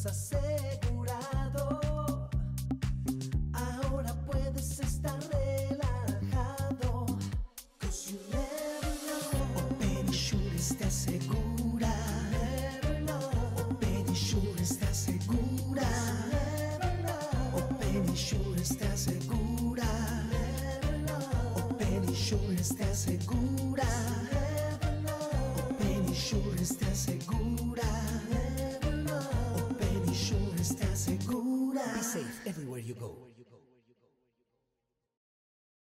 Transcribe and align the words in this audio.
estás 0.00 0.32
asegurado. 0.32 0.99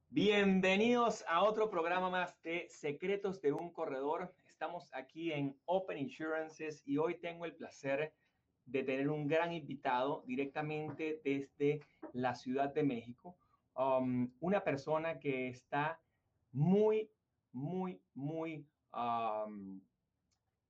Bienvenidos 0.08 1.24
a 1.26 1.42
otro 1.42 1.68
programa 1.68 2.10
más 2.10 2.40
de 2.42 2.68
Secretos 2.68 3.40
de 3.40 3.52
un 3.52 3.72
Corredor. 3.72 4.32
Estamos 4.46 4.88
aquí 4.92 5.32
en 5.32 5.58
Open 5.64 5.98
Insurances 5.98 6.82
y 6.86 6.98
hoy 6.98 7.18
tengo 7.18 7.44
el 7.44 7.56
placer 7.56 8.14
de 8.66 8.84
tener 8.84 9.08
un 9.08 9.26
gran 9.26 9.52
invitado 9.52 10.22
directamente 10.26 11.20
desde 11.24 11.80
la 12.12 12.34
Ciudad 12.34 12.72
de 12.72 12.84
México. 12.84 13.36
Um, 13.74 14.30
una 14.40 14.62
persona 14.62 15.18
que 15.18 15.48
está 15.48 16.00
muy, 16.52 17.10
muy, 17.50 18.00
muy 18.14 18.64
um, 18.94 19.80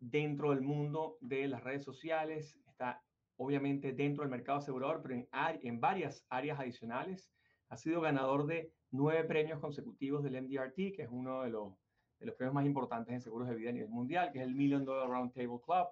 dentro 0.01 0.51
del 0.51 0.63
mundo 0.63 1.19
de 1.21 1.49
las 1.49 1.63
redes 1.63 1.85
sociales. 1.85 2.59
Está 2.69 3.03
obviamente 3.43 3.93
dentro 3.93 4.23
del 4.23 4.31
mercado 4.31 4.59
asegurador, 4.59 5.03
pero 5.03 5.15
en, 5.15 5.29
en 5.63 5.81
varias 5.81 6.25
áreas 6.29 6.61
adicionales. 6.61 7.31
Ha 7.69 7.77
sido 7.77 8.01
ganador 8.01 8.47
de 8.47 8.73
nueve 8.91 9.25
premios 9.25 9.59
consecutivos 9.59 10.23
del 10.23 10.41
MDRT, 10.43 10.95
que 10.95 11.03
es 11.03 11.09
uno 11.11 11.43
de 11.43 11.51
los, 11.51 11.73
de 12.19 12.27
los 12.27 12.35
premios 12.35 12.55
más 12.55 12.67
importantes 12.67 13.15
en 13.15 13.21
seguros 13.21 13.49
de 13.49 13.55
vida 13.55 13.71
a 13.71 13.73
nivel 13.73 13.89
mundial, 13.89 14.31
que 14.31 14.41
es 14.41 14.45
el 14.45 14.55
Million 14.55 14.85
Dollar 14.85 15.09
Round 15.09 15.33
Table 15.33 15.61
Club. 15.65 15.89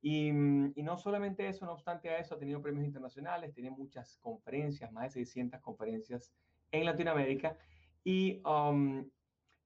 Y, 0.00 0.28
y 0.28 0.82
no 0.82 0.96
solamente 0.96 1.46
eso, 1.46 1.66
no 1.66 1.72
obstante 1.72 2.08
a 2.08 2.18
eso, 2.18 2.34
ha 2.34 2.38
tenido 2.38 2.62
premios 2.62 2.86
internacionales, 2.86 3.52
tiene 3.52 3.70
muchas 3.70 4.16
conferencias, 4.18 4.90
más 4.92 5.04
de 5.04 5.24
600 5.24 5.60
conferencias 5.60 6.32
en 6.70 6.84
Latinoamérica. 6.84 7.56
Y 8.04 8.40
um, 8.46 9.04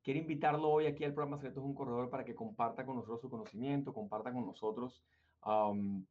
quiero 0.03 0.21
invitarlo 0.21 0.69
hoy 0.69 0.87
aquí 0.87 1.05
al 1.05 1.15
programa 1.15 1.37
Secretos 1.37 1.63
un 1.63 1.75
Corredor 1.75 2.11
para 2.11 2.25
que 2.25 2.35
comparta 2.35 2.85
con 2.85 2.97
nosotros 2.97 3.21
su 3.21 3.31
conocimiento, 3.31 3.93
comparta 3.93 4.33
con 4.33 4.47
nosotros 4.47 5.03
um, 5.47 6.05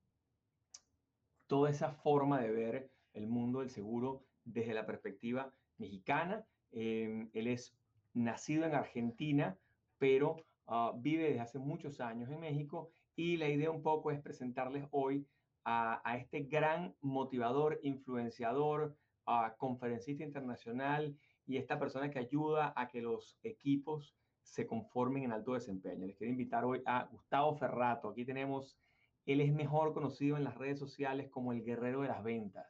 toda 1.52 1.70
esa 1.70 1.92
forma 1.92 2.40
de 2.40 2.50
ver 2.50 2.90
el 3.12 3.28
mundo 3.28 3.60
del 3.60 3.70
seguro 3.70 4.24
desde 4.46 4.74
la 4.74 4.86
perspectiva 4.86 5.54
mexicana. 5.80 6.46
Eh, 6.72 7.28
él 7.34 7.48
es 7.48 7.76
nacido 8.14 8.64
en 8.64 8.74
Argentina, 8.74 9.58
pero 9.98 10.38
ah, 10.68 10.94
vive 10.96 11.26
desde 11.26 11.42
hace 11.42 11.60
muchos 11.60 12.00
años 12.00 12.30
en 12.30 12.40
México 12.40 12.94
y 13.18 13.36
la 13.36 13.50
idea 13.50 13.70
un 13.70 13.84
poco 13.84 14.12
es 14.12 14.22
presentarles 14.22 14.86
hoy 14.92 15.28
a, 15.66 16.02
a 16.10 16.16
este 16.16 16.44
gran 16.44 16.96
motivador, 17.02 17.82
influenciador, 17.84 18.96
ah, 19.26 19.54
conferencista 19.58 20.24
internacional 20.24 21.18
y 21.46 21.58
esta 21.58 21.78
persona 21.78 22.10
que 22.10 22.20
ayuda 22.20 22.72
a 22.78 22.88
que 22.88 23.02
los 23.02 23.38
equipos 23.44 24.16
se 24.42 24.66
conformen 24.66 25.24
en 25.24 25.34
alto 25.34 25.56
desempeño. 25.56 26.08
Les 26.08 26.16
quiero 26.16 26.32
invitar 26.32 26.64
hoy 26.64 26.82
a 26.86 27.10
Gustavo 27.12 27.58
Ferrato. 27.58 28.08
Aquí 28.08 28.24
tenemos, 28.24 28.78
él 29.26 29.42
es 29.42 29.54
mejor 29.54 29.94
conocido 29.94 30.38
en 30.38 30.44
las 30.44 30.56
redes 30.56 30.80
sociales 30.80 31.30
como 31.30 31.54
el 31.54 31.64
guerrero 31.64 32.02
de 32.02 32.08
las 32.08 32.24
ventas. 32.24 32.68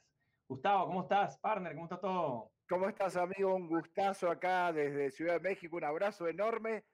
Gustavo, 0.48 0.88
¿cómo 0.88 1.02
estás? 1.04 1.38
Partner, 1.40 1.74
¿cómo 1.74 1.86
está 1.86 2.00
todo? 2.00 2.52
¿Cómo 2.68 2.88
estás, 2.88 3.16
amigo? 3.16 3.56
Un 3.56 3.68
gustazo 3.68 4.30
acá 4.30 4.72
desde 4.74 5.12
Ciudad 5.12 5.36
de 5.36 5.50
México. 5.50 5.78
Un 5.78 5.86
abrazo 5.86 6.28
enorme. 6.28 6.86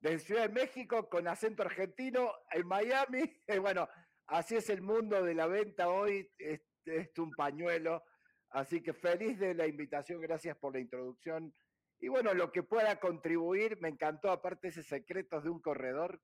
Desde 0.00 0.18
Ciudad 0.18 0.48
de 0.48 0.54
México 0.54 1.08
con 1.08 1.28
acento 1.28 1.62
argentino 1.62 2.32
en 2.50 2.66
Miami. 2.66 3.20
Eh, 3.46 3.58
Bueno, 3.58 3.88
así 4.26 4.56
es 4.56 4.70
el 4.70 4.82
mundo 4.82 5.22
de 5.22 5.34
la 5.34 5.46
venta 5.46 5.88
hoy. 5.88 6.30
Es, 6.38 6.62
es 6.86 7.18
un 7.18 7.30
pañuelo. 7.32 8.02
Así 8.50 8.82
que 8.82 8.92
feliz 8.92 9.38
de 9.38 9.54
la 9.54 9.66
invitación. 9.66 10.20
Gracias 10.20 10.56
por 10.56 10.74
la 10.74 10.80
introducción. 10.80 11.54
Y 12.00 12.08
bueno, 12.08 12.34
lo 12.34 12.50
que 12.50 12.62
pueda 12.62 12.98
contribuir, 12.98 13.78
me 13.80 13.88
encantó, 13.88 14.30
aparte 14.30 14.68
ese 14.68 14.82
secretos 14.82 15.44
de 15.44 15.50
un 15.50 15.60
corredor. 15.60 16.20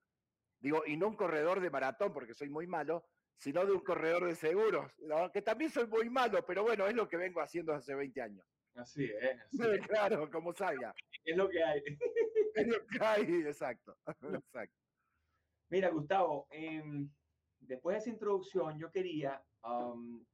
Digo, 0.61 0.83
y 0.87 0.97
no 0.97 1.09
un 1.09 1.17
corredor 1.17 1.61
de 1.61 1.71
maratón, 1.71 2.13
porque 2.13 2.35
soy 2.35 2.49
muy 2.49 2.67
malo, 2.67 3.05
sino 3.37 3.65
de 3.65 3.73
un 3.73 3.81
corredor 3.81 4.27
de 4.27 4.35
seguros, 4.35 4.93
¿no? 4.99 5.31
que 5.31 5.43
también 5.43 5.71
soy 5.71 5.87
muy 5.87 6.11
malo, 6.11 6.45
pero 6.45 6.65
bueno, 6.65 6.87
es 6.87 6.95
lo 6.95 7.09
que 7.09 7.17
vengo 7.17 7.41
haciendo 7.41 7.73
hace 7.73 7.95
20 7.95 8.21
años. 8.21 8.45
Así 8.75 9.05
es, 9.05 9.41
así 9.41 9.59
es. 9.81 9.87
Claro, 9.87 10.31
como 10.31 10.53
salga. 10.53 10.95
es 11.25 11.37
lo 11.37 11.49
que 11.49 11.63
hay. 11.63 11.83
Es 12.55 12.67
lo 12.67 12.85
que 12.87 12.99
hay, 13.05 13.43
exacto. 13.47 13.97
exacto. 14.35 14.75
Mira, 15.69 15.91
Gustavo, 15.91 16.49
em, 16.51 17.09
después 17.61 17.95
de 17.95 17.99
esa 17.99 18.11
introducción, 18.11 18.77
yo 18.81 18.91
quería 18.91 19.41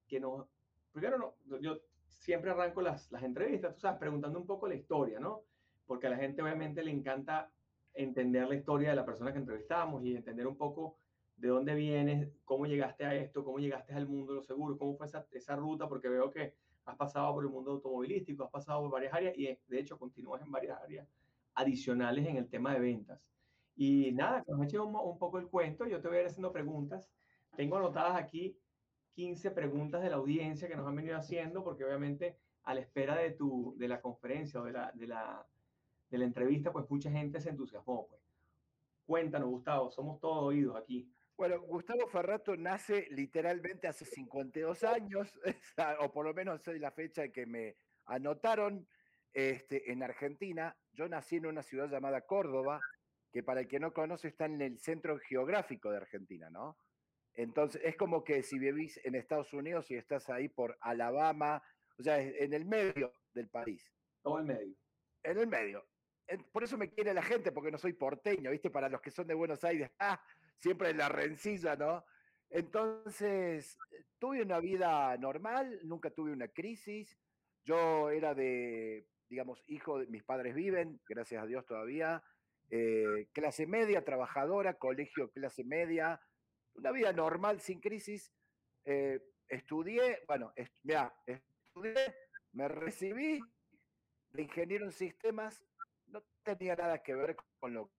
que 0.06 0.20
nos. 0.20 0.46
Primero, 0.92 1.18
no, 1.18 1.60
yo 1.60 1.80
siempre 2.08 2.50
arranco 2.52 2.80
las, 2.80 3.10
las 3.12 3.22
entrevistas, 3.24 3.74
tú 3.74 3.80
sabes, 3.80 3.98
preguntando 3.98 4.38
un 4.38 4.46
poco 4.46 4.66
la 4.68 4.74
historia, 4.74 5.20
¿no? 5.20 5.44
Porque 5.84 6.06
a 6.06 6.10
la 6.10 6.16
gente 6.16 6.40
obviamente 6.40 6.82
le 6.82 6.92
encanta 6.92 7.52
entender 7.94 8.48
la 8.48 8.54
historia 8.54 8.90
de 8.90 8.96
la 8.96 9.04
persona 9.04 9.32
que 9.32 9.38
entrevistamos 9.38 10.04
y 10.04 10.16
entender 10.16 10.46
un 10.46 10.56
poco 10.56 10.98
de 11.36 11.48
dónde 11.48 11.74
vienes, 11.74 12.28
cómo 12.44 12.66
llegaste 12.66 13.04
a 13.04 13.14
esto, 13.14 13.44
cómo 13.44 13.58
llegaste 13.58 13.94
al 13.94 14.08
mundo 14.08 14.32
de 14.32 14.36
los 14.36 14.46
seguros, 14.46 14.78
cómo 14.78 14.96
fue 14.96 15.06
esa, 15.06 15.26
esa 15.32 15.56
ruta, 15.56 15.88
porque 15.88 16.08
veo 16.08 16.30
que 16.30 16.54
has 16.84 16.96
pasado 16.96 17.32
por 17.34 17.44
el 17.44 17.50
mundo 17.50 17.72
automovilístico, 17.72 18.44
has 18.44 18.50
pasado 18.50 18.82
por 18.82 18.90
varias 18.90 19.14
áreas 19.14 19.36
y 19.36 19.46
de 19.46 19.78
hecho 19.78 19.98
continúas 19.98 20.42
en 20.42 20.50
varias 20.50 20.80
áreas 20.80 21.08
adicionales 21.54 22.26
en 22.26 22.36
el 22.36 22.48
tema 22.48 22.74
de 22.74 22.80
ventas. 22.80 23.20
Y 23.76 24.12
nada, 24.12 24.44
que 24.44 24.52
nos 24.52 24.62
eches 24.62 24.80
un, 24.80 24.94
un 24.94 25.18
poco 25.18 25.38
el 25.38 25.48
cuento, 25.48 25.86
yo 25.86 26.00
te 26.00 26.08
voy 26.08 26.18
a 26.18 26.20
ir 26.20 26.26
haciendo 26.26 26.52
preguntas. 26.52 27.10
Tengo 27.56 27.76
anotadas 27.76 28.16
aquí 28.16 28.56
15 29.14 29.50
preguntas 29.52 30.02
de 30.02 30.10
la 30.10 30.16
audiencia 30.16 30.68
que 30.68 30.76
nos 30.76 30.86
han 30.86 30.96
venido 30.96 31.16
haciendo, 31.16 31.64
porque 31.64 31.84
obviamente 31.84 32.38
a 32.64 32.74
la 32.74 32.80
espera 32.80 33.16
de, 33.16 33.32
tu, 33.32 33.74
de 33.78 33.88
la 33.88 34.00
conferencia 34.00 34.60
o 34.60 34.64
de 34.64 34.72
la, 34.72 34.92
de, 34.94 35.06
la, 35.06 35.46
de 36.14 36.18
la 36.18 36.26
entrevista, 36.26 36.72
pues 36.72 36.88
mucha 36.88 37.10
gente 37.10 37.40
se 37.40 37.50
entusiasmó. 37.50 38.06
Pues. 38.06 38.20
Cuéntanos, 39.04 39.48
Gustavo, 39.48 39.90
somos 39.90 40.20
todos 40.20 40.44
oídos 40.44 40.76
aquí. 40.76 41.10
Bueno, 41.36 41.60
Gustavo 41.60 42.06
Ferrato 42.06 42.56
nace 42.56 43.08
literalmente 43.10 43.88
hace 43.88 44.04
52 44.04 44.84
años, 44.84 45.40
o 46.00 46.12
por 46.12 46.24
lo 46.24 46.32
menos 46.32 46.66
es 46.68 46.80
la 46.80 46.92
fecha 46.92 47.28
que 47.28 47.46
me 47.46 47.76
anotaron 48.06 48.86
este, 49.32 49.90
en 49.90 50.04
Argentina. 50.04 50.76
Yo 50.92 51.08
nací 51.08 51.36
en 51.36 51.46
una 51.46 51.64
ciudad 51.64 51.90
llamada 51.90 52.20
Córdoba, 52.20 52.80
que 53.32 53.42
para 53.42 53.62
el 53.62 53.66
que 53.66 53.80
no 53.80 53.92
conoce 53.92 54.28
está 54.28 54.44
en 54.44 54.62
el 54.62 54.78
centro 54.78 55.18
geográfico 55.18 55.90
de 55.90 55.96
Argentina, 55.96 56.48
¿no? 56.50 56.78
Entonces, 57.34 57.82
es 57.84 57.96
como 57.96 58.22
que 58.22 58.44
si 58.44 58.60
vivís 58.60 59.00
en 59.02 59.16
Estados 59.16 59.52
Unidos 59.52 59.90
y 59.90 59.96
estás 59.96 60.30
ahí 60.30 60.48
por 60.48 60.78
Alabama, 60.80 61.60
o 61.98 62.02
sea, 62.04 62.20
en 62.20 62.52
el 62.52 62.64
medio 62.64 63.12
del 63.32 63.48
país. 63.48 63.92
Todo 64.22 64.38
el 64.38 64.44
medio. 64.44 64.76
En 65.24 65.38
el 65.38 65.48
medio. 65.48 65.84
Por 66.52 66.64
eso 66.64 66.76
me 66.78 66.90
quiere 66.90 67.12
la 67.14 67.22
gente, 67.22 67.52
porque 67.52 67.70
no 67.70 67.78
soy 67.78 67.92
porteño, 67.92 68.50
¿viste? 68.50 68.70
Para 68.70 68.88
los 68.88 69.00
que 69.00 69.10
son 69.10 69.26
de 69.26 69.34
Buenos 69.34 69.62
Aires, 69.64 69.90
¡ah! 69.98 70.20
siempre 70.58 70.94
la 70.94 71.08
rencilla, 71.08 71.76
¿no? 71.76 72.04
Entonces, 72.50 73.76
eh, 73.90 74.04
tuve 74.18 74.42
una 74.42 74.58
vida 74.60 75.16
normal, 75.18 75.80
nunca 75.84 76.10
tuve 76.10 76.32
una 76.32 76.48
crisis. 76.48 77.18
Yo 77.64 78.10
era 78.10 78.34
de, 78.34 79.06
digamos, 79.28 79.62
hijo 79.66 79.98
de 79.98 80.06
mis 80.06 80.22
padres 80.24 80.54
viven, 80.54 81.00
gracias 81.08 81.42
a 81.42 81.46
Dios 81.46 81.64
todavía. 81.66 82.22
eh, 82.70 83.28
clase 83.32 83.66
media, 83.66 84.02
trabajadora, 84.04 84.78
colegio 84.78 85.30
clase 85.30 85.62
media, 85.64 86.20
una 86.74 86.90
vida 86.92 87.12
normal, 87.12 87.60
sin 87.60 87.80
crisis. 87.80 88.32
Eh, 88.84 89.20
estudié, 89.48 90.22
bueno, 90.26 90.52
est- 90.56 90.74
estudié, 91.26 92.14
me 92.52 92.66
recibí 92.68 93.40
de 94.32 94.42
ingeniero 94.42 94.86
en 94.86 94.92
sistemas, 94.92 95.62
tenía 96.44 96.76
nada 96.76 97.02
que 97.02 97.14
ver 97.14 97.36
con 97.58 97.74
lo, 97.74 97.90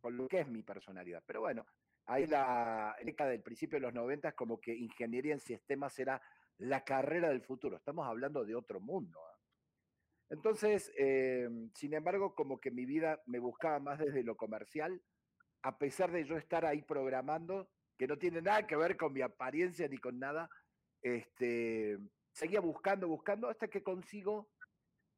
con 0.00 0.16
lo 0.16 0.28
que 0.28 0.40
es 0.40 0.48
mi 0.48 0.62
personalidad. 0.62 1.22
Pero 1.26 1.40
bueno, 1.40 1.66
ahí 2.06 2.26
la 2.26 2.96
década 3.02 3.30
del 3.30 3.42
principio 3.42 3.76
de 3.76 3.86
los 3.86 3.94
90 3.94 4.32
como 4.32 4.60
que 4.60 4.74
ingeniería 4.74 5.32
en 5.32 5.40
sistemas 5.40 5.98
era 5.98 6.20
la 6.58 6.84
carrera 6.84 7.28
del 7.28 7.42
futuro. 7.42 7.76
Estamos 7.76 8.06
hablando 8.06 8.44
de 8.44 8.54
otro 8.54 8.80
mundo. 8.80 9.18
¿eh? 9.18 9.38
Entonces, 10.30 10.92
eh, 10.98 11.48
sin 11.74 11.94
embargo, 11.94 12.34
como 12.34 12.60
que 12.60 12.70
mi 12.70 12.84
vida 12.84 13.22
me 13.26 13.38
buscaba 13.38 13.78
más 13.78 13.98
desde 13.98 14.22
lo 14.22 14.36
comercial, 14.36 15.00
a 15.62 15.78
pesar 15.78 16.10
de 16.12 16.24
yo 16.24 16.36
estar 16.36 16.66
ahí 16.66 16.82
programando, 16.82 17.68
que 17.96 18.06
no 18.06 18.18
tiene 18.18 18.42
nada 18.42 18.66
que 18.66 18.76
ver 18.76 18.96
con 18.96 19.12
mi 19.12 19.22
apariencia 19.22 19.88
ni 19.88 19.98
con 19.98 20.18
nada, 20.18 20.50
este, 21.02 21.98
seguía 22.32 22.60
buscando, 22.60 23.08
buscando, 23.08 23.48
hasta 23.48 23.68
que 23.68 23.82
consigo 23.82 24.48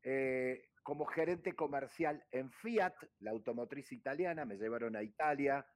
eh, 0.02 0.68
como 0.86 1.04
gerente 1.04 1.56
comercial 1.56 2.24
en 2.30 2.52
Fiat, 2.52 2.94
la 3.18 3.32
automotriz 3.32 3.90
italiana, 3.90 4.44
me 4.44 4.56
llevaron 4.56 4.94
a 4.94 5.02
Italia, 5.02 5.66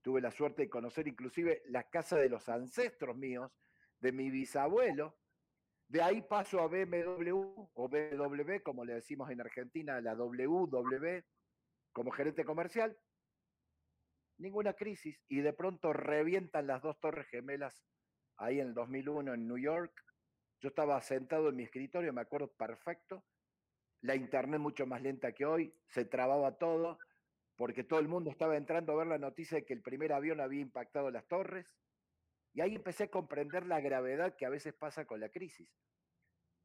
tuve 0.00 0.22
la 0.22 0.30
suerte 0.30 0.62
de 0.62 0.70
conocer 0.70 1.06
inclusive 1.06 1.60
la 1.66 1.82
casa 1.90 2.16
de 2.16 2.30
los 2.30 2.48
ancestros 2.48 3.14
míos, 3.14 3.52
de 4.00 4.12
mi 4.12 4.30
bisabuelo. 4.30 5.18
De 5.86 6.00
ahí 6.00 6.22
paso 6.22 6.60
a 6.60 6.68
BMW 6.68 7.30
o 7.74 7.88
BMW, 7.90 8.62
como 8.62 8.86
le 8.86 8.94
decimos 8.94 9.30
en 9.30 9.42
Argentina, 9.42 10.00
la 10.00 10.14
WW, 10.14 11.20
como 11.92 12.10
gerente 12.12 12.46
comercial. 12.46 12.96
Ninguna 14.38 14.72
crisis 14.72 15.22
y 15.28 15.42
de 15.42 15.52
pronto 15.52 15.92
revientan 15.92 16.68
las 16.68 16.80
dos 16.80 16.98
torres 17.00 17.26
gemelas 17.28 17.84
ahí 18.38 18.60
en 18.60 18.68
el 18.68 18.74
2001 18.74 19.34
en 19.34 19.46
New 19.46 19.58
York. 19.58 19.92
Yo 20.62 20.70
estaba 20.70 20.98
sentado 21.02 21.50
en 21.50 21.56
mi 21.56 21.64
escritorio, 21.64 22.14
me 22.14 22.22
acuerdo 22.22 22.50
perfecto. 22.54 23.26
La 24.04 24.14
internet 24.14 24.60
mucho 24.60 24.84
más 24.86 25.00
lenta 25.00 25.32
que 25.32 25.46
hoy, 25.46 25.74
se 25.86 26.04
trababa 26.04 26.58
todo, 26.58 26.98
porque 27.56 27.84
todo 27.84 28.00
el 28.00 28.06
mundo 28.06 28.30
estaba 28.30 28.54
entrando 28.54 28.92
a 28.92 28.96
ver 28.96 29.06
la 29.06 29.16
noticia 29.16 29.56
de 29.56 29.64
que 29.64 29.72
el 29.72 29.80
primer 29.80 30.12
avión 30.12 30.42
había 30.42 30.60
impactado 30.60 31.10
las 31.10 31.26
torres. 31.26 31.66
Y 32.52 32.60
ahí 32.60 32.74
empecé 32.74 33.04
a 33.04 33.10
comprender 33.10 33.64
la 33.64 33.80
gravedad 33.80 34.36
que 34.36 34.44
a 34.44 34.50
veces 34.50 34.74
pasa 34.74 35.06
con 35.06 35.20
la 35.20 35.30
crisis. 35.30 35.74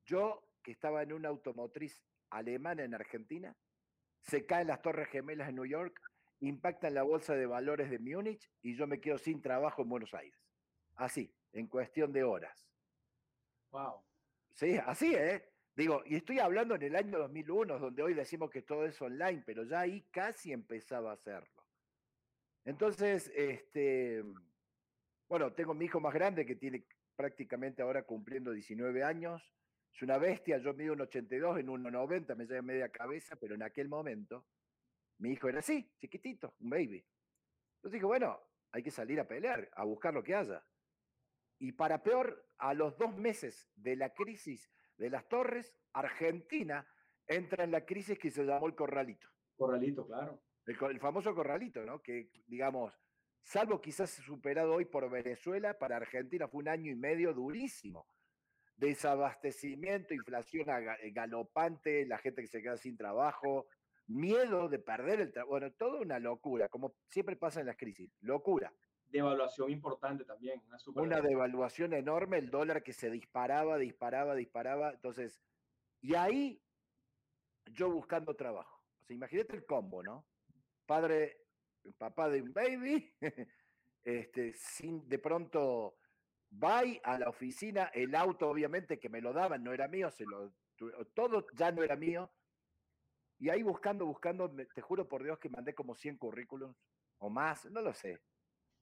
Yo, 0.05 0.49
que 0.61 0.71
estaba 0.71 1.01
en 1.01 1.13
una 1.13 1.29
automotriz 1.29 2.03
alemana 2.29 2.83
en 2.83 2.93
Argentina, 2.93 3.55
se 4.19 4.45
caen 4.45 4.67
las 4.67 4.81
torres 4.81 5.07
gemelas 5.07 5.47
en 5.47 5.55
New 5.55 5.65
York, 5.65 5.97
impactan 6.41 6.93
la 6.93 7.03
bolsa 7.03 7.35
de 7.35 7.45
valores 7.45 7.89
de 7.89 7.99
Múnich 7.99 8.51
y 8.61 8.75
yo 8.75 8.85
me 8.85 8.99
quedo 8.99 9.17
sin 9.17 9.41
trabajo 9.41 9.83
en 9.83 9.87
Buenos 9.87 10.13
Aires. 10.13 10.43
Así, 10.95 11.33
en 11.53 11.67
cuestión 11.67 12.11
de 12.11 12.25
horas. 12.25 12.69
Wow. 13.71 14.03
Sí, 14.55 14.77
así, 14.77 15.15
¿eh? 15.15 15.48
Digo, 15.79 16.03
y 16.05 16.17
estoy 16.17 16.39
hablando 16.39 16.75
en 16.75 16.81
el 16.81 16.95
año 16.97 17.17
2001, 17.19 17.79
donde 17.79 18.03
hoy 18.03 18.13
decimos 18.13 18.49
que 18.51 18.63
todo 18.63 18.85
es 18.85 19.01
online, 19.01 19.43
pero 19.45 19.63
ya 19.63 19.79
ahí 19.79 20.01
casi 20.11 20.51
empezaba 20.51 21.11
a 21.11 21.13
hacerlo. 21.13 21.63
Entonces, 22.65 23.31
este, 23.33 24.21
bueno, 25.29 25.53
tengo 25.53 25.73
mi 25.73 25.85
hijo 25.85 26.01
más 26.01 26.13
grande 26.13 26.45
que 26.45 26.57
tiene 26.57 26.83
prácticamente 27.15 27.81
ahora 27.81 28.03
cumpliendo 28.03 28.51
19 28.51 29.05
años. 29.05 29.41
Es 29.93 30.01
una 30.01 30.17
bestia, 30.17 30.57
yo 30.57 30.73
mido 30.73 30.91
un 30.91 30.99
82 30.99 31.59
en 31.59 31.67
1,90, 31.67 32.35
me 32.35 32.45
lleva 32.45 32.61
media 32.61 32.89
cabeza, 32.89 33.37
pero 33.37 33.55
en 33.55 33.63
aquel 33.63 33.87
momento 33.87 34.47
mi 35.19 35.31
hijo 35.31 35.47
era 35.47 35.59
así, 35.59 35.89
chiquitito, 35.97 36.55
un 36.59 36.71
baby. 36.71 37.05
Entonces 37.75 37.93
dije, 37.93 38.05
bueno, 38.05 38.37
hay 38.73 38.83
que 38.83 38.91
salir 38.91 39.17
a 39.21 39.25
pelear, 39.29 39.69
a 39.71 39.85
buscar 39.85 40.13
lo 40.13 40.23
que 40.25 40.35
haya. 40.35 40.61
Y 41.57 41.71
para 41.71 42.03
peor, 42.03 42.49
a 42.57 42.73
los 42.73 42.97
dos 42.97 43.15
meses 43.15 43.71
de 43.75 43.95
la 43.95 44.13
crisis 44.13 44.69
de 44.99 45.09
las 45.09 45.27
torres, 45.27 45.73
Argentina 45.93 46.85
entra 47.25 47.63
en 47.63 47.71
la 47.71 47.85
crisis 47.85 48.19
que 48.19 48.29
se 48.29 48.43
llamó 48.43 48.67
el 48.67 48.75
corralito. 48.75 49.27
Corralito, 49.55 50.05
claro. 50.05 50.41
El, 50.65 50.99
famoso 50.99 51.33
corralito, 51.33 51.83
¿no? 51.83 52.01
Que, 52.01 52.29
digamos, 52.45 52.93
salvo 53.41 53.81
quizás 53.81 54.11
superado 54.11 54.73
hoy 54.73 54.85
por 54.85 55.09
Venezuela, 55.09 55.79
para 55.79 55.97
Argentina 55.97 56.47
fue 56.47 56.59
un 56.59 56.67
año 56.67 56.91
y 56.91 56.95
medio 56.95 57.33
durísimo. 57.33 58.05
Desabastecimiento, 58.75 60.13
inflación 60.13 60.67
eh, 60.69 61.11
galopante, 61.11 62.05
la 62.05 62.17
gente 62.17 62.41
que 62.41 62.47
se 62.47 62.61
queda 62.61 62.77
sin 62.77 62.97
trabajo, 62.97 63.67
miedo 64.07 64.69
de 64.69 64.79
perder 64.79 65.21
el 65.21 65.31
trabajo. 65.31 65.51
Bueno, 65.51 65.71
toda 65.71 66.01
una 66.01 66.19
locura, 66.19 66.67
como 66.67 66.93
siempre 67.07 67.35
pasa 67.35 67.61
en 67.61 67.67
las 67.67 67.77
crisis. 67.77 68.11
Locura. 68.21 68.71
Devaluación 69.09 69.71
importante 69.71 70.23
también. 70.23 70.61
Una, 70.95 71.19
devaluación 71.19 71.93
enorme, 71.93 72.37
el 72.37 72.49
dólar 72.49 72.83
que 72.83 72.93
se 72.93 73.09
disparaba, 73.09 73.77
disparaba, 73.77 74.35
disparaba. 74.35 74.91
Entonces, 74.91 75.41
y 76.01 76.15
ahí 76.15 76.61
yo 77.65 77.89
buscando 77.89 78.35
trabajo. 78.35 78.83
O 79.01 79.05
sea, 79.05 79.15
imagínate 79.15 79.55
el 79.55 79.65
combo, 79.65 80.03
¿no? 80.03 80.27
Padre, 80.85 81.41
papá 81.97 82.29
de 82.29 82.41
un 82.41 82.53
baby, 82.53 83.11
este, 84.03 84.53
sin 84.53 85.07
de 85.07 85.19
pronto 85.19 85.97
va 86.51 86.81
a 87.03 87.19
la 87.19 87.29
oficina, 87.29 87.85
el 87.93 88.15
auto 88.15 88.49
obviamente 88.49 88.99
que 88.99 89.09
me 89.09 89.21
lo 89.21 89.33
daban, 89.33 89.63
no 89.63 89.73
era 89.73 89.87
mío, 89.87 90.09
se 90.09 90.25
lo, 90.25 90.53
todo 91.13 91.45
ya 91.55 91.71
no 91.71 91.83
era 91.83 91.95
mío. 91.95 92.31
Y 93.37 93.49
ahí 93.49 93.63
buscando, 93.63 94.05
buscando, 94.05 94.49
te 94.49 94.81
juro 94.81 95.07
por 95.07 95.23
Dios 95.23 95.39
que 95.39 95.49
mandé 95.49 95.73
como 95.73 95.95
100 95.95 96.17
currículums 96.17 96.75
o 97.19 97.29
más, 97.29 97.65
no 97.65 97.81
lo 97.81 97.93
sé. 97.93 98.21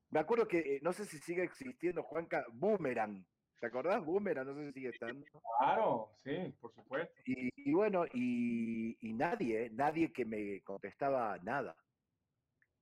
Me 0.10 0.20
acuerdo 0.20 0.48
que, 0.48 0.60
eh, 0.60 0.80
no 0.82 0.94
sé 0.94 1.06
si 1.06 1.18
sigue 1.20 1.44
existiendo, 1.44 2.04
Juanca, 2.04 2.46
Boomerang. 2.54 3.26
¿Te 3.60 3.68
acordás? 3.68 4.04
Boomerang, 4.06 4.48
no 4.48 4.56
sé 4.56 4.68
si 4.68 4.74
sigue 4.74 4.90
estando. 4.90 5.26
Claro, 5.60 6.12
sí, 6.24 6.54
por 6.60 6.74
supuesto. 6.74 7.14
Y, 7.26 7.50
y 7.56 7.74
bueno, 7.74 8.06
y, 8.14 8.98
y 9.02 9.14
nadie, 9.14 9.66
¿eh? 9.66 9.70
nadie 9.72 10.14
que 10.14 10.26
me 10.26 10.62
contestaba 10.62 11.38
nada. 11.40 11.76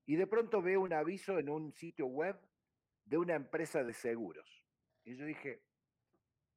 Y 0.06 0.18
de 0.18 0.28
pronto 0.28 0.62
veo 0.62 0.82
un 0.82 0.94
aviso 0.94 1.40
en 1.40 1.50
un 1.50 1.74
sitio 1.74 2.06
web 2.06 2.38
de 3.06 3.18
una 3.18 3.36
empresa 3.36 3.84
de 3.84 3.94
seguros. 3.94 4.48
Y 5.04 5.16
yo 5.16 5.26
dije, 5.26 5.64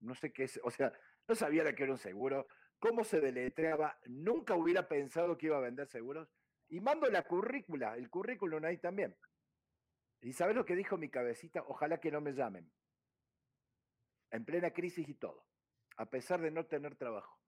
no 0.00 0.14
sé 0.14 0.32
qué 0.32 0.44
es, 0.44 0.60
o 0.62 0.70
sea, 0.70 0.92
no 1.26 1.34
sabía 1.34 1.64
de 1.64 1.74
qué 1.74 1.84
era 1.84 1.92
un 1.92 1.98
seguro, 1.98 2.46
cómo 2.78 3.04
se 3.04 3.20
deletreaba, 3.20 3.98
nunca 4.06 4.54
hubiera 4.54 4.88
pensado 4.88 5.38
que 5.38 5.46
iba 5.46 5.56
a 5.56 5.60
vender 5.60 5.86
seguros. 5.86 6.28
Y 6.68 6.80
mando 6.80 7.08
la 7.08 7.22
currícula, 7.22 7.96
el 7.96 8.10
currículum 8.10 8.64
ahí 8.64 8.78
también. 8.78 9.16
¿Y 10.20 10.32
sabes 10.32 10.56
lo 10.56 10.64
que 10.64 10.76
dijo 10.76 10.96
mi 10.96 11.08
cabecita? 11.08 11.62
Ojalá 11.68 11.98
que 11.98 12.10
no 12.10 12.20
me 12.20 12.32
llamen. 12.32 12.70
En 14.30 14.44
plena 14.44 14.70
crisis 14.70 15.08
y 15.08 15.14
todo, 15.14 15.46
a 15.96 16.06
pesar 16.10 16.40
de 16.40 16.50
no 16.50 16.66
tener 16.66 16.96
trabajo. 16.96 17.38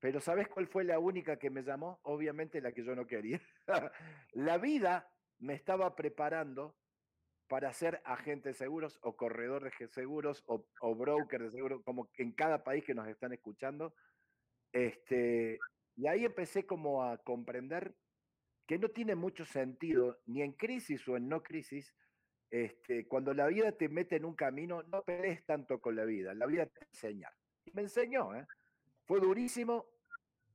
Pero 0.00 0.20
¿sabes 0.20 0.48
cuál 0.48 0.66
fue 0.66 0.84
la 0.84 0.98
única 0.98 1.38
que 1.38 1.48
me 1.48 1.62
llamó? 1.62 2.00
Obviamente 2.02 2.60
la 2.60 2.72
que 2.72 2.84
yo 2.84 2.94
no 2.94 3.06
quería. 3.06 3.40
la 4.32 4.58
vida 4.58 5.10
me 5.38 5.54
estaba 5.54 5.94
preparando 5.96 6.76
para 7.48 7.72
ser 7.72 8.02
agente 8.04 8.50
de 8.50 8.54
seguros 8.54 8.98
o 9.02 9.16
corredor 9.16 9.62
de 9.62 9.88
seguros 9.88 10.42
o, 10.46 10.66
o 10.80 10.94
broker 10.94 11.42
de 11.42 11.50
seguros, 11.50 11.82
como 11.84 12.10
en 12.18 12.32
cada 12.32 12.64
país 12.64 12.84
que 12.84 12.94
nos 12.94 13.08
están 13.08 13.32
escuchando. 13.32 13.94
Este, 14.72 15.58
y 15.96 16.06
ahí 16.06 16.24
empecé 16.24 16.66
como 16.66 17.04
a 17.04 17.18
comprender 17.18 17.94
que 18.66 18.78
no 18.78 18.88
tiene 18.88 19.14
mucho 19.14 19.44
sentido, 19.44 20.20
ni 20.26 20.42
en 20.42 20.52
crisis 20.52 21.06
o 21.08 21.16
en 21.16 21.28
no 21.28 21.42
crisis, 21.42 21.94
este, 22.50 23.06
cuando 23.06 23.34
la 23.34 23.46
vida 23.48 23.72
te 23.72 23.88
mete 23.88 24.16
en 24.16 24.24
un 24.24 24.34
camino, 24.34 24.82
no 24.84 25.02
pelees 25.02 25.44
tanto 25.44 25.80
con 25.80 25.96
la 25.96 26.04
vida, 26.04 26.34
la 26.34 26.46
vida 26.46 26.66
te 26.66 26.80
va 26.80 26.86
a 26.86 26.90
enseñar. 26.90 27.32
Y 27.64 27.72
me 27.72 27.82
enseñó, 27.82 28.34
¿eh? 28.34 28.46
Fue 29.04 29.20
durísimo 29.20 29.86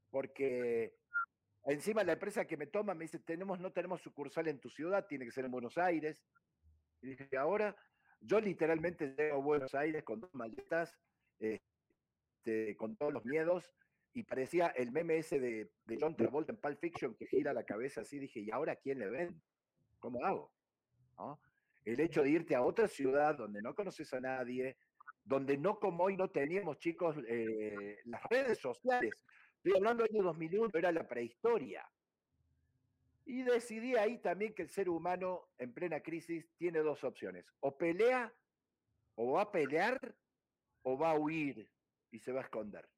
porque 0.09 0.95
encima 1.65 2.03
la 2.03 2.13
empresa 2.13 2.45
que 2.45 2.57
me 2.57 2.67
toma 2.67 2.93
me 2.93 3.05
dice, 3.05 3.19
tenemos, 3.19 3.59
no 3.59 3.71
tenemos 3.71 4.01
sucursal 4.01 4.47
en 4.47 4.59
tu 4.59 4.69
ciudad, 4.69 5.05
tiene 5.07 5.25
que 5.25 5.31
ser 5.31 5.45
en 5.45 5.51
Buenos 5.51 5.77
Aires. 5.77 6.23
Y 7.01 7.09
dije, 7.09 7.37
ahora 7.37 7.75
yo 8.21 8.39
literalmente 8.39 9.13
llego 9.15 9.35
a 9.35 9.43
Buenos 9.43 9.75
Aires 9.75 10.03
con 10.03 10.19
dos 10.19 10.33
maletas, 10.33 10.97
este, 11.39 12.75
con 12.75 12.95
todos 12.95 13.13
los 13.13 13.25
miedos, 13.25 13.71
y 14.13 14.23
parecía 14.23 14.67
el 14.67 14.91
meme 14.91 15.17
ese 15.17 15.39
de, 15.39 15.71
de 15.85 15.97
John 15.99 16.15
Travolta 16.15 16.51
en 16.51 16.59
Pulp 16.59 16.79
Fiction 16.79 17.15
que 17.15 17.27
gira 17.27 17.53
la 17.53 17.63
cabeza 17.63 18.01
así, 18.01 18.19
dije, 18.19 18.39
¿y 18.39 18.51
ahora 18.51 18.75
quién 18.75 18.99
le 18.99 19.09
ven? 19.09 19.41
¿Cómo 19.99 20.25
hago? 20.25 20.51
¿No? 21.17 21.39
El 21.85 21.99
hecho 21.99 22.23
de 22.23 22.29
irte 22.29 22.55
a 22.55 22.61
otra 22.61 22.87
ciudad 22.87 23.35
donde 23.35 23.61
no 23.61 23.73
conoces 23.75 24.13
a 24.13 24.19
nadie, 24.19 24.77
donde 25.23 25.57
no 25.57 25.79
como 25.79 26.03
hoy 26.05 26.17
no 26.17 26.29
teníamos, 26.29 26.77
chicos, 26.79 27.15
eh, 27.27 27.99
las 28.05 28.23
redes 28.29 28.59
sociales. 28.59 29.13
Estoy 29.57 29.73
hablando 29.77 30.03
del 30.03 30.15
año 30.15 30.23
2001, 30.23 30.69
era 30.73 30.91
la 30.91 31.07
prehistoria. 31.07 31.87
Y 33.25 33.43
decidí 33.43 33.95
ahí 33.95 34.17
también 34.17 34.53
que 34.53 34.63
el 34.63 34.69
ser 34.69 34.89
humano 34.89 35.49
en 35.57 35.73
plena 35.73 35.99
crisis 35.99 36.49
tiene 36.57 36.79
dos 36.79 37.03
opciones. 37.03 37.45
O 37.59 37.77
pelea, 37.77 38.33
o 39.15 39.33
va 39.33 39.43
a 39.43 39.51
pelear, 39.51 40.15
o 40.81 40.97
va 40.97 41.11
a 41.11 41.19
huir 41.19 41.69
y 42.11 42.19
se 42.19 42.31
va 42.31 42.39
a 42.41 42.43
esconder. 42.43 42.89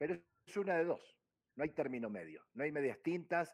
Pero 0.00 0.18
es 0.46 0.56
una 0.56 0.78
de 0.78 0.86
dos. 0.86 1.20
No 1.56 1.62
hay 1.62 1.70
término 1.74 2.08
medio, 2.08 2.42
no 2.54 2.64
hay 2.64 2.72
medias 2.72 3.02
tintas. 3.02 3.52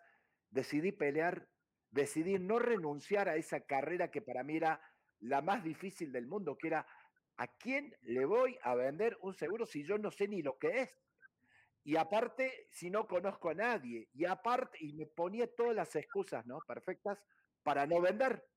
Decidí 0.49 0.93
pelear, 0.93 1.49
decidí 1.91 2.39
no 2.39 2.61
renunciar 2.61 3.29
a 3.29 3.35
esa 3.35 3.63
carrera 3.63 4.13
que 4.13 4.23
para 4.23 4.45
mí 4.45 4.57
era 4.57 4.81
la 5.19 5.43
más 5.43 5.65
difícil 5.65 6.13
del 6.13 6.29
mundo, 6.29 6.57
que 6.57 6.69
era 6.69 6.87
¿a 7.39 7.49
quién 7.49 7.97
le 8.03 8.25
voy 8.27 8.57
a 8.63 8.77
vender 8.77 9.19
un 9.23 9.35
seguro 9.35 9.67
si 9.67 9.85
yo 9.85 9.99
no 9.99 10.13
sé 10.13 10.29
ni 10.29 10.41
lo 10.41 10.57
que 10.57 10.83
es? 10.83 10.91
Y 11.83 11.97
aparte, 11.97 12.69
si 12.71 12.91
no 12.91 13.09
conozco 13.09 13.51
a 13.51 13.55
nadie, 13.55 14.09
y 14.13 14.25
aparte, 14.25 14.79
y 14.81 14.93
me 14.93 15.07
ponía 15.07 15.53
todas 15.53 15.75
las 15.75 15.97
excusas, 15.97 16.47
¿no? 16.47 16.61
Perfectas 16.61 17.19
para 17.65 17.89
no 17.89 18.01
vender. 18.01 18.49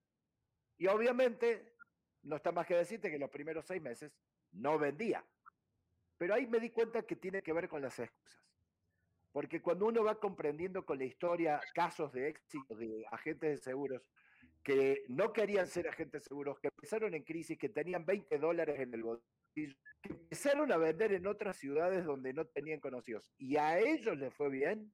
Y 0.77 0.85
obviamente, 0.85 1.73
no 2.21 2.35
está 2.35 2.51
más 2.51 2.67
que 2.67 2.75
decirte 2.75 3.09
que 3.09 3.17
los 3.17 3.31
primeros 3.31 3.65
seis 3.65 3.81
meses 3.81 4.15
no 4.51 4.77
vendía. 4.77 5.25
Pero 6.19 6.33
ahí 6.35 6.45
me 6.45 6.59
di 6.59 6.69
cuenta 6.69 7.01
que 7.03 7.15
tiene 7.15 7.41
que 7.41 7.53
ver 7.53 7.69
con 7.69 7.81
las 7.81 7.97
excusas. 7.97 8.45
Porque 9.31 9.61
cuando 9.61 9.85
uno 9.87 10.03
va 10.03 10.19
comprendiendo 10.19 10.85
con 10.85 10.97
la 10.97 11.05
historia 11.05 11.61
casos 11.73 12.11
de 12.11 12.27
éxito 12.27 12.75
de 12.75 13.05
agentes 13.09 13.49
de 13.51 13.57
seguros 13.57 14.01
que 14.61 15.05
no 15.07 15.31
querían 15.31 15.65
ser 15.67 15.87
agentes 15.87 16.25
seguros, 16.25 16.59
que 16.59 16.67
empezaron 16.67 17.13
en 17.13 17.23
crisis, 17.23 17.57
que 17.57 17.69
tenían 17.69 18.05
20 18.05 18.37
dólares 18.37 18.79
en 18.81 18.93
el 18.93 19.03
bolsillo, 19.03 19.77
que 20.01 20.09
empezaron 20.09 20.71
a 20.73 20.77
vender 20.77 21.13
en 21.13 21.25
otras 21.25 21.55
ciudades 21.55 22.03
donde 22.03 22.33
no 22.33 22.45
tenían 22.47 22.81
conocidos 22.81 23.31
y 23.37 23.55
a 23.55 23.79
ellos 23.79 24.17
les 24.17 24.33
fue 24.33 24.49
bien, 24.49 24.93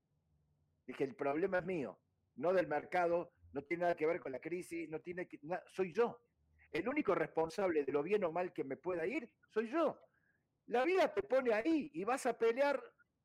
dije, 0.85 1.03
el 1.05 1.15
problema 1.15 1.57
es 1.59 1.65
mío, 1.65 1.99
no 2.35 2.53
del 2.53 2.67
mercado, 2.67 3.33
no 3.51 3.63
tiene 3.63 3.81
nada 3.81 3.95
que 3.95 4.05
ver 4.05 4.19
con 4.19 4.31
la 4.31 4.39
crisis, 4.39 4.87
no 4.89 5.01
tiene 5.01 5.27
que, 5.27 5.39
na- 5.41 5.63
soy 5.65 5.91
yo. 5.91 6.21
El 6.71 6.87
único 6.87 7.15
responsable 7.15 7.83
de 7.83 7.91
lo 7.91 8.03
bien 8.03 8.23
o 8.25 8.31
mal 8.31 8.53
que 8.53 8.63
me 8.63 8.77
pueda 8.77 9.07
ir 9.07 9.31
soy 9.49 9.69
yo. 9.71 9.97
La 10.67 10.83
vida 10.83 11.13
te 11.13 11.21
pone 11.21 11.53
ahí 11.53 11.91
y 11.93 12.03
vas 12.03 12.25
a 12.25 12.37
pelear 12.37 12.81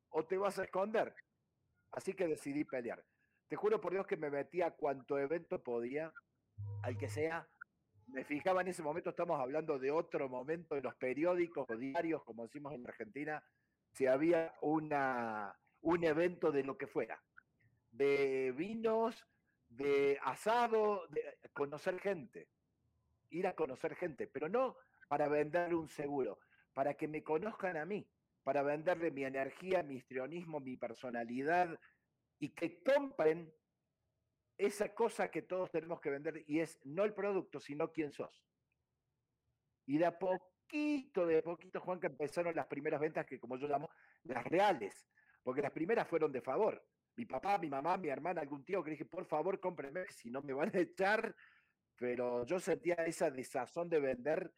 o 0.09 0.25
te 0.25 0.37
vas 0.37 0.59
a 0.59 0.63
esconder. 0.63 1.13
Así 1.91 2.13
que 2.13 2.27
decidí 2.27 2.63
pelear. 2.63 3.03
Te 3.47 3.55
juro 3.55 3.81
por 3.81 3.91
Dios 3.91 4.07
que 4.07 4.17
me 4.17 4.29
metí 4.29 4.61
a 4.61 4.71
cuanto 4.71 5.17
evento 5.17 5.61
podía, 5.61 6.13
al 6.83 6.97
que 6.97 7.09
sea. 7.09 7.47
Me 8.07 8.23
fijaba 8.23 8.61
en 8.61 8.67
ese 8.67 8.83
momento, 8.83 9.09
estamos 9.09 9.39
hablando 9.39 9.79
de 9.79 9.91
otro 9.91 10.29
momento 10.29 10.75
en 10.75 10.83
los 10.83 10.95
periódicos 10.95 11.65
o 11.69 11.77
diarios, 11.77 12.23
como 12.23 12.43
decimos 12.43 12.73
en 12.73 12.87
Argentina, 12.87 13.43
si 13.93 14.05
había 14.07 14.53
una, 14.61 15.57
un 15.81 16.03
evento 16.03 16.51
de 16.51 16.63
lo 16.63 16.77
que 16.77 16.87
fuera, 16.87 17.21
de 17.91 18.53
vinos, 18.55 19.25
de 19.69 20.19
asado, 20.23 21.07
de 21.07 21.37
conocer 21.53 21.99
gente, 21.99 22.49
ir 23.29 23.47
a 23.47 23.55
conocer 23.55 23.95
gente, 23.95 24.27
pero 24.27 24.49
no 24.49 24.77
para 25.07 25.27
vender 25.27 25.73
un 25.73 25.87
seguro, 25.89 26.39
para 26.73 26.93
que 26.95 27.07
me 27.07 27.23
conozcan 27.23 27.77
a 27.77 27.85
mí, 27.85 28.07
para 28.43 28.63
venderle 28.63 29.11
mi 29.11 29.23
energía, 29.23 29.83
mi 29.83 29.95
histrionismo, 29.95 30.59
mi 30.59 30.77
personalidad 30.77 31.79
y 32.39 32.49
que 32.49 32.81
compren 32.81 33.53
esa 34.57 34.93
cosa 34.93 35.29
que 35.29 35.41
todos 35.43 35.71
tenemos 35.71 35.99
que 36.01 36.09
vender 36.09 36.43
y 36.47 36.59
es 36.59 36.79
no 36.83 37.03
el 37.03 37.13
producto, 37.13 37.59
sino 37.59 37.91
quién 37.91 38.11
sos. 38.11 38.43
Y 39.85 39.97
de 39.97 40.05
a 40.05 40.17
poquito, 40.17 41.25
de 41.25 41.41
poquito, 41.41 41.79
Juan, 41.81 41.99
que 41.99 42.07
empezaron 42.07 42.55
las 42.55 42.67
primeras 42.67 42.99
ventas 42.99 43.25
que 43.25 43.39
como 43.39 43.57
yo 43.57 43.67
llamo, 43.67 43.89
las 44.23 44.43
reales, 44.45 45.07
porque 45.43 45.61
las 45.61 45.71
primeras 45.71 46.07
fueron 46.07 46.31
de 46.31 46.41
favor. 46.41 46.83
Mi 47.15 47.25
papá, 47.25 47.57
mi 47.57 47.69
mamá, 47.69 47.97
mi 47.97 48.09
hermana, 48.09 48.41
algún 48.41 48.63
tío 48.63 48.83
que 48.83 48.91
dije, 48.91 49.05
por 49.05 49.25
favor, 49.25 49.59
cómpreme, 49.59 50.05
si 50.09 50.29
no 50.29 50.41
me 50.41 50.53
van 50.53 50.71
a 50.75 50.79
echar. 50.79 51.35
Pero 51.95 52.45
yo 52.45 52.59
sentía 52.59 52.95
esa 53.05 53.29
desazón 53.29 53.89
de 53.89 53.99
vender 53.99 54.51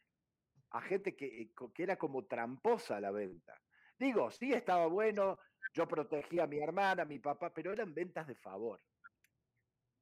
a 0.74 0.80
gente 0.80 1.14
que, 1.14 1.52
que 1.72 1.82
era 1.82 1.96
como 1.96 2.24
tramposa 2.24 3.00
la 3.00 3.12
venta. 3.12 3.60
Digo, 3.96 4.32
sí 4.32 4.52
estaba 4.52 4.86
bueno, 4.86 5.38
yo 5.72 5.86
protegía 5.86 6.44
a 6.44 6.46
mi 6.48 6.58
hermana, 6.58 7.04
a 7.04 7.06
mi 7.06 7.20
papá, 7.20 7.54
pero 7.54 7.72
eran 7.72 7.94
ventas 7.94 8.26
de 8.26 8.34
favor. 8.34 8.80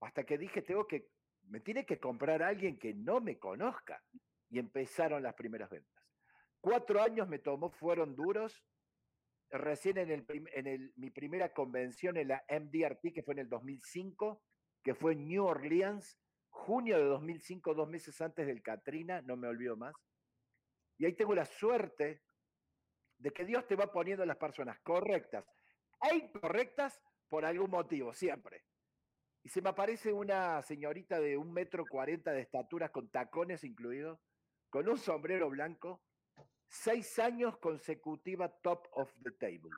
Hasta 0.01 0.25
que 0.25 0.39
dije, 0.39 0.63
tengo 0.63 0.87
que, 0.87 1.11
me 1.49 1.61
tiene 1.61 1.85
que 1.85 2.01
comprar 2.01 2.43
alguien 2.43 2.79
que 2.79 2.95
no 2.95 3.21
me 3.21 3.39
conozca. 3.39 4.03
Y 4.49 4.59
empezaron 4.59 5.23
las 5.23 5.35
primeras 5.35 5.69
ventas. 5.69 6.05
Cuatro 6.61 7.03
años 7.03 7.29
me 7.29 7.39
tomó, 7.39 7.71
fueron 7.71 8.17
duros. 8.17 8.65
Recién 9.51 9.99
en 9.99 10.11
el, 10.11 10.93
mi 10.97 11.11
primera 11.11 11.53
convención 11.53 12.17
en 12.17 12.29
la 12.29 12.45
MDRT, 12.49 13.13
que 13.13 13.23
fue 13.23 13.35
en 13.35 13.41
el 13.41 13.49
2005, 13.51 14.43
que 14.83 14.95
fue 14.95 15.13
en 15.13 15.27
New 15.29 15.45
Orleans, 15.45 16.19
junio 16.49 16.97
de 16.97 17.05
2005, 17.05 17.75
dos 17.75 17.91
meses 17.91 18.19
antes 18.23 18.47
del 18.47 18.63
Katrina, 18.63 19.21
no 19.21 19.37
me 19.37 19.49
olvido 19.49 19.77
más. 19.77 19.95
Y 20.99 21.07
ahí 21.07 21.15
tengo 21.15 21.35
la 21.35 21.45
suerte 21.45 22.23
de 23.19 23.31
que 23.31 23.45
Dios 23.45 23.67
te 23.67 23.77
va 23.77 23.93
poniendo 23.93 24.25
las 24.25 24.37
personas 24.37 24.79
correctas 24.81 25.45
e 26.01 26.17
incorrectas 26.17 27.01
por 27.29 27.45
algún 27.45 27.71
motivo, 27.71 28.13
siempre. 28.13 28.65
Y 29.45 29.49
se 29.49 29.63
me 29.63 29.71
aparece 29.71 30.13
una 30.13 30.63
señorita 30.63 31.19
de 31.19 31.37
un 31.37 31.53
metro 31.53 31.85
cuarenta 31.85 32.33
de 32.33 32.43
estatura 32.43 32.91
con 32.91 33.11
tacones 33.11 33.65
incluidos, 33.65 34.21
con 34.71 34.89
un 34.89 34.99
sombrero 34.99 35.51
blanco, 35.51 36.03
seis 36.69 37.19
años 37.19 37.59
consecutiva 37.59 38.49
top 38.49 38.87
of 38.93 39.13
the 39.23 39.33
table. 39.33 39.71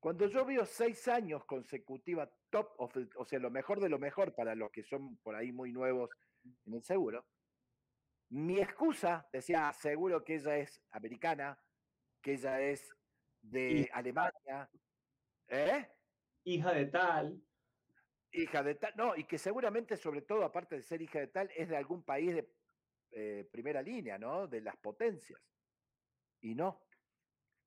Cuando 0.00 0.28
yo 0.28 0.44
veo 0.44 0.64
seis 0.64 1.08
años 1.08 1.44
consecutiva 1.44 2.30
top 2.50 2.72
of 2.78 2.92
the, 2.92 3.08
o 3.16 3.24
sea, 3.24 3.38
lo 3.38 3.50
mejor 3.50 3.80
de 3.80 3.88
lo 3.88 3.98
mejor 3.98 4.34
para 4.34 4.54
los 4.54 4.70
que 4.70 4.84
son 4.84 5.16
por 5.18 5.34
ahí 5.34 5.50
muy 5.52 5.72
nuevos 5.72 6.10
en 6.66 6.74
el 6.74 6.82
seguro, 6.82 7.26
mi 8.30 8.60
excusa 8.60 9.26
decía, 9.32 9.72
seguro 9.72 10.22
que 10.22 10.34
ella 10.36 10.56
es 10.58 10.82
americana, 10.90 11.58
que 12.20 12.32
ella 12.34 12.60
es 12.60 12.94
de 13.40 13.88
Alemania. 13.92 14.68
¿Eh? 15.48 15.88
Hija 16.44 16.72
de 16.72 16.86
tal. 16.86 17.42
Hija 18.30 18.62
de 18.62 18.74
tal, 18.74 18.92
no, 18.96 19.16
y 19.16 19.24
que 19.24 19.38
seguramente, 19.38 19.96
sobre 19.96 20.20
todo, 20.22 20.44
aparte 20.44 20.76
de 20.76 20.82
ser 20.82 21.00
hija 21.00 21.18
de 21.18 21.28
tal, 21.28 21.50
es 21.56 21.68
de 21.68 21.76
algún 21.76 22.02
país 22.02 22.34
de 22.34 22.52
eh, 23.12 23.48
primera 23.50 23.80
línea, 23.80 24.18
¿no? 24.18 24.46
De 24.46 24.60
las 24.60 24.76
potencias. 24.76 25.40
Y 26.42 26.54
no, 26.54 26.82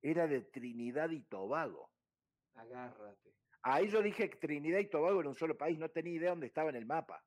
era 0.00 0.28
de 0.28 0.42
Trinidad 0.42 1.10
y 1.10 1.22
Tobago. 1.22 1.90
Agárrate. 2.54 3.34
Ahí 3.62 3.88
yo 3.88 4.02
dije 4.02 4.30
que 4.30 4.36
Trinidad 4.36 4.78
y 4.78 4.88
Tobago 4.88 5.20
era 5.20 5.28
un 5.28 5.36
solo 5.36 5.56
país, 5.56 5.78
no 5.78 5.90
tenía 5.90 6.14
idea 6.14 6.30
dónde 6.30 6.46
estaba 6.46 6.70
en 6.70 6.76
el 6.76 6.86
mapa. 6.86 7.24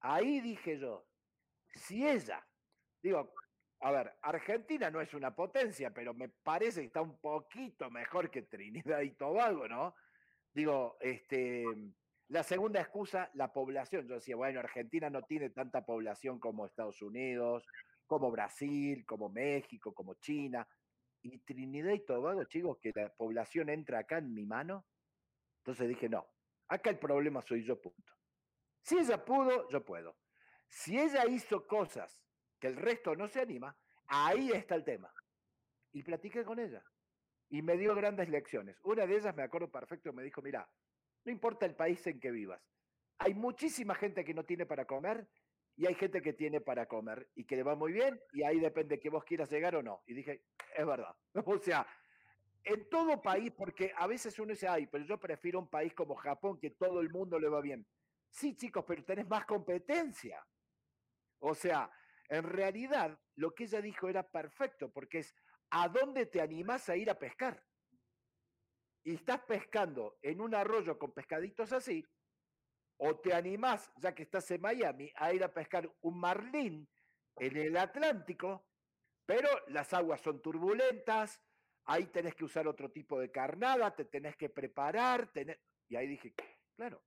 Ahí 0.00 0.40
dije 0.40 0.78
yo, 0.78 1.06
si 1.74 2.06
ella, 2.06 2.44
digo, 3.02 3.34
a 3.80 3.90
ver, 3.90 4.16
Argentina 4.22 4.90
no 4.90 5.00
es 5.00 5.12
una 5.12 5.34
potencia, 5.34 5.92
pero 5.92 6.14
me 6.14 6.28
parece 6.28 6.80
que 6.80 6.86
está 6.86 7.02
un 7.02 7.18
poquito 7.18 7.90
mejor 7.90 8.30
que 8.30 8.42
Trinidad 8.42 9.00
y 9.00 9.10
Tobago, 9.10 9.66
¿no? 9.66 9.96
Digo, 10.54 10.96
este, 11.00 11.64
la 12.28 12.44
segunda 12.44 12.80
excusa, 12.80 13.30
la 13.34 13.52
población. 13.52 14.06
Yo 14.06 14.14
decía, 14.14 14.36
bueno, 14.36 14.60
Argentina 14.60 15.10
no 15.10 15.22
tiene 15.22 15.50
tanta 15.50 15.84
población 15.84 16.38
como 16.38 16.66
Estados 16.66 17.02
Unidos, 17.02 17.66
como 18.06 18.30
Brasil, 18.30 19.04
como 19.04 19.28
México, 19.28 19.92
como 19.92 20.14
China. 20.14 20.66
Y 21.22 21.38
Trinidad 21.38 21.92
y 21.92 22.04
Tobago, 22.04 22.44
chicos, 22.44 22.78
que 22.78 22.92
la 22.94 23.08
población 23.08 23.68
entra 23.68 24.00
acá 24.00 24.18
en 24.18 24.32
mi 24.32 24.46
mano. 24.46 24.86
Entonces 25.58 25.88
dije, 25.88 26.08
no, 26.08 26.26
acá 26.68 26.90
el 26.90 26.98
problema 26.98 27.42
soy 27.42 27.64
yo, 27.64 27.80
punto. 27.80 28.12
Si 28.82 28.98
ella 28.98 29.24
pudo, 29.24 29.68
yo 29.70 29.84
puedo. 29.84 30.16
Si 30.68 30.98
ella 30.98 31.26
hizo 31.26 31.66
cosas 31.66 32.21
que 32.62 32.68
el 32.68 32.76
resto 32.76 33.16
no 33.16 33.26
se 33.26 33.40
anima, 33.40 33.76
ahí 34.06 34.52
está 34.52 34.76
el 34.76 34.84
tema. 34.84 35.12
Y 35.90 36.04
platiqué 36.04 36.44
con 36.44 36.60
ella. 36.60 36.80
Y 37.48 37.60
me 37.60 37.76
dio 37.76 37.92
grandes 37.92 38.28
lecciones. 38.28 38.78
Una 38.84 39.04
de 39.04 39.16
ellas, 39.16 39.34
me 39.34 39.42
acuerdo 39.42 39.68
perfecto, 39.68 40.12
me 40.12 40.22
dijo, 40.22 40.40
mira, 40.42 40.70
no 41.24 41.32
importa 41.32 41.66
el 41.66 41.74
país 41.74 42.06
en 42.06 42.20
que 42.20 42.30
vivas, 42.30 42.62
hay 43.18 43.34
muchísima 43.34 43.96
gente 43.96 44.24
que 44.24 44.32
no 44.32 44.44
tiene 44.44 44.64
para 44.64 44.84
comer 44.84 45.26
y 45.76 45.86
hay 45.86 45.94
gente 45.96 46.22
que 46.22 46.34
tiene 46.34 46.60
para 46.60 46.86
comer 46.86 47.28
y 47.34 47.44
que 47.44 47.56
le 47.56 47.64
va 47.64 47.74
muy 47.74 47.90
bien 47.90 48.20
y 48.32 48.44
ahí 48.44 48.60
depende 48.60 49.00
que 49.00 49.10
vos 49.10 49.24
quieras 49.24 49.50
llegar 49.50 49.74
o 49.74 49.82
no. 49.82 50.04
Y 50.06 50.14
dije, 50.14 50.44
es 50.76 50.86
verdad. 50.86 51.16
O 51.44 51.58
sea, 51.58 51.84
en 52.62 52.88
todo 52.88 53.20
país, 53.20 53.50
porque 53.56 53.92
a 53.96 54.06
veces 54.06 54.38
uno 54.38 54.52
dice, 54.52 54.68
ay, 54.68 54.86
pero 54.86 55.04
yo 55.04 55.18
prefiero 55.18 55.58
un 55.58 55.68
país 55.68 55.92
como 55.94 56.14
Japón 56.14 56.60
que 56.60 56.70
todo 56.70 57.00
el 57.00 57.10
mundo 57.10 57.40
le 57.40 57.48
va 57.48 57.60
bien. 57.60 57.84
Sí, 58.30 58.54
chicos, 58.54 58.84
pero 58.86 59.02
tenés 59.02 59.26
más 59.26 59.46
competencia. 59.46 60.46
O 61.40 61.56
sea, 61.56 61.90
en 62.32 62.44
realidad, 62.44 63.20
lo 63.36 63.54
que 63.54 63.64
ella 63.64 63.82
dijo 63.82 64.08
era 64.08 64.26
perfecto, 64.26 64.90
porque 64.90 65.18
es, 65.18 65.34
¿a 65.68 65.86
dónde 65.88 66.24
te 66.24 66.40
animás 66.40 66.88
a 66.88 66.96
ir 66.96 67.10
a 67.10 67.18
pescar? 67.18 67.62
Y 69.04 69.16
estás 69.16 69.42
pescando 69.42 70.18
en 70.22 70.40
un 70.40 70.54
arroyo 70.54 70.98
con 70.98 71.12
pescaditos 71.12 71.74
así, 71.74 72.02
o 72.96 73.20
te 73.20 73.34
animás, 73.34 73.92
ya 73.96 74.14
que 74.14 74.22
estás 74.22 74.50
en 74.50 74.62
Miami, 74.62 75.12
a 75.16 75.34
ir 75.34 75.44
a 75.44 75.52
pescar 75.52 75.94
un 76.00 76.18
marlín 76.18 76.88
en 77.36 77.56
el 77.58 77.76
Atlántico, 77.76 78.66
pero 79.26 79.50
las 79.68 79.92
aguas 79.92 80.22
son 80.22 80.40
turbulentas, 80.40 81.38
ahí 81.84 82.06
tenés 82.06 82.34
que 82.34 82.46
usar 82.46 82.66
otro 82.66 82.90
tipo 82.90 83.20
de 83.20 83.30
carnada, 83.30 83.94
te 83.94 84.06
tenés 84.06 84.38
que 84.38 84.48
preparar, 84.48 85.30
y 85.86 85.96
ahí 85.96 86.06
dije, 86.06 86.34
claro. 86.76 87.04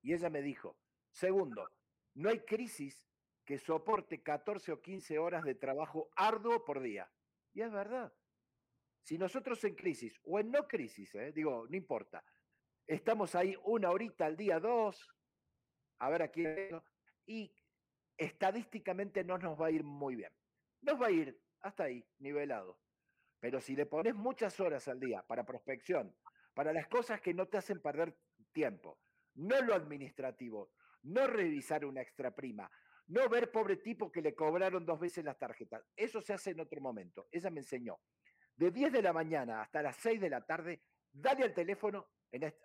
Y 0.00 0.14
ella 0.14 0.30
me 0.30 0.40
dijo, 0.40 0.78
segundo, 1.10 1.68
no 2.14 2.30
hay 2.30 2.40
crisis 2.40 3.09
que 3.50 3.58
soporte 3.58 4.22
14 4.22 4.70
o 4.70 4.80
15 4.80 5.18
horas 5.18 5.42
de 5.42 5.56
trabajo 5.56 6.08
arduo 6.14 6.64
por 6.64 6.78
día. 6.78 7.10
Y 7.52 7.62
es 7.62 7.72
verdad. 7.72 8.12
Si 9.02 9.18
nosotros 9.18 9.64
en 9.64 9.74
crisis 9.74 10.20
o 10.22 10.38
en 10.38 10.52
no 10.52 10.68
crisis, 10.68 11.12
¿eh? 11.16 11.32
digo, 11.32 11.66
no 11.68 11.76
importa, 11.76 12.22
estamos 12.86 13.34
ahí 13.34 13.56
una 13.64 13.90
horita 13.90 14.26
al 14.26 14.36
día, 14.36 14.60
dos, 14.60 15.12
a 15.98 16.10
ver 16.10 16.22
aquí, 16.22 16.44
y 17.26 17.52
estadísticamente 18.16 19.24
no 19.24 19.36
nos 19.36 19.60
va 19.60 19.66
a 19.66 19.72
ir 19.72 19.82
muy 19.82 20.14
bien. 20.14 20.32
Nos 20.82 21.02
va 21.02 21.08
a 21.08 21.10
ir 21.10 21.36
hasta 21.62 21.82
ahí, 21.82 22.06
nivelado. 22.20 22.78
Pero 23.40 23.60
si 23.60 23.74
le 23.74 23.86
pones 23.86 24.14
muchas 24.14 24.60
horas 24.60 24.86
al 24.86 25.00
día 25.00 25.26
para 25.26 25.44
prospección, 25.44 26.14
para 26.54 26.72
las 26.72 26.86
cosas 26.86 27.20
que 27.20 27.34
no 27.34 27.48
te 27.48 27.58
hacen 27.58 27.82
perder 27.82 28.16
tiempo, 28.52 29.00
no 29.34 29.60
lo 29.60 29.74
administrativo, 29.74 30.70
no 31.02 31.26
revisar 31.26 31.84
una 31.84 32.00
extra 32.00 32.32
prima, 32.32 32.70
no 33.10 33.28
ver 33.28 33.50
pobre 33.50 33.76
tipo 33.76 34.10
que 34.10 34.22
le 34.22 34.36
cobraron 34.36 34.86
dos 34.86 35.00
veces 35.00 35.24
las 35.24 35.36
tarjetas. 35.36 35.82
Eso 35.96 36.20
se 36.20 36.32
hace 36.32 36.50
en 36.50 36.60
otro 36.60 36.80
momento. 36.80 37.26
Ella 37.32 37.50
me 37.50 37.60
enseñó. 37.60 37.98
De 38.54 38.70
10 38.70 38.92
de 38.92 39.02
la 39.02 39.12
mañana 39.12 39.62
hasta 39.62 39.82
las 39.82 39.96
6 39.96 40.20
de 40.20 40.30
la 40.30 40.46
tarde, 40.46 40.82
dale 41.10 41.42
al 41.42 41.52
teléfono. 41.52 42.08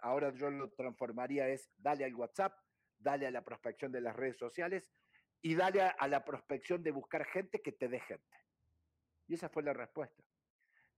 Ahora 0.01 0.31
yo 0.33 0.51
lo 0.51 0.69
transformaría 0.71 1.49
es 1.49 1.71
dale 1.77 2.05
al 2.05 2.13
WhatsApp, 2.13 2.53
dale 2.99 3.25
a 3.25 3.31
la 3.31 3.43
prospección 3.43 3.91
de 3.91 4.01
las 4.01 4.15
redes 4.15 4.37
sociales 4.37 4.93
y 5.41 5.55
dale 5.55 5.81
a, 5.81 5.89
a 5.89 6.07
la 6.07 6.23
prospección 6.23 6.83
de 6.83 6.91
buscar 6.91 7.25
gente 7.25 7.61
que 7.63 7.71
te 7.71 7.87
dé 7.87 7.99
gente. 8.01 8.37
Y 9.27 9.33
esa 9.33 9.49
fue 9.49 9.63
la 9.63 9.73
respuesta. 9.73 10.23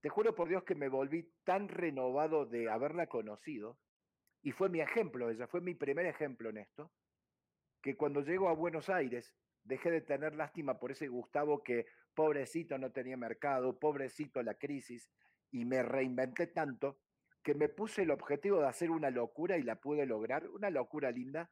Te 0.02 0.10
juro 0.10 0.34
por 0.34 0.48
Dios 0.48 0.62
que 0.64 0.74
me 0.74 0.90
volví 0.90 1.32
tan 1.44 1.68
renovado 1.68 2.44
de 2.44 2.68
haberla 2.68 3.06
conocido 3.06 3.78
y 4.42 4.52
fue 4.52 4.68
mi 4.68 4.80
ejemplo, 4.80 5.30
ella 5.30 5.46
fue 5.46 5.62
mi 5.62 5.74
primer 5.74 6.04
ejemplo 6.04 6.50
en 6.50 6.58
esto, 6.58 6.92
que 7.82 7.96
cuando 7.96 8.22
llego 8.22 8.48
a 8.48 8.54
Buenos 8.54 8.88
Aires, 8.88 9.34
dejé 9.64 9.90
de 9.90 10.00
tener 10.00 10.34
lástima 10.34 10.78
por 10.78 10.90
ese 10.90 11.08
Gustavo 11.08 11.62
que 11.62 11.86
pobrecito 12.14 12.78
no 12.78 12.90
tenía 12.90 13.16
mercado, 13.16 13.78
pobrecito 13.78 14.42
la 14.42 14.54
crisis, 14.54 15.10
y 15.50 15.64
me 15.64 15.82
reinventé 15.82 16.48
tanto 16.48 16.98
que 17.42 17.54
me 17.54 17.68
puse 17.68 18.02
el 18.02 18.10
objetivo 18.10 18.60
de 18.60 18.68
hacer 18.68 18.90
una 18.90 19.10
locura 19.10 19.56
y 19.56 19.62
la 19.62 19.76
pude 19.76 20.04
lograr, 20.06 20.48
una 20.48 20.70
locura 20.70 21.10
linda, 21.10 21.50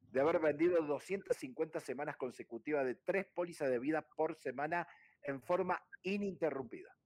de 0.00 0.20
haber 0.20 0.38
vendido 0.38 0.82
250 0.82 1.80
semanas 1.80 2.16
consecutivas 2.16 2.86
de 2.86 2.94
tres 2.94 3.26
pólizas 3.26 3.70
de 3.70 3.78
vida 3.78 4.02
por 4.02 4.34
semana 4.36 4.88
en 5.22 5.42
forma 5.42 5.82
ininterrumpida. 6.02 6.96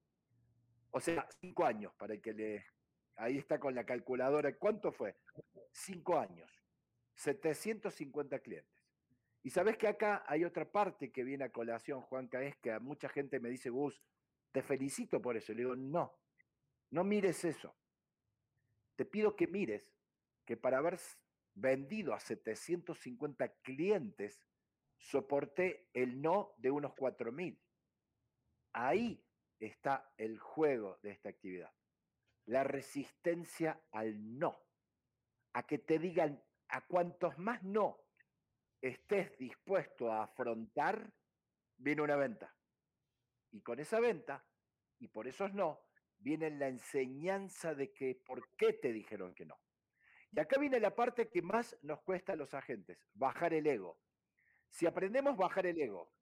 O 0.91 1.00
sea, 1.00 1.27
cinco 1.41 1.65
años 1.65 1.93
para 1.95 2.15
el 2.15 2.21
que 2.21 2.33
le... 2.33 2.67
Ahí 3.17 3.39
está 3.39 3.59
con 3.59 3.75
la 3.75 3.85
calculadora. 3.85 4.57
¿Cuánto 4.57 4.93
fue? 4.93 5.17
Cinco 5.73 6.19
años. 6.19 6.60
750 7.21 8.39
clientes. 8.39 8.83
Y 9.43 9.50
sabes 9.50 9.77
que 9.77 9.89
acá 9.89 10.25
hay 10.27 10.45
otra 10.45 10.71
parte 10.71 11.11
que 11.11 11.25
viene 11.25 11.45
a 11.45 11.53
colación, 11.53 12.00
Juanca, 12.00 12.43
es 12.43 12.57
que 12.57 12.73
a 12.73 12.81
mucha 12.81 13.09
gente 13.09 13.41
me 13.41 13.50
dice, 13.50 13.71
Gus, 13.71 14.03
te 14.53 14.62
felicito 14.62 15.21
por 15.21 15.37
eso. 15.37 15.53
Le 15.53 15.61
digo, 15.61 15.77
no, 15.77 16.19
no 16.91 17.05
mires 17.05 17.45
eso. 17.45 17.75
Te 18.97 19.05
pido 19.05 19.37
que 19.37 19.47
mires 19.47 19.93
que 20.45 20.57
para 20.57 20.79
haber 20.79 20.99
vendido 21.55 22.15
a 22.15 22.21
750 22.21 23.49
clientes, 23.62 24.43
soporté 24.97 25.89
el 25.93 26.21
no 26.21 26.55
de 26.59 26.71
unos 26.71 26.93
4.000. 26.93 27.59
Ahí 28.73 29.23
está 29.59 30.12
el 30.17 30.39
juego 30.39 30.99
de 31.03 31.11
esta 31.11 31.29
actividad. 31.29 31.73
La 32.47 32.65
resistencia 32.65 33.83
al 33.91 34.39
no. 34.39 34.59
A 35.53 35.67
que 35.67 35.79
te 35.79 35.99
digan 35.99 36.43
a 36.73 36.87
cuantos 36.87 37.39
más 37.39 37.62
no 37.62 38.00
estés 38.81 39.37
dispuesto 39.39 40.12
a 40.12 40.25
afrontar, 40.25 41.12
viene 41.77 42.03
una 42.03 42.17
venta. 42.17 42.55
Y 43.50 43.61
con 43.62 43.81
esa 43.81 44.00
venta, 44.00 44.45
y 44.99 45.09
por 45.09 45.27
esos 45.27 45.53
no, 45.53 45.81
viene 46.19 46.50
la 46.50 46.69
enseñanza 46.69 47.75
de 47.75 47.93
que 47.93 48.15
por 48.15 48.49
qué 48.57 48.75
te 48.75 48.93
dijeron 48.93 49.35
que 49.35 49.47
no. 49.47 49.61
Y 50.33 50.39
acá 50.39 50.59
viene 50.61 50.79
la 50.79 50.95
parte 50.95 51.29
que 51.29 51.43
más 51.43 51.77
nos 51.83 52.00
cuesta 52.03 52.35
a 52.35 52.37
los 52.37 52.55
agentes, 52.55 52.99
bajar 53.15 53.53
el 53.53 53.67
ego. 53.67 53.99
Si 54.69 54.87
aprendemos 54.87 55.37
bajar 55.37 55.67
el 55.67 55.81
ego 55.81 56.12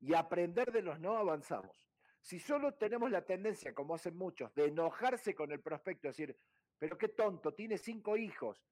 y 0.00 0.14
aprender 0.14 0.70
de 0.72 0.82
los 0.82 1.00
no, 1.00 1.16
avanzamos. 1.16 1.88
Si 2.20 2.38
solo 2.38 2.74
tenemos 2.74 3.10
la 3.10 3.24
tendencia, 3.24 3.72
como 3.72 3.94
hacen 3.94 4.16
muchos, 4.16 4.52
de 4.54 4.66
enojarse 4.66 5.34
con 5.34 5.52
el 5.52 5.60
prospecto, 5.60 6.08
decir, 6.08 6.36
pero 6.78 6.98
qué 6.98 7.08
tonto, 7.08 7.54
tiene 7.54 7.78
cinco 7.78 8.16
hijos, 8.16 8.62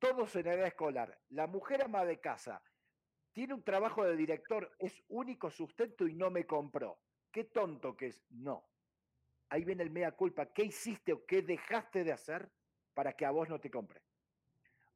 todos 0.00 0.34
en 0.34 0.48
edad 0.48 0.66
escolar, 0.66 1.16
la 1.28 1.46
mujer 1.46 1.84
ama 1.84 2.04
de 2.04 2.18
casa, 2.18 2.62
tiene 3.32 3.54
un 3.54 3.62
trabajo 3.62 4.04
de 4.04 4.16
director, 4.16 4.74
es 4.78 5.04
único 5.08 5.50
sustento 5.50 6.08
y 6.08 6.14
no 6.14 6.30
me 6.30 6.46
compró. 6.46 6.98
Qué 7.30 7.44
tonto 7.44 7.96
que 7.96 8.08
es. 8.08 8.20
No. 8.30 8.66
Ahí 9.50 9.64
viene 9.64 9.84
el 9.84 9.90
mea 9.90 10.12
culpa. 10.12 10.52
¿Qué 10.52 10.64
hiciste 10.64 11.12
o 11.12 11.24
qué 11.24 11.42
dejaste 11.42 12.02
de 12.02 12.12
hacer 12.12 12.50
para 12.92 13.12
que 13.12 13.24
a 13.24 13.30
vos 13.30 13.48
no 13.48 13.60
te 13.60 13.70
compre? 13.70 14.02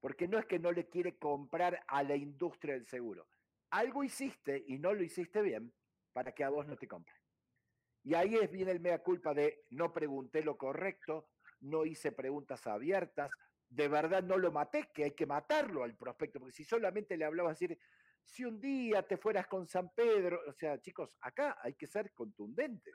Porque 0.00 0.26
no 0.26 0.38
es 0.38 0.46
que 0.46 0.58
no 0.58 0.73
le 0.73 0.88
quiere 0.88 1.16
comprar 1.16 1.84
a 1.87 2.02
la 2.02 2.16
industria 2.16 2.75
del 2.75 2.87
seguro. 2.87 3.28
Algo 3.70 4.02
hiciste 4.02 4.64
y 4.66 4.78
no 4.78 4.92
lo 4.92 5.02
hiciste 5.02 5.40
bien 5.40 5.73
para 6.12 6.32
que 6.32 6.44
a 6.44 6.49
vos 6.49 6.66
no 6.66 6.76
te 6.76 6.88
compre. 6.88 7.14
Y 8.02 8.14
ahí 8.14 8.34
es, 8.34 8.50
viene 8.50 8.73
el 8.73 8.80
mea 8.80 8.99
culpa 8.99 9.32
de 9.32 9.64
no 9.70 9.92
pregunté 9.92 10.42
lo 10.42 10.58
correcto, 10.58 11.30
no 11.61 11.87
hice 11.87 12.12
preguntas 12.12 12.66
abiertas, 12.66 13.30
de 13.75 13.88
verdad 13.88 14.23
no 14.23 14.37
lo 14.37 14.52
maté, 14.52 14.90
que 14.95 15.04
hay 15.04 15.11
que 15.12 15.26
matarlo 15.26 15.83
al 15.83 15.97
prospecto, 15.97 16.38
porque 16.38 16.54
si 16.54 16.64
solamente 16.64 17.17
le 17.17 17.25
hablaba 17.25 17.50
decir, 17.50 17.76
si 18.23 18.45
un 18.45 18.60
día 18.60 19.02
te 19.02 19.17
fueras 19.17 19.49
con 19.49 19.67
San 19.67 19.93
Pedro, 19.95 20.41
o 20.47 20.52
sea, 20.52 20.80
chicos, 20.80 21.17
acá 21.21 21.58
hay 21.60 21.75
que 21.75 21.89
ser 21.89 22.13
contundentes. 22.13 22.95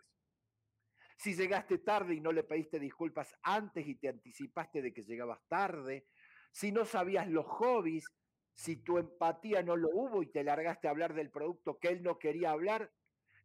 Si 1.17 1.35
llegaste 1.35 1.79
tarde 1.79 2.15
y 2.15 2.21
no 2.21 2.31
le 2.31 2.43
pediste 2.43 2.79
disculpas 2.79 3.35
antes 3.43 3.85
y 3.85 3.95
te 3.95 4.07
anticipaste 4.07 4.81
de 4.81 4.93
que 4.93 5.03
llegabas 5.03 5.41
tarde, 5.49 6.07
si 6.51 6.71
no 6.71 6.85
sabías 6.85 7.27
los 7.27 7.45
hobbies, 7.45 8.05
si 8.53 8.77
tu 8.77 8.97
empatía 8.97 9.61
no 9.61 9.75
lo 9.75 9.89
hubo 9.89 10.23
y 10.23 10.27
te 10.27 10.45
largaste 10.45 10.87
a 10.87 10.91
hablar 10.91 11.13
del 11.13 11.29
producto 11.29 11.77
que 11.77 11.89
él 11.89 12.03
no 12.03 12.17
quería 12.17 12.51
hablar, 12.51 12.91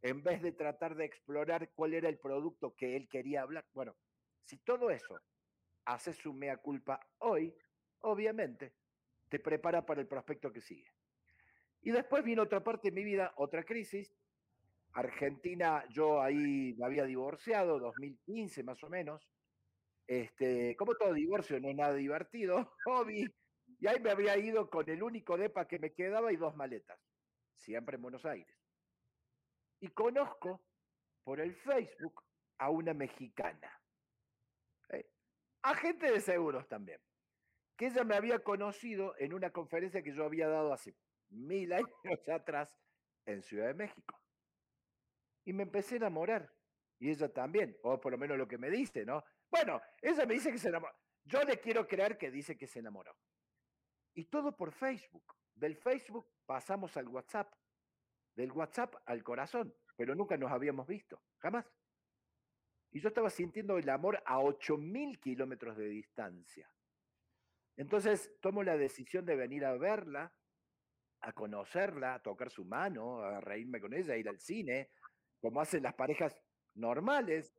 en 0.02 0.22
vez 0.22 0.40
de 0.40 0.52
tratar 0.52 0.94
de 0.94 1.04
explorar 1.04 1.72
cuál 1.74 1.94
era 1.94 2.08
el 2.08 2.18
producto 2.18 2.74
que 2.76 2.94
él 2.94 3.08
quería 3.08 3.42
hablar. 3.42 3.66
Bueno, 3.72 3.96
si 4.44 4.58
todo 4.58 4.90
eso 4.90 5.18
hace 5.84 6.12
su 6.12 6.32
mea 6.32 6.56
culpa 6.58 7.00
hoy, 7.18 7.54
obviamente 8.00 8.74
te 9.28 9.38
prepara 9.38 9.84
para 9.84 10.00
el 10.00 10.06
prospecto 10.06 10.52
que 10.52 10.60
sigue. 10.60 10.90
Y 11.82 11.90
después 11.90 12.24
vino 12.24 12.42
otra 12.42 12.62
parte 12.62 12.90
de 12.90 12.94
mi 12.94 13.04
vida, 13.04 13.34
otra 13.36 13.62
crisis. 13.62 14.16
Argentina, 14.92 15.84
yo 15.90 16.22
ahí 16.22 16.74
me 16.78 16.86
había 16.86 17.04
divorciado, 17.04 17.78
2015 17.78 18.62
más 18.62 18.82
o 18.84 18.88
menos. 18.88 19.28
Este, 20.06 20.76
como 20.76 20.94
todo 20.94 21.12
divorcio, 21.12 21.58
no 21.60 21.68
es 21.68 21.76
nada 21.76 21.94
divertido, 21.94 22.72
hobby. 22.84 23.26
Y 23.80 23.86
ahí 23.86 24.00
me 24.00 24.10
había 24.10 24.36
ido 24.36 24.70
con 24.70 24.88
el 24.88 25.02
único 25.02 25.36
DEPA 25.36 25.66
que 25.66 25.78
me 25.78 25.92
quedaba 25.92 26.32
y 26.32 26.36
dos 26.36 26.54
maletas, 26.54 26.98
siempre 27.54 27.96
en 27.96 28.02
Buenos 28.02 28.24
Aires. 28.24 28.56
Y 29.80 29.88
conozco 29.88 30.62
por 31.24 31.40
el 31.40 31.54
Facebook 31.54 32.22
a 32.58 32.70
una 32.70 32.94
mexicana. 32.94 33.83
Agente 35.64 36.12
de 36.12 36.20
seguros 36.20 36.68
también, 36.68 37.00
que 37.76 37.86
ella 37.86 38.04
me 38.04 38.14
había 38.14 38.38
conocido 38.40 39.14
en 39.18 39.32
una 39.32 39.50
conferencia 39.50 40.02
que 40.02 40.12
yo 40.12 40.24
había 40.24 40.48
dado 40.48 40.72
hace 40.72 40.94
mil 41.30 41.72
años 42.04 42.28
atrás 42.28 42.78
en 43.26 43.42
Ciudad 43.42 43.66
de 43.66 43.74
México. 43.74 44.20
Y 45.44 45.52
me 45.52 45.64
empecé 45.64 45.94
a 45.94 45.98
enamorar. 45.98 46.52
Y 47.00 47.10
ella 47.10 47.32
también, 47.32 47.76
o 47.82 48.00
por 48.00 48.12
lo 48.12 48.18
menos 48.18 48.38
lo 48.38 48.46
que 48.46 48.56
me 48.56 48.70
dice, 48.70 49.04
¿no? 49.04 49.24
Bueno, 49.50 49.80
ella 50.00 50.24
me 50.26 50.34
dice 50.34 50.52
que 50.52 50.58
se 50.58 50.68
enamoró. 50.68 50.94
Yo 51.24 51.42
le 51.42 51.58
quiero 51.58 51.86
creer 51.86 52.16
que 52.16 52.30
dice 52.30 52.56
que 52.56 52.66
se 52.66 52.78
enamoró. 52.78 53.16
Y 54.14 54.26
todo 54.26 54.56
por 54.56 54.72
Facebook. 54.72 55.34
Del 55.54 55.76
Facebook 55.76 56.30
pasamos 56.46 56.96
al 56.96 57.08
WhatsApp. 57.08 57.52
Del 58.34 58.52
WhatsApp 58.52 58.94
al 59.06 59.22
corazón. 59.22 59.74
Pero 59.96 60.14
nunca 60.14 60.36
nos 60.36 60.52
habíamos 60.52 60.86
visto. 60.86 61.20
Jamás. 61.38 61.66
Y 62.94 63.00
yo 63.00 63.08
estaba 63.08 63.28
sintiendo 63.28 63.76
el 63.76 63.90
amor 63.90 64.22
a 64.24 64.38
8.000 64.38 65.20
kilómetros 65.20 65.76
de 65.76 65.88
distancia. 65.88 66.70
Entonces 67.76 68.32
tomo 68.40 68.62
la 68.62 68.78
decisión 68.78 69.26
de 69.26 69.36
venir 69.36 69.66
a 69.66 69.76
verla 69.76 70.32
a 71.24 71.32
conocerla, 71.32 72.14
a 72.14 72.22
tocar 72.22 72.50
su 72.50 72.64
mano, 72.64 73.20
a 73.20 73.40
reírme 73.40 73.80
con 73.80 73.94
ella, 73.94 74.14
a 74.14 74.16
ir 74.16 74.28
al 74.28 74.38
cine, 74.38 74.90
como 75.40 75.60
hacen 75.60 75.82
las 75.82 75.94
parejas 75.94 76.38
normales, 76.74 77.54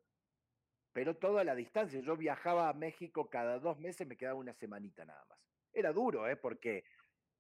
pero 0.94 1.18
toda 1.18 1.44
la 1.44 1.56
distancia. 1.56 2.00
Yo 2.00 2.16
viajaba 2.16 2.70
a 2.70 2.74
México 2.74 3.30
cada 3.30 3.60
dos 3.60 3.80
meses, 3.80 4.08
me 4.08 4.18
quedaba 4.18 4.40
una 4.40 4.54
semanita 4.54 5.04
nada 5.04 5.24
más. 5.26 5.40
Era 5.74 5.92
duro, 5.92 6.28
¿eh? 6.28 6.36
porque 6.36 6.84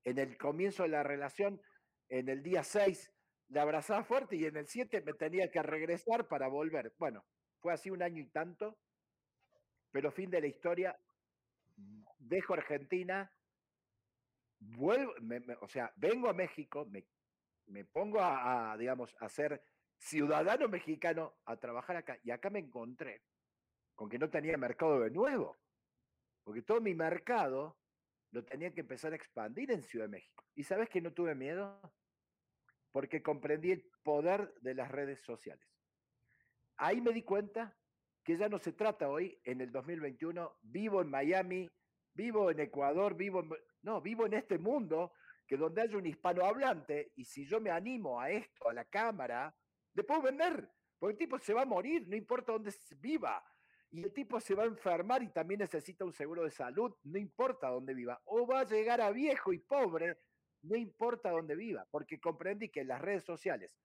en 0.03 0.17
el 0.17 0.37
comienzo 0.37 0.83
de 0.83 0.89
la 0.89 1.03
relación, 1.03 1.61
en 2.09 2.27
el 2.27 2.41
día 2.41 2.63
6, 2.63 3.13
la 3.49 3.61
abrazaba 3.61 4.03
fuerte 4.03 4.35
y 4.35 4.45
en 4.45 4.57
el 4.57 4.67
7 4.67 5.01
me 5.01 5.13
tenía 5.13 5.51
que 5.51 5.61
regresar 5.61 6.27
para 6.27 6.47
volver. 6.47 6.93
Bueno, 6.97 7.23
fue 7.65 7.73
así 7.73 7.89
un 7.89 8.03
año 8.03 8.21
y 8.21 8.27
tanto, 8.27 8.77
pero 9.89 10.11
fin 10.11 10.29
de 10.29 10.39
la 10.39 10.45
historia, 10.45 10.95
dejo 12.19 12.53
Argentina, 12.53 13.33
vuelvo, 14.59 15.15
o 15.61 15.67
sea, 15.67 15.91
vengo 15.95 16.29
a 16.29 16.33
México, 16.33 16.87
me, 17.65 17.83
pongo 17.85 18.19
a, 18.21 18.77
digamos, 18.77 19.15
a 19.19 19.27
ser 19.29 19.63
ciudadano 19.97 20.67
mexicano, 20.67 21.37
a 21.45 21.57
trabajar 21.57 21.95
acá, 21.95 22.19
y 22.23 22.29
acá 22.29 22.51
me 22.51 22.59
encontré 22.59 23.23
con 23.95 24.09
que 24.09 24.19
no 24.19 24.29
tenía 24.29 24.57
mercado 24.57 24.99
de 24.99 25.09
nuevo, 25.09 25.57
porque 26.43 26.61
todo 26.61 26.79
mi 26.81 26.93
mercado 26.93 27.79
lo 28.29 28.45
tenía 28.45 28.75
que 28.75 28.81
empezar 28.81 29.11
a 29.13 29.15
expandir 29.15 29.71
en 29.71 29.81
Ciudad 29.81 30.05
de 30.05 30.11
México. 30.11 30.45
¿Y 30.53 30.65
sabes 30.65 30.87
que 30.87 31.01
no 31.01 31.13
tuve 31.13 31.33
miedo? 31.33 31.81
Porque 32.91 33.23
comprendí 33.23 33.71
el 33.71 33.89
poder 34.03 34.53
de 34.61 34.75
las 34.75 34.91
redes 34.91 35.19
sociales. 35.23 35.74
Ahí 36.77 37.01
me 37.01 37.11
di 37.11 37.23
cuenta 37.23 37.75
que 38.23 38.37
ya 38.37 38.49
no 38.49 38.57
se 38.57 38.73
trata 38.73 39.07
hoy, 39.07 39.39
en 39.43 39.61
el 39.61 39.71
2021, 39.71 40.57
vivo 40.63 41.01
en 41.01 41.09
Miami, 41.09 41.69
vivo 42.13 42.49
en 42.49 42.59
Ecuador, 42.59 43.15
vivo 43.15 43.41
en... 43.41 43.49
No, 43.83 44.01
vivo 44.01 44.25
en 44.25 44.33
este 44.33 44.57
mundo 44.57 45.13
que 45.47 45.57
donde 45.57 45.81
haya 45.81 45.97
un 45.97 46.07
hispanohablante 46.07 47.11
y 47.15 47.23
si 47.23 47.45
yo 47.45 47.61
me 47.61 47.69
animo 47.69 48.19
a 48.19 48.31
esto, 48.31 48.67
a 48.67 48.73
la 48.73 48.85
cámara, 48.85 49.55
le 49.93 50.03
puedo 50.03 50.23
vender, 50.23 50.67
porque 50.97 51.13
el 51.13 51.17
tipo 51.19 51.37
se 51.37 51.53
va 51.53 51.61
a 51.61 51.65
morir, 51.65 52.07
no 52.07 52.15
importa 52.15 52.51
dónde 52.51 52.73
viva. 52.97 53.43
Y 53.91 54.03
el 54.03 54.11
tipo 54.11 54.39
se 54.39 54.55
va 54.55 54.63
a 54.63 54.67
enfermar 54.67 55.21
y 55.23 55.29
también 55.29 55.59
necesita 55.59 56.03
un 56.03 56.11
seguro 56.11 56.43
de 56.43 56.51
salud, 56.51 56.93
no 57.03 57.17
importa 57.17 57.69
dónde 57.69 57.93
viva. 57.93 58.19
O 58.25 58.45
va 58.47 58.61
a 58.61 58.65
llegar 58.65 58.99
a 58.99 59.11
viejo 59.11 59.53
y 59.53 59.59
pobre, 59.59 60.17
no 60.63 60.75
importa 60.75 61.29
dónde 61.29 61.55
viva, 61.55 61.87
porque 61.91 62.19
comprendí 62.19 62.69
que 62.69 62.83
las 62.83 62.99
redes 62.99 63.23
sociales, 63.23 63.77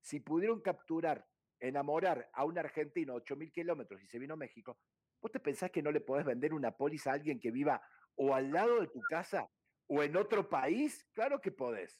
si 0.00 0.20
pudieron 0.20 0.60
capturar, 0.60 1.26
enamorar 1.60 2.30
a 2.32 2.44
un 2.44 2.58
argentino 2.58 3.14
a 3.14 3.16
8.000 3.16 3.52
kilómetros 3.52 4.02
y 4.02 4.06
se 4.06 4.18
vino 4.18 4.34
a 4.34 4.36
México, 4.36 4.78
¿vos 5.20 5.32
te 5.32 5.40
pensás 5.40 5.70
que 5.70 5.82
no 5.82 5.90
le 5.90 6.00
podés 6.00 6.24
vender 6.24 6.54
una 6.54 6.70
póliza 6.70 7.10
a 7.10 7.14
alguien 7.14 7.40
que 7.40 7.50
viva 7.50 7.80
o 8.16 8.34
al 8.34 8.52
lado 8.52 8.80
de 8.80 8.88
tu 8.88 9.00
casa 9.00 9.50
o 9.88 10.02
en 10.02 10.16
otro 10.16 10.48
país, 10.48 11.06
claro 11.12 11.40
que 11.40 11.50
podés. 11.50 11.98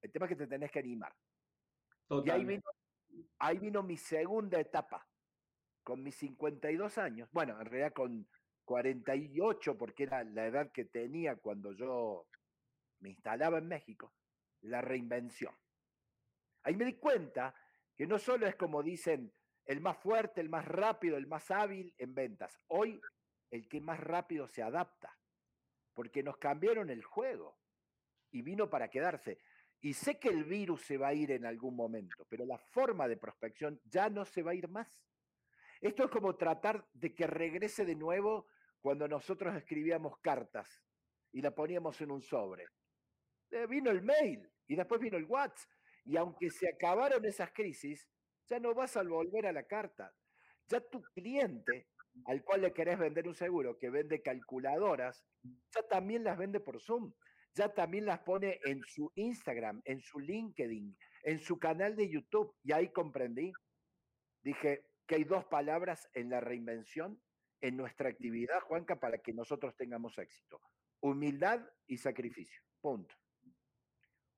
El 0.00 0.10
tema 0.10 0.26
es 0.26 0.30
que 0.30 0.36
te 0.36 0.46
tenés 0.46 0.70
que 0.70 0.78
animar. 0.78 1.14
Y 2.24 2.30
ahí 2.30 2.44
vino, 2.44 2.62
ahí 3.38 3.58
vino 3.58 3.82
mi 3.82 3.96
segunda 3.96 4.58
etapa, 4.60 5.06
con 5.82 6.02
mis 6.02 6.14
52 6.16 6.98
años, 6.98 7.28
bueno, 7.32 7.60
en 7.60 7.66
realidad 7.66 7.92
con 7.92 8.28
48, 8.64 9.76
porque 9.76 10.04
era 10.04 10.24
la 10.24 10.46
edad 10.46 10.72
que 10.72 10.84
tenía 10.84 11.36
cuando 11.36 11.72
yo 11.72 12.26
me 13.00 13.10
instalaba 13.10 13.58
en 13.58 13.68
México, 13.68 14.14
la 14.62 14.80
reinvención. 14.80 15.54
Ahí 16.62 16.76
me 16.76 16.84
di 16.84 16.94
cuenta 16.94 17.54
que 17.96 18.06
no 18.06 18.18
solo 18.18 18.46
es 18.46 18.56
como 18.56 18.82
dicen 18.82 19.32
el 19.64 19.80
más 19.80 19.98
fuerte, 19.98 20.40
el 20.40 20.48
más 20.48 20.64
rápido, 20.64 21.16
el 21.16 21.26
más 21.26 21.50
hábil 21.50 21.94
en 21.98 22.14
ventas. 22.14 22.56
Hoy 22.68 23.00
el 23.50 23.68
que 23.68 23.80
más 23.80 23.98
rápido 23.98 24.46
se 24.46 24.62
adapta, 24.62 25.16
porque 25.94 26.22
nos 26.22 26.36
cambiaron 26.36 26.90
el 26.90 27.02
juego 27.02 27.58
y 28.30 28.42
vino 28.42 28.68
para 28.68 28.88
quedarse. 28.88 29.38
Y 29.80 29.94
sé 29.94 30.18
que 30.18 30.28
el 30.28 30.44
virus 30.44 30.82
se 30.82 30.98
va 30.98 31.08
a 31.08 31.14
ir 31.14 31.30
en 31.30 31.46
algún 31.46 31.74
momento, 31.74 32.26
pero 32.28 32.44
la 32.44 32.58
forma 32.58 33.08
de 33.08 33.16
prospección 33.16 33.80
ya 33.84 34.08
no 34.08 34.24
se 34.24 34.42
va 34.42 34.52
a 34.52 34.54
ir 34.54 34.68
más. 34.68 35.02
Esto 35.80 36.04
es 36.04 36.10
como 36.10 36.36
tratar 36.36 36.86
de 36.92 37.14
que 37.14 37.26
regrese 37.26 37.84
de 37.84 37.94
nuevo 37.94 38.46
cuando 38.80 39.06
nosotros 39.06 39.54
escribíamos 39.54 40.18
cartas 40.18 40.82
y 41.32 41.42
la 41.42 41.54
poníamos 41.54 42.00
en 42.00 42.10
un 42.10 42.22
sobre. 42.22 42.66
Eh, 43.50 43.66
vino 43.66 43.90
el 43.90 44.02
mail 44.02 44.50
y 44.66 44.74
después 44.74 45.00
vino 45.00 45.16
el 45.16 45.24
WhatsApp. 45.24 45.70
Y 46.06 46.16
aunque 46.16 46.50
se 46.50 46.68
acabaron 46.68 47.24
esas 47.24 47.52
crisis, 47.52 48.08
ya 48.48 48.60
no 48.60 48.74
vas 48.74 48.96
a 48.96 49.02
volver 49.02 49.46
a 49.46 49.52
la 49.52 49.64
carta. 49.64 50.14
Ya 50.68 50.80
tu 50.80 51.02
cliente 51.02 51.88
al 52.24 52.42
cual 52.42 52.62
le 52.62 52.72
querés 52.72 52.98
vender 52.98 53.28
un 53.28 53.34
seguro 53.34 53.76
que 53.78 53.90
vende 53.90 54.22
calculadoras, 54.22 55.24
ya 55.42 55.82
también 55.82 56.24
las 56.24 56.38
vende 56.38 56.60
por 56.60 56.80
Zoom, 56.80 57.12
ya 57.54 57.72
también 57.72 58.06
las 58.06 58.20
pone 58.20 58.58
en 58.64 58.82
su 58.84 59.12
Instagram, 59.14 59.82
en 59.84 60.00
su 60.00 60.18
LinkedIn, 60.18 60.96
en 61.24 61.38
su 61.38 61.58
canal 61.58 61.96
de 61.96 62.08
YouTube. 62.08 62.54
Y 62.62 62.72
ahí 62.72 62.88
comprendí. 62.90 63.52
Dije 64.42 64.86
que 65.06 65.16
hay 65.16 65.24
dos 65.24 65.44
palabras 65.46 66.08
en 66.14 66.30
la 66.30 66.40
reinvención, 66.40 67.20
en 67.60 67.76
nuestra 67.76 68.08
actividad, 68.08 68.60
Juanca, 68.60 69.00
para 69.00 69.18
que 69.18 69.32
nosotros 69.32 69.74
tengamos 69.76 70.18
éxito. 70.18 70.60
Humildad 71.00 71.66
y 71.86 71.96
sacrificio. 71.96 72.62
Punto. 72.80 73.14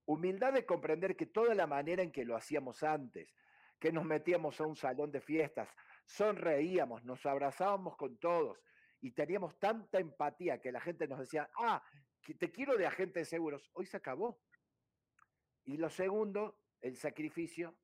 Humildad 0.09 0.55
de 0.55 0.65
comprender 0.65 1.17
que 1.17 1.27
toda 1.27 1.55
la 1.55 1.67
manera 1.67 2.03
en 2.03 2.11
que 2.11 2.25
lo 2.25 2.35
hacíamos 2.35 2.83
antes, 2.83 3.35
que 3.79 3.93
nos 3.93 4.07
metíamos 4.07 4.59
a 4.59 4.65
un 4.65 4.75
salón 4.75 5.13
de 5.13 5.21
fiestas, 5.21 5.69
sonreíamos, 6.07 7.05
nos 7.05 7.27
abrazábamos 7.27 7.95
con 7.99 8.17
todos 8.17 8.59
y 9.03 9.11
teníamos 9.11 9.59
tanta 9.59 9.99
empatía 9.99 10.63
que 10.63 10.73
la 10.73 10.81
gente 10.81 11.07
nos 11.07 11.19
decía, 11.19 11.51
ah, 11.59 11.83
te 12.39 12.51
quiero 12.51 12.79
de 12.79 12.87
agente 12.87 13.19
de 13.19 13.27
seguros, 13.27 13.69
hoy 13.75 13.85
se 13.85 13.99
acabó. 13.99 14.41
Y 15.65 15.77
lo 15.77 15.91
segundo, 15.91 16.59
el 16.81 16.97
sacrificio, 16.97 17.77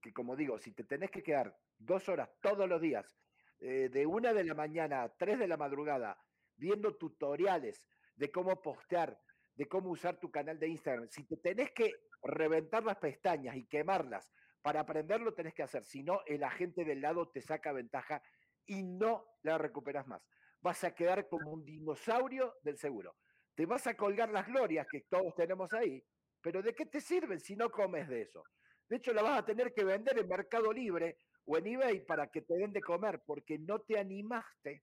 que 0.00 0.14
como 0.14 0.34
digo, 0.34 0.58
si 0.58 0.72
te 0.72 0.84
tenés 0.84 1.10
que 1.10 1.22
quedar 1.22 1.54
dos 1.76 2.08
horas 2.08 2.30
todos 2.40 2.66
los 2.66 2.80
días, 2.80 3.18
eh, 3.58 3.90
de 3.90 4.06
una 4.06 4.32
de 4.32 4.44
la 4.44 4.54
mañana 4.54 5.02
a 5.02 5.14
tres 5.14 5.38
de 5.38 5.46
la 5.46 5.58
madrugada, 5.58 6.18
viendo 6.56 6.96
tutoriales 6.96 7.84
de 8.14 8.30
cómo 8.30 8.62
postear, 8.62 9.20
de 9.56 9.66
cómo 9.66 9.90
usar 9.90 10.18
tu 10.20 10.30
canal 10.30 10.58
de 10.58 10.68
Instagram, 10.68 11.08
si 11.08 11.24
te 11.24 11.36
tenés 11.38 11.72
que 11.72 11.90
reventar 12.22 12.84
las 12.84 12.98
pestañas 12.98 13.56
y 13.56 13.66
quemarlas 13.66 14.28
para 14.62 14.80
aprenderlo, 14.80 15.32
tenés 15.32 15.54
que 15.54 15.62
hacer, 15.62 15.84
si 15.84 16.02
no, 16.02 16.20
el 16.26 16.44
agente 16.44 16.84
del 16.84 17.00
lado 17.00 17.28
te 17.30 17.40
saca 17.40 17.72
ventaja 17.72 18.22
y 18.66 18.82
no 18.82 19.24
la 19.42 19.58
recuperas 19.58 20.06
más. 20.06 20.22
Vas 20.60 20.84
a 20.84 20.94
quedar 20.94 21.28
como 21.28 21.52
un 21.52 21.64
dinosaurio 21.64 22.54
del 22.62 22.76
seguro. 22.76 23.16
Te 23.54 23.64
vas 23.64 23.86
a 23.86 23.96
colgar 23.96 24.30
las 24.30 24.46
glorias 24.46 24.86
que 24.90 25.02
todos 25.08 25.34
tenemos 25.34 25.72
ahí, 25.72 26.02
pero 26.42 26.62
¿de 26.62 26.74
qué 26.74 26.86
te 26.86 27.00
sirven 27.00 27.40
si 27.40 27.56
no 27.56 27.70
comes 27.70 28.08
de 28.08 28.22
eso? 28.22 28.44
De 28.88 28.96
hecho, 28.96 29.12
la 29.12 29.22
vas 29.22 29.38
a 29.38 29.44
tener 29.44 29.72
que 29.72 29.84
vender 29.84 30.18
en 30.18 30.28
Mercado 30.28 30.72
Libre 30.72 31.18
o 31.44 31.56
en 31.56 31.66
eBay 31.66 32.04
para 32.04 32.26
que 32.28 32.42
te 32.42 32.54
den 32.54 32.72
de 32.72 32.80
comer, 32.80 33.22
porque 33.24 33.58
no 33.58 33.80
te 33.80 33.98
animaste 33.98 34.82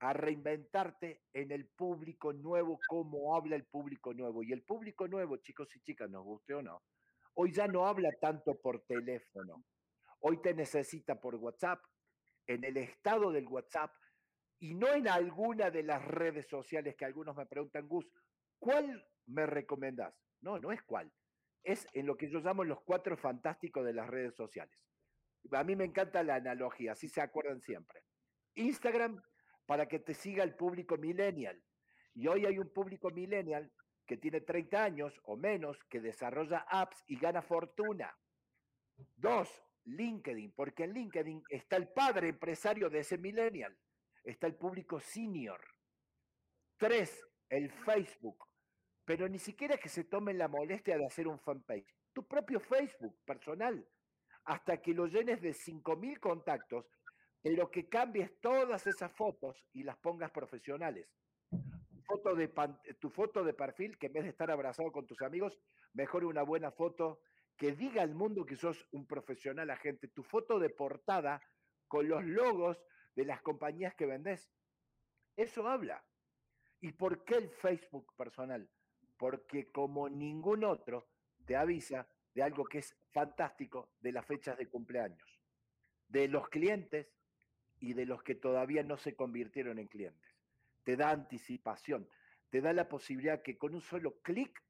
a 0.00 0.12
reinventarte 0.12 1.22
en 1.32 1.50
el 1.50 1.66
público 1.66 2.32
nuevo, 2.32 2.78
como 2.88 3.36
habla 3.36 3.56
el 3.56 3.64
público 3.64 4.12
nuevo. 4.12 4.42
Y 4.42 4.52
el 4.52 4.62
público 4.62 5.08
nuevo, 5.08 5.36
chicos 5.38 5.74
y 5.76 5.80
chicas, 5.80 6.10
nos 6.10 6.24
guste 6.24 6.54
o 6.54 6.62
no, 6.62 6.82
hoy 7.34 7.52
ya 7.52 7.66
no 7.66 7.86
habla 7.86 8.10
tanto 8.20 8.60
por 8.60 8.84
teléfono. 8.84 9.64
Hoy 10.20 10.40
te 10.40 10.54
necesita 10.54 11.20
por 11.20 11.34
WhatsApp, 11.36 11.80
en 12.46 12.64
el 12.64 12.76
estado 12.76 13.32
del 13.32 13.46
WhatsApp 13.46 13.90
y 14.58 14.74
no 14.74 14.92
en 14.92 15.08
alguna 15.08 15.70
de 15.70 15.82
las 15.82 16.04
redes 16.04 16.46
sociales 16.48 16.94
que 16.96 17.04
algunos 17.04 17.36
me 17.36 17.46
preguntan, 17.46 17.88
Gus, 17.88 18.06
¿cuál 18.58 19.06
me 19.26 19.46
recomendás? 19.46 20.14
No, 20.40 20.58
no 20.58 20.72
es 20.72 20.82
cuál. 20.82 21.12
Es 21.62 21.86
en 21.92 22.06
lo 22.06 22.16
que 22.16 22.30
yo 22.30 22.40
llamo 22.40 22.64
los 22.64 22.80
cuatro 22.82 23.16
fantásticos 23.16 23.84
de 23.84 23.94
las 23.94 24.08
redes 24.08 24.34
sociales. 24.34 24.78
A 25.52 25.64
mí 25.64 25.76
me 25.76 25.84
encanta 25.84 26.22
la 26.22 26.36
analogía, 26.36 26.92
así 26.92 27.08
se 27.08 27.20
acuerdan 27.20 27.60
siempre. 27.60 28.02
Instagram 28.54 29.22
para 29.66 29.86
que 29.86 29.98
te 29.98 30.14
siga 30.14 30.44
el 30.44 30.54
público 30.54 30.96
millennial. 30.96 31.62
Y 32.14 32.26
hoy 32.26 32.46
hay 32.46 32.58
un 32.58 32.72
público 32.72 33.10
millennial 33.10 33.72
que 34.06 34.16
tiene 34.16 34.40
30 34.40 34.84
años 34.84 35.20
o 35.24 35.36
menos 35.36 35.82
que 35.84 36.00
desarrolla 36.00 36.66
apps 36.68 37.02
y 37.06 37.18
gana 37.18 37.42
fortuna. 37.42 38.16
Dos, 39.16 39.48
LinkedIn, 39.84 40.52
porque 40.52 40.84
en 40.84 40.92
LinkedIn 40.92 41.42
está 41.48 41.76
el 41.76 41.88
padre 41.88 42.28
empresario 42.28 42.88
de 42.90 43.00
ese 43.00 43.18
millennial, 43.18 43.76
está 44.22 44.46
el 44.46 44.56
público 44.56 45.00
senior. 45.00 45.60
Tres, 46.76 47.26
el 47.48 47.70
Facebook, 47.70 48.46
pero 49.04 49.28
ni 49.28 49.38
siquiera 49.38 49.76
que 49.76 49.88
se 49.88 50.04
tomen 50.04 50.38
la 50.38 50.48
molestia 50.48 50.96
de 50.96 51.06
hacer 51.06 51.26
un 51.28 51.38
fanpage, 51.38 51.94
tu 52.12 52.26
propio 52.26 52.60
Facebook 52.60 53.18
personal, 53.24 53.86
hasta 54.44 54.80
que 54.80 54.92
lo 54.92 55.06
llenes 55.06 55.40
de 55.40 55.50
5.000 55.50 56.20
contactos, 56.20 56.86
pero 57.44 57.70
que 57.70 57.90
cambies 57.90 58.40
todas 58.40 58.86
esas 58.86 59.12
fotos 59.12 59.66
y 59.74 59.82
las 59.82 59.98
pongas 59.98 60.30
profesionales. 60.30 61.06
Foto 62.06 62.34
de 62.34 62.50
tu 62.98 63.10
foto 63.10 63.44
de 63.44 63.52
perfil, 63.52 63.98
que 63.98 64.06
en 64.06 64.14
vez 64.14 64.24
de 64.24 64.30
estar 64.30 64.50
abrazado 64.50 64.90
con 64.90 65.06
tus 65.06 65.20
amigos, 65.20 65.60
mejor 65.92 66.24
una 66.24 66.42
buena 66.42 66.70
foto 66.70 67.20
que 67.58 67.72
diga 67.72 68.00
al 68.00 68.14
mundo 68.14 68.46
que 68.46 68.56
sos 68.56 68.88
un 68.92 69.06
profesional 69.06 69.68
agente. 69.68 70.08
Tu 70.08 70.22
foto 70.22 70.58
de 70.58 70.70
portada 70.70 71.42
con 71.86 72.08
los 72.08 72.24
logos 72.24 72.82
de 73.14 73.26
las 73.26 73.42
compañías 73.42 73.94
que 73.94 74.06
vendés. 74.06 74.50
Eso 75.36 75.68
habla. 75.68 76.02
¿Y 76.80 76.92
por 76.92 77.26
qué 77.26 77.34
el 77.34 77.50
Facebook 77.50 78.14
personal? 78.16 78.70
Porque 79.18 79.70
como 79.70 80.08
ningún 80.08 80.64
otro 80.64 81.10
te 81.44 81.56
avisa 81.56 82.08
de 82.32 82.42
algo 82.42 82.64
que 82.64 82.78
es 82.78 82.96
fantástico 83.12 83.90
de 84.00 84.12
las 84.12 84.24
fechas 84.24 84.56
de 84.56 84.66
cumpleaños, 84.66 85.42
de 86.08 86.26
los 86.26 86.48
clientes 86.48 87.12
y 87.80 87.94
de 87.94 88.06
los 88.06 88.22
que 88.22 88.34
todavía 88.34 88.82
no 88.82 88.96
se 88.96 89.14
convirtieron 89.14 89.78
en 89.78 89.88
clientes. 89.88 90.30
Te 90.84 90.96
da 90.96 91.10
anticipación, 91.10 92.08
te 92.50 92.60
da 92.60 92.72
la 92.72 92.88
posibilidad 92.88 93.42
que 93.42 93.56
con 93.58 93.74
un 93.74 93.80
solo 93.80 94.20
clic 94.20 94.62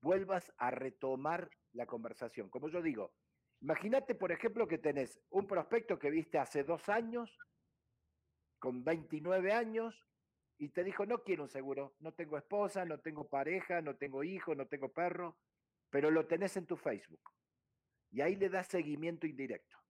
vuelvas 0.00 0.52
a 0.58 0.70
retomar 0.70 1.50
la 1.72 1.86
conversación. 1.86 2.48
Como 2.50 2.68
yo 2.68 2.82
digo, 2.82 3.14
imagínate, 3.60 4.14
por 4.14 4.32
ejemplo, 4.32 4.66
que 4.66 4.78
tenés 4.78 5.20
un 5.30 5.46
prospecto 5.46 5.98
que 5.98 6.10
viste 6.10 6.38
hace 6.38 6.64
dos 6.64 6.88
años, 6.88 7.38
con 8.58 8.84
29 8.84 9.52
años, 9.52 10.06
y 10.58 10.68
te 10.68 10.84
dijo, 10.84 11.04
no 11.06 11.24
quiero 11.24 11.42
un 11.42 11.48
seguro, 11.48 11.96
no 11.98 12.12
tengo 12.12 12.38
esposa, 12.38 12.84
no 12.84 13.00
tengo 13.00 13.28
pareja, 13.28 13.80
no 13.80 13.96
tengo 13.96 14.22
hijo, 14.22 14.54
no 14.54 14.66
tengo 14.66 14.92
perro, 14.92 15.36
pero 15.90 16.10
lo 16.10 16.26
tenés 16.26 16.56
en 16.56 16.66
tu 16.66 16.76
Facebook. 16.76 17.32
Y 18.12 18.20
ahí 18.20 18.36
le 18.36 18.48
das 18.48 18.68
seguimiento 18.68 19.26
indirecto. 19.26 19.81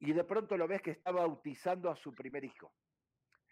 Y 0.00 0.12
de 0.12 0.24
pronto 0.24 0.56
lo 0.56 0.66
ves 0.66 0.82
que 0.82 0.90
está 0.90 1.12
bautizando 1.12 1.90
a 1.90 1.96
su 1.96 2.12
primer 2.14 2.44
hijo. 2.44 2.72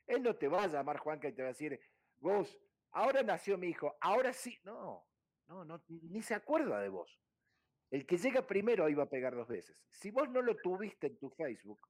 Él 0.06 0.22
no 0.22 0.34
te 0.34 0.48
va 0.48 0.64
a 0.64 0.66
llamar 0.66 0.98
Juanca 0.98 1.28
y 1.28 1.32
te 1.32 1.42
va 1.42 1.48
a 1.48 1.52
decir, 1.52 1.78
vos, 2.16 2.58
ahora 2.92 3.22
nació 3.22 3.58
mi 3.58 3.68
hijo, 3.68 3.96
ahora 4.00 4.32
sí. 4.32 4.58
No, 4.64 5.06
no, 5.46 5.64
no, 5.64 5.82
ni 5.88 6.22
se 6.22 6.34
acuerda 6.34 6.80
de 6.80 6.88
vos. 6.88 7.20
El 7.90 8.06
que 8.06 8.18
llega 8.18 8.46
primero 8.46 8.84
va 8.96 9.02
a 9.04 9.10
pegar 9.10 9.34
dos 9.34 9.48
veces. 9.48 9.82
Si 9.90 10.10
vos 10.10 10.28
no 10.30 10.42
lo 10.42 10.56
tuviste 10.56 11.06
en 11.06 11.18
tu 11.18 11.30
Facebook, 11.30 11.80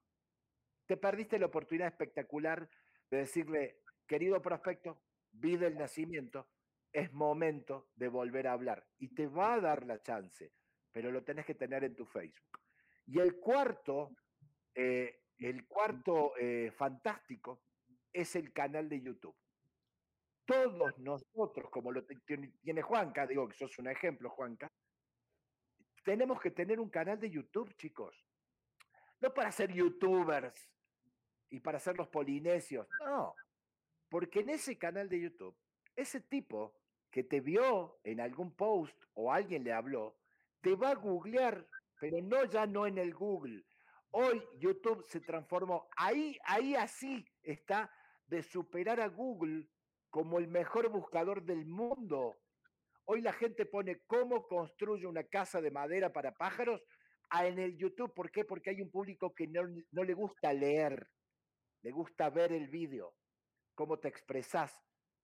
te 0.87 0.97
perdiste 0.97 1.39
la 1.39 1.47
oportunidad 1.47 1.89
espectacular 1.89 2.69
de 3.11 3.17
decirle, 3.19 3.81
querido 4.07 4.41
prospecto, 4.41 5.01
vida 5.33 5.67
el 5.67 5.77
nacimiento, 5.77 6.49
es 6.93 7.13
momento 7.13 7.89
de 7.97 8.09
volver 8.09 8.47
a 8.49 8.53
hablar 8.53 8.87
y 8.99 9.09
te 9.09 9.27
va 9.27 9.55
a 9.55 9.61
dar 9.61 9.85
la 9.85 10.03
chance, 10.03 10.53
pero 10.93 11.11
lo 11.11 11.23
tenés 11.23 11.45
que 11.45 11.55
tener 11.55 11.85
en 11.85 11.95
tu 11.95 12.07
Facebook. 12.07 12.59
Y 13.07 13.19
el 13.21 13.39
cuarto, 13.39 14.15
eh, 14.81 15.23
el 15.39 15.67
cuarto 15.67 16.37
eh, 16.39 16.71
fantástico 16.71 17.63
es 18.13 18.37
el 18.37 18.53
canal 18.53 18.89
de 18.89 19.01
YouTube. 19.01 19.35
Todos 20.45 20.97
nosotros, 20.99 21.69
como 21.71 21.91
lo 21.91 22.05
tiene 22.07 22.83
Juanca, 22.83 23.27
digo 23.27 23.49
que 23.49 23.57
sos 23.57 23.77
un 23.81 23.89
ejemplo, 23.89 24.31
Juanca, 24.31 24.71
tenemos 26.05 26.41
que 26.41 26.53
tener 26.53 26.79
un 26.79 26.89
canal 26.89 27.19
de 27.19 27.29
YouTube, 27.29 27.75
chicos. 27.77 28.25
No 29.21 29.35
para 29.35 29.51
ser 29.51 29.73
youtubers 29.73 30.71
y 31.51 31.59
para 31.59 31.81
ser 31.81 31.97
los 31.97 32.07
polinesios, 32.07 32.87
no. 33.05 33.35
Porque 34.09 34.41
en 34.41 34.51
ese 34.51 34.79
canal 34.79 35.09
de 35.09 35.21
YouTube 35.21 35.57
ese 35.97 36.21
tipo 36.21 36.77
que 37.11 37.25
te 37.25 37.41
vio 37.41 37.99
en 38.05 38.21
algún 38.21 38.55
post 38.55 38.97
o 39.15 39.33
alguien 39.33 39.65
le 39.65 39.73
habló, 39.73 40.17
te 40.61 40.77
va 40.77 40.91
a 40.91 40.95
googlear 40.95 41.67
pero 42.01 42.23
no 42.23 42.45
ya 42.45 42.67
no 42.67 42.87
en 42.87 42.99
el 42.99 43.13
Google. 43.13 43.65
Hoy 44.11 44.43
YouTube 44.59 45.05
se 45.05 45.21
transformó, 45.21 45.89
ahí, 45.97 46.39
ahí 46.45 46.75
así 46.75 47.27
está 47.43 47.93
de 48.27 48.43
superar 48.43 49.01
a 49.01 49.09
Google 49.09 49.69
como 50.11 50.39
el 50.39 50.49
mejor 50.49 50.89
buscador 50.89 51.43
del 51.43 51.67
mundo. 51.67 52.39
Hoy 53.05 53.21
la 53.21 53.33
gente 53.33 53.67
pone 53.67 54.01
cómo 54.07 54.47
construye 54.47 55.07
una 55.07 55.25
casa 55.25 55.61
de 55.61 55.71
madera 55.71 56.13
para 56.13 56.33
pájaros 56.33 56.83
en 57.33 57.59
el 57.59 57.77
YouTube. 57.77 58.15
¿Por 58.15 58.31
qué? 58.31 58.45
Porque 58.45 58.71
hay 58.71 58.81
un 58.81 58.91
público 58.91 59.35
que 59.35 59.47
no, 59.47 59.63
no 59.91 60.05
le 60.05 60.15
gusta 60.15 60.53
leer, 60.53 61.09
le 61.83 61.91
gusta 61.91 62.31
ver 62.31 62.53
el 62.53 62.69
vídeo, 62.69 63.15
cómo 63.75 63.99
te 63.99 64.09
expresás, 64.09 64.75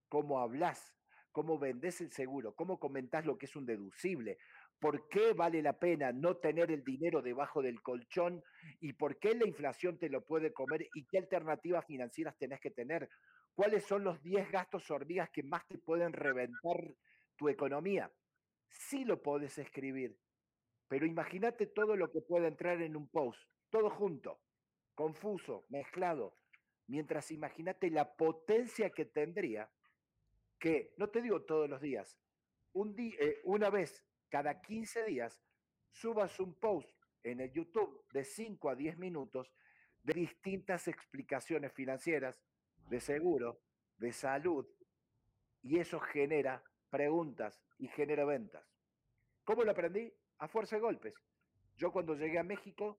cómo 0.08 0.40
hablas, 0.40 0.94
cómo 1.32 1.58
vendes 1.58 2.00
el 2.00 2.12
seguro, 2.12 2.54
cómo 2.54 2.78
comentás 2.78 3.26
lo 3.26 3.36
que 3.38 3.46
es 3.46 3.56
un 3.56 3.66
deducible, 3.66 4.38
por 4.84 5.08
qué 5.08 5.32
vale 5.32 5.62
la 5.62 5.72
pena 5.72 6.12
no 6.12 6.36
tener 6.36 6.70
el 6.70 6.84
dinero 6.84 7.22
debajo 7.22 7.62
del 7.62 7.80
colchón 7.80 8.44
y 8.80 8.92
por 8.92 9.18
qué 9.18 9.34
la 9.34 9.46
inflación 9.46 9.98
te 9.98 10.10
lo 10.10 10.26
puede 10.26 10.52
comer 10.52 10.86
y 10.92 11.06
qué 11.06 11.16
alternativas 11.16 11.86
financieras 11.86 12.36
tenés 12.36 12.60
que 12.60 12.70
tener. 12.70 13.08
¿Cuáles 13.54 13.86
son 13.86 14.04
los 14.04 14.22
10 14.22 14.50
gastos 14.50 14.90
hormigas 14.90 15.30
que 15.30 15.42
más 15.42 15.66
te 15.68 15.78
pueden 15.78 16.12
reventar 16.12 16.94
tu 17.34 17.48
economía? 17.48 18.12
Sí 18.68 19.06
lo 19.06 19.22
podés 19.22 19.56
escribir, 19.56 20.18
pero 20.86 21.06
imagínate 21.06 21.66
todo 21.66 21.96
lo 21.96 22.12
que 22.12 22.20
puede 22.20 22.48
entrar 22.48 22.82
en 22.82 22.94
un 22.94 23.08
post, 23.08 23.40
todo 23.70 23.88
junto, 23.88 24.38
confuso, 24.94 25.64
mezclado, 25.70 26.36
mientras 26.88 27.30
imagínate 27.30 27.88
la 27.88 28.14
potencia 28.16 28.90
que 28.90 29.06
tendría 29.06 29.66
que, 30.58 30.92
no 30.98 31.08
te 31.08 31.22
digo 31.22 31.40
todos 31.40 31.70
los 31.70 31.80
días, 31.80 32.20
un 32.74 32.94
día, 32.94 33.16
eh, 33.18 33.40
una 33.44 33.70
vez 33.70 34.04
cada 34.34 34.60
15 34.60 35.04
días 35.04 35.40
subas 35.92 36.40
un 36.40 36.54
post 36.54 36.90
en 37.22 37.38
el 37.38 37.52
YouTube 37.52 38.04
de 38.12 38.24
5 38.24 38.68
a 38.68 38.74
10 38.74 38.98
minutos 38.98 39.54
de 40.02 40.12
distintas 40.12 40.88
explicaciones 40.88 41.72
financieras, 41.72 42.42
de 42.88 42.98
seguro, 42.98 43.60
de 43.96 44.12
salud, 44.12 44.66
y 45.62 45.78
eso 45.78 46.00
genera 46.00 46.64
preguntas 46.90 47.62
y 47.78 47.86
genera 47.86 48.24
ventas. 48.24 48.66
¿Cómo 49.44 49.62
lo 49.62 49.70
aprendí? 49.70 50.12
A 50.38 50.48
fuerza 50.48 50.74
de 50.74 50.82
golpes. 50.82 51.14
Yo 51.76 51.92
cuando 51.92 52.16
llegué 52.16 52.40
a 52.40 52.42
México 52.42 52.98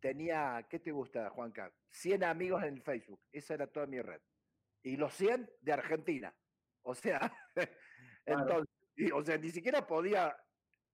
tenía, 0.00 0.66
¿qué 0.68 0.80
te 0.80 0.90
gusta, 0.90 1.30
Juanca? 1.30 1.72
100 1.90 2.24
amigos 2.24 2.64
en 2.64 2.82
Facebook, 2.82 3.20
esa 3.30 3.54
era 3.54 3.68
toda 3.68 3.86
mi 3.86 4.02
red. 4.02 4.20
Y 4.82 4.96
los 4.96 5.14
100 5.14 5.48
de 5.60 5.72
Argentina. 5.72 6.34
O 6.82 6.96
sea, 6.96 7.32
entonces, 8.26 8.79
o 9.14 9.22
sea, 9.22 9.38
ni 9.38 9.50
siquiera 9.50 9.86
podía. 9.86 10.36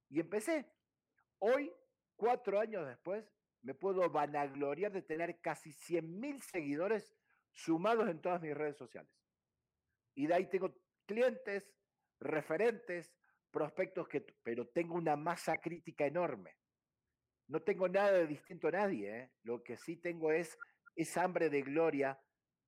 Y 0.08 0.20
empecé. 0.20 0.70
Hoy, 1.38 1.72
cuatro 2.16 2.60
años 2.60 2.86
después, 2.86 3.24
me 3.62 3.74
puedo 3.74 4.08
vanagloriar 4.10 4.92
de 4.92 5.02
tener 5.02 5.40
casi 5.40 5.72
100 5.72 6.20
mil 6.20 6.40
seguidores 6.42 7.14
sumados 7.52 8.08
en 8.08 8.20
todas 8.20 8.40
mis 8.40 8.54
redes 8.54 8.76
sociales. 8.76 9.10
Y 10.14 10.26
de 10.26 10.34
ahí 10.34 10.48
tengo 10.48 10.74
clientes, 11.06 11.68
referentes, 12.20 13.12
prospectos 13.50 14.08
que, 14.08 14.20
pero 14.42 14.68
tengo 14.68 14.94
una 14.94 15.16
masa 15.16 15.56
crítica 15.56 16.06
enorme. 16.06 16.56
No 17.48 17.62
tengo 17.62 17.88
nada 17.88 18.12
de 18.12 18.26
distinto 18.26 18.68
a 18.68 18.72
nadie. 18.72 19.18
¿eh? 19.18 19.32
Lo 19.42 19.62
que 19.62 19.76
sí 19.76 19.96
tengo 19.96 20.32
es 20.32 20.56
esa 20.94 21.24
hambre 21.24 21.48
de 21.50 21.62
gloria 21.62 22.20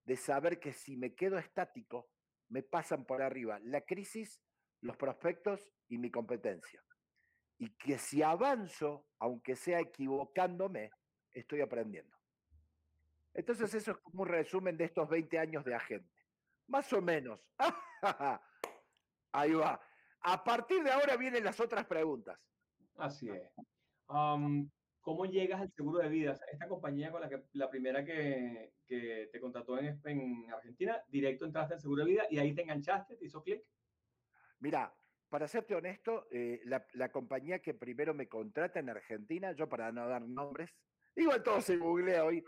de 0.05 0.17
saber 0.17 0.59
que 0.59 0.73
si 0.73 0.97
me 0.97 1.15
quedo 1.15 1.39
estático, 1.39 2.11
me 2.49 2.63
pasan 2.63 3.05
por 3.05 3.23
arriba 3.23 3.59
la 3.61 3.83
crisis, 3.83 4.41
los 4.81 4.97
prospectos 4.97 5.73
y 5.89 5.99
mi 5.99 6.11
competencia. 6.11 6.83
Y 7.59 7.71
que 7.71 7.99
si 7.99 8.23
avanzo, 8.23 9.07
aunque 9.19 9.57
sea 9.57 9.81
equivocándome, 9.81 10.91
estoy 11.33 11.61
aprendiendo. 11.61 12.17
Entonces 13.35 13.73
eso 13.75 13.93
es 13.93 13.99
como 13.99 14.23
un 14.23 14.29
resumen 14.29 14.77
de 14.77 14.85
estos 14.85 15.09
20 15.09 15.39
años 15.39 15.65
de 15.65 15.75
agente. 15.75 16.15
Más 16.69 16.93
o 16.93 17.01
menos. 17.01 17.41
Ahí 19.33 19.53
va. 19.53 19.81
A 20.21 20.43
partir 20.43 20.83
de 20.83 20.91
ahora 20.91 21.17
vienen 21.17 21.45
las 21.45 21.61
otras 21.61 21.87
preguntas. 21.87 22.39
Así 22.97 23.29
es. 23.31 23.51
¿Cómo 25.01 25.25
llegas 25.25 25.61
al 25.61 25.73
seguro 25.73 26.01
de 26.01 26.09
vida? 26.09 26.39
esta 26.53 26.69
compañía 26.69 27.11
con 27.11 27.21
la 27.21 27.29
que 27.29 27.43
la 27.53 27.71
primera 27.71 28.05
que, 28.05 28.73
que 28.87 29.29
te 29.33 29.41
contrató 29.41 29.79
en, 29.79 30.01
en, 30.05 30.51
Argentina, 30.53 31.03
directo 31.09 31.47
entraste 31.47 31.75
al 31.75 31.81
seguro 31.81 32.05
de 32.05 32.11
vida 32.11 32.27
y 32.31 32.39
ahí 32.39 32.55
te 32.55 32.63
enganchaste, 32.63 33.17
te 33.17 33.25
hizo 33.25 33.43
clic. 33.43 33.63
Mira, 34.61 34.95
para 35.29 35.47
serte 35.47 35.75
honesto, 35.75 36.27
eh, 36.31 36.61
la, 36.65 36.87
la, 36.95 37.11
compañía 37.11 37.61
que 37.61 37.75
primero 37.75 38.15
me 38.15 38.29
contrata 38.29 38.81
en 38.81 38.89
Argentina, 38.89 39.53
yo 39.53 39.69
para 39.69 39.93
no 39.93 40.09
dar 40.09 40.23
nombres, 40.23 40.75
igual 41.15 41.43
todo 41.43 41.61
se 41.61 41.77
googlea 41.77 42.25
hoy, 42.25 42.43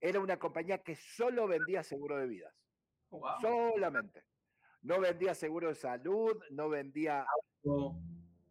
era 0.00 0.20
una 0.20 0.38
compañía 0.38 0.78
que 0.78 0.96
solo 0.96 1.46
vendía 1.46 1.82
seguro 1.82 2.16
de 2.16 2.26
vidas. 2.26 2.54
Solamente. 3.40 4.24
No 4.82 5.00
vendía 5.00 5.34
seguro 5.34 5.68
de 5.68 5.74
salud, 5.74 6.40
no 6.50 6.68
vendía... 6.68 7.26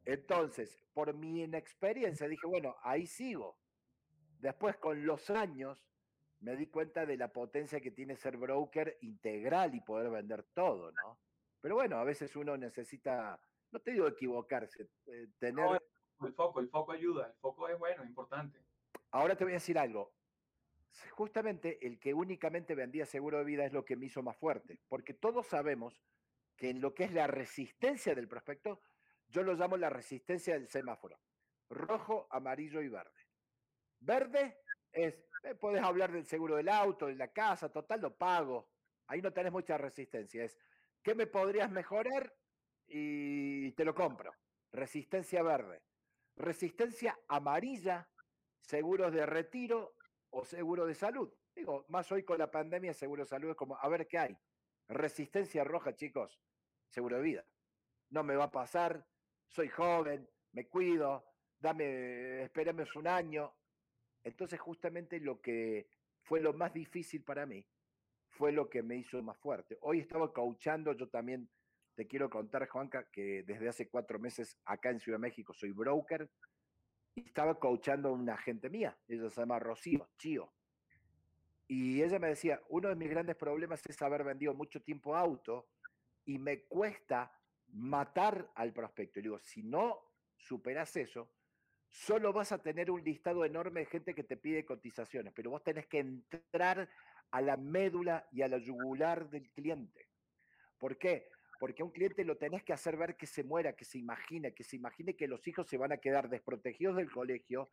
Entonces, 0.06 0.84
por 0.94 1.14
mi 1.14 1.44
inexperiencia, 1.44 2.28
dije, 2.28 2.46
bueno, 2.48 2.76
ahí 2.84 3.08
sigo. 3.08 3.58
Después, 4.40 4.78
con 4.78 5.06
los 5.06 5.30
años, 5.30 5.84
me 6.40 6.56
di 6.56 6.68
cuenta 6.68 7.06
de 7.06 7.18
la 7.18 7.32
potencia 7.32 7.82
que 7.82 7.92
tiene 7.92 8.16
ser 8.16 8.38
broker 8.38 8.98
integral 9.02 9.76
y 9.76 9.82
poder 9.82 10.10
vender 10.10 10.44
todo, 10.54 10.92
¿no? 10.92 11.20
Pero 11.62 11.76
bueno, 11.76 11.98
a 11.98 12.04
veces 12.04 12.36
uno 12.36 12.58
necesita, 12.58 13.40
no 13.72 13.80
te 13.80 13.92
digo 13.92 14.08
equivocarse, 14.08 14.90
eh, 15.08 15.28
tener... 15.38 15.82
el 16.22 16.34
foco, 16.34 16.60
el 16.60 16.70
foco 16.70 16.92
ayuda, 16.92 17.28
el 17.28 17.34
foco 17.40 17.68
es 17.68 17.78
bueno, 17.78 18.04
importante. 18.04 18.60
Ahora 19.12 19.36
te 19.36 19.44
voy 19.44 19.54
a 19.54 19.56
decir 19.56 19.78
algo. 19.78 20.14
Justamente 21.12 21.86
el 21.86 22.00
que 22.00 22.14
únicamente 22.14 22.76
vendía 22.76 23.06
seguro 23.06 23.38
de 23.38 23.44
vida 23.44 23.66
es 23.66 23.74
lo 23.74 23.86
que 23.86 23.96
me 23.96 24.08
hizo 24.08 24.24
más 24.24 24.38
fuerte, 24.38 24.80
porque 24.88 25.14
todos 25.14 25.48
sabemos 25.48 26.02
que 26.56 26.70
en 26.70 26.82
lo 26.82 26.94
que 26.94 27.06
es 27.06 27.14
la 27.14 27.28
resistencia 27.28 28.16
del 28.16 28.28
prospecto, 28.28 28.82
yo 29.30 29.44
lo 29.44 29.54
llamo 29.54 29.78
la 29.78 29.90
resistencia 29.90 30.56
del 30.56 30.68
semáforo. 30.68 31.20
Rojo, 31.70 32.28
amarillo 32.32 32.82
y 32.82 32.90
verde. 32.90 33.28
Verde 34.00 34.58
es, 34.92 35.24
eh, 35.44 35.56
puedes 35.56 35.82
hablar 35.84 36.12
del 36.12 36.26
seguro 36.26 36.56
del 36.56 36.70
auto, 36.70 37.08
de 37.08 37.16
la 37.16 37.30
casa, 37.30 37.72
total 37.72 38.02
lo 38.02 38.18
pago. 38.18 38.70
Ahí 39.08 39.22
no 39.22 39.32
tenés 39.32 39.52
mucha 39.52 39.78
resistencia. 39.78 40.44
Es, 40.44 40.58
¿qué 41.04 41.16
me 41.16 41.28
podrías 41.28 41.72
mejorar? 41.72 42.34
Y 42.88 43.72
te 43.74 43.86
lo 43.86 43.94
compro. 43.94 44.32
Resistencia 44.72 45.44
verde. 45.44 45.82
Resistencia 46.36 47.20
amarilla, 47.28 48.10
seguros 48.62 49.14
de 49.14 49.26
retiro 49.26 49.96
o 50.30 50.46
seguro 50.46 50.86
de 50.86 50.96
salud. 50.96 51.34
Digo, 51.56 51.86
más 51.90 52.12
hoy 52.12 52.24
con 52.24 52.38
la 52.38 52.50
pandemia, 52.50 52.94
seguro 52.94 53.24
de 53.24 53.30
salud 53.30 53.50
es 53.50 53.56
como, 53.56 53.78
a 53.78 53.88
ver 53.90 54.08
qué 54.08 54.18
hay. 54.18 54.38
Resistencia 54.88 55.64
roja, 55.64 55.96
chicos, 55.96 56.40
seguro 56.88 57.18
de 57.18 57.24
vida. 57.24 57.46
No 58.10 58.24
me 58.24 58.36
va 58.36 58.46
a 58.46 58.52
pasar, 58.52 59.06
soy 59.48 59.68
joven, 59.68 60.30
me 60.54 60.68
cuido, 60.68 61.26
dame, 61.60 62.44
espérame 62.44 62.86
un 62.96 63.08
año. 63.08 63.54
Entonces 64.24 64.60
justamente 64.60 65.20
lo 65.20 65.42
que 65.42 65.90
fue 66.22 66.40
lo 66.40 66.54
más 66.54 66.74
difícil 66.74 67.24
para 67.24 67.46
mí 67.46 67.66
fue 68.40 68.54
lo 68.54 68.70
que 68.70 68.82
me 68.82 68.96
hizo 68.96 69.22
más 69.22 69.38
fuerte. 69.38 69.78
Hoy 69.82 70.00
estaba 70.00 70.32
coachando, 70.32 70.94
yo 70.94 71.10
también 71.10 71.50
te 71.94 72.08
quiero 72.08 72.30
contar, 72.30 72.66
Juanca, 72.70 73.06
que 73.12 73.44
desde 73.44 73.68
hace 73.68 73.90
cuatro 73.90 74.18
meses 74.18 74.58
acá 74.64 74.92
en 74.92 75.02
Ciudad 75.02 75.18
de 75.18 75.24
México 75.24 75.54
soy 75.54 75.74
broker 75.74 76.32
y 77.16 77.28
estaba 77.28 77.60
coachando 77.60 78.08
a 78.08 78.12
una 78.14 78.38
gente 78.38 78.70
mía, 78.70 78.98
ella 79.10 79.30
se 79.30 79.42
llama 79.42 79.60
Rocío, 79.60 80.08
Chío. 80.18 80.54
Y 81.68 82.02
ella 82.02 82.18
me 82.18 82.30
decía, 82.30 82.62
uno 82.70 82.88
de 82.88 82.96
mis 82.96 83.10
grandes 83.10 83.36
problemas 83.36 83.86
es 83.86 84.02
haber 84.02 84.24
vendido 84.24 84.54
mucho 84.54 84.82
tiempo 84.82 85.18
auto 85.18 85.68
y 86.24 86.40
me 86.40 86.64
cuesta 86.64 87.38
matar 87.74 88.50
al 88.56 88.72
prospecto. 88.72 89.20
Y 89.20 89.24
digo, 89.24 89.40
si 89.40 89.64
no 89.64 90.00
superas 90.38 90.96
eso, 90.96 91.30
solo 91.90 92.32
vas 92.32 92.54
a 92.54 92.62
tener 92.64 92.90
un 92.90 93.04
listado 93.04 93.44
enorme 93.44 93.82
de 93.82 93.86
gente 93.88 94.16
que 94.16 94.24
te 94.24 94.38
pide 94.38 94.64
cotizaciones, 94.64 95.34
pero 95.34 95.50
vos 95.50 95.62
tenés 95.62 95.88
que 95.88 96.00
entrar 96.00 96.88
a 97.32 97.42
la 97.42 97.58
médula 97.58 98.28
y 98.32 98.42
a 98.42 98.48
la 98.48 98.58
yugular 98.58 99.30
del 99.30 99.50
cliente. 99.52 100.08
¿Por 100.78 100.98
qué? 100.98 101.30
Porque 101.60 101.82
a 101.82 101.86
un 101.86 101.92
cliente 101.92 102.24
lo 102.24 102.38
tenés 102.38 102.64
que 102.64 102.74
hacer 102.74 102.98
ver 102.98 103.18
que 103.18 103.28
se 103.28 103.44
muera, 103.44 103.74
que 103.74 103.86
se 103.86 103.98
imagine, 103.98 104.54
que 104.54 104.64
se 104.64 104.78
imagine 104.78 105.16
que 105.16 105.28
los 105.28 105.46
hijos 105.48 105.68
se 105.68 105.78
van 105.78 105.92
a 105.92 105.98
quedar 105.98 106.30
desprotegidos 106.30 106.96
del 106.96 107.12
colegio, 107.12 107.70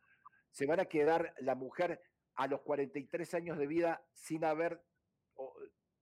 se 0.51 0.65
van 0.65 0.79
a 0.79 0.85
quedar 0.85 1.33
la 1.39 1.55
mujer 1.55 2.01
a 2.35 2.47
los 2.47 2.61
43 2.61 3.33
años 3.33 3.57
de 3.57 3.67
vida 3.67 4.05
sin 4.13 4.43
haber, 4.43 4.83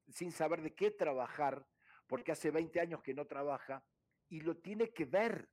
sin 0.09 0.31
saber 0.31 0.61
de 0.61 0.73
qué 0.73 0.91
trabajar, 0.91 1.65
porque 2.07 2.31
hace 2.31 2.51
20 2.51 2.79
años 2.79 3.01
que 3.01 3.13
no 3.13 3.25
trabaja 3.25 3.83
y 4.29 4.41
lo 4.41 4.57
tiene 4.57 4.89
que 4.89 5.05
ver. 5.05 5.49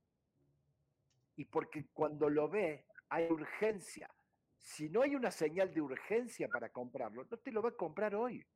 Y 1.36 1.44
porque 1.46 1.86
cuando 1.92 2.28
lo 2.28 2.48
ve 2.48 2.86
hay 3.08 3.30
urgencia. 3.30 4.10
Si 4.62 4.88
no 4.88 5.02
hay 5.02 5.14
una 5.14 5.30
señal 5.30 5.74
de 5.74 5.80
urgencia 5.80 6.48
para 6.48 6.70
comprarlo, 6.70 7.26
no 7.28 7.38
te 7.38 7.50
lo 7.50 7.62
va 7.62 7.70
a 7.70 7.76
comprar 7.76 8.14
hoy. 8.14 8.46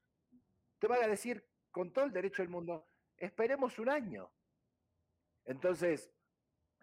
Te 0.79 0.87
va 0.87 0.97
a 0.97 1.09
decir 1.09 1.45
con 1.71 1.93
todo 1.93 2.05
el 2.05 2.13
derecho 2.13 2.43
del 2.43 2.49
mundo, 2.49 2.89
esperemos 3.17 3.79
un 3.79 3.91
año. 3.91 4.33
Entonces, 5.45 6.11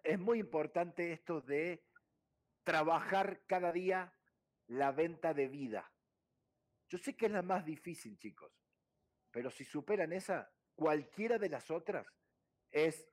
es 0.02 0.18
muy 0.18 0.38
importante 0.38 1.12
esto 1.12 1.40
de 1.40 1.84
trabajar 2.62 3.44
cada 3.46 3.72
día 3.72 4.14
la 4.66 4.92
venta 4.92 5.34
de 5.34 5.48
vida. 5.48 5.90
Yo 6.88 6.98
sé 6.98 7.16
que 7.16 7.26
es 7.26 7.32
la 7.32 7.42
más 7.42 7.64
difícil, 7.64 8.18
chicos, 8.18 8.52
pero 9.30 9.50
si 9.50 9.64
superan 9.64 10.12
esa, 10.12 10.50
cualquiera 10.74 11.38
de 11.38 11.48
las 11.48 11.70
otras 11.70 12.06
es 12.70 13.08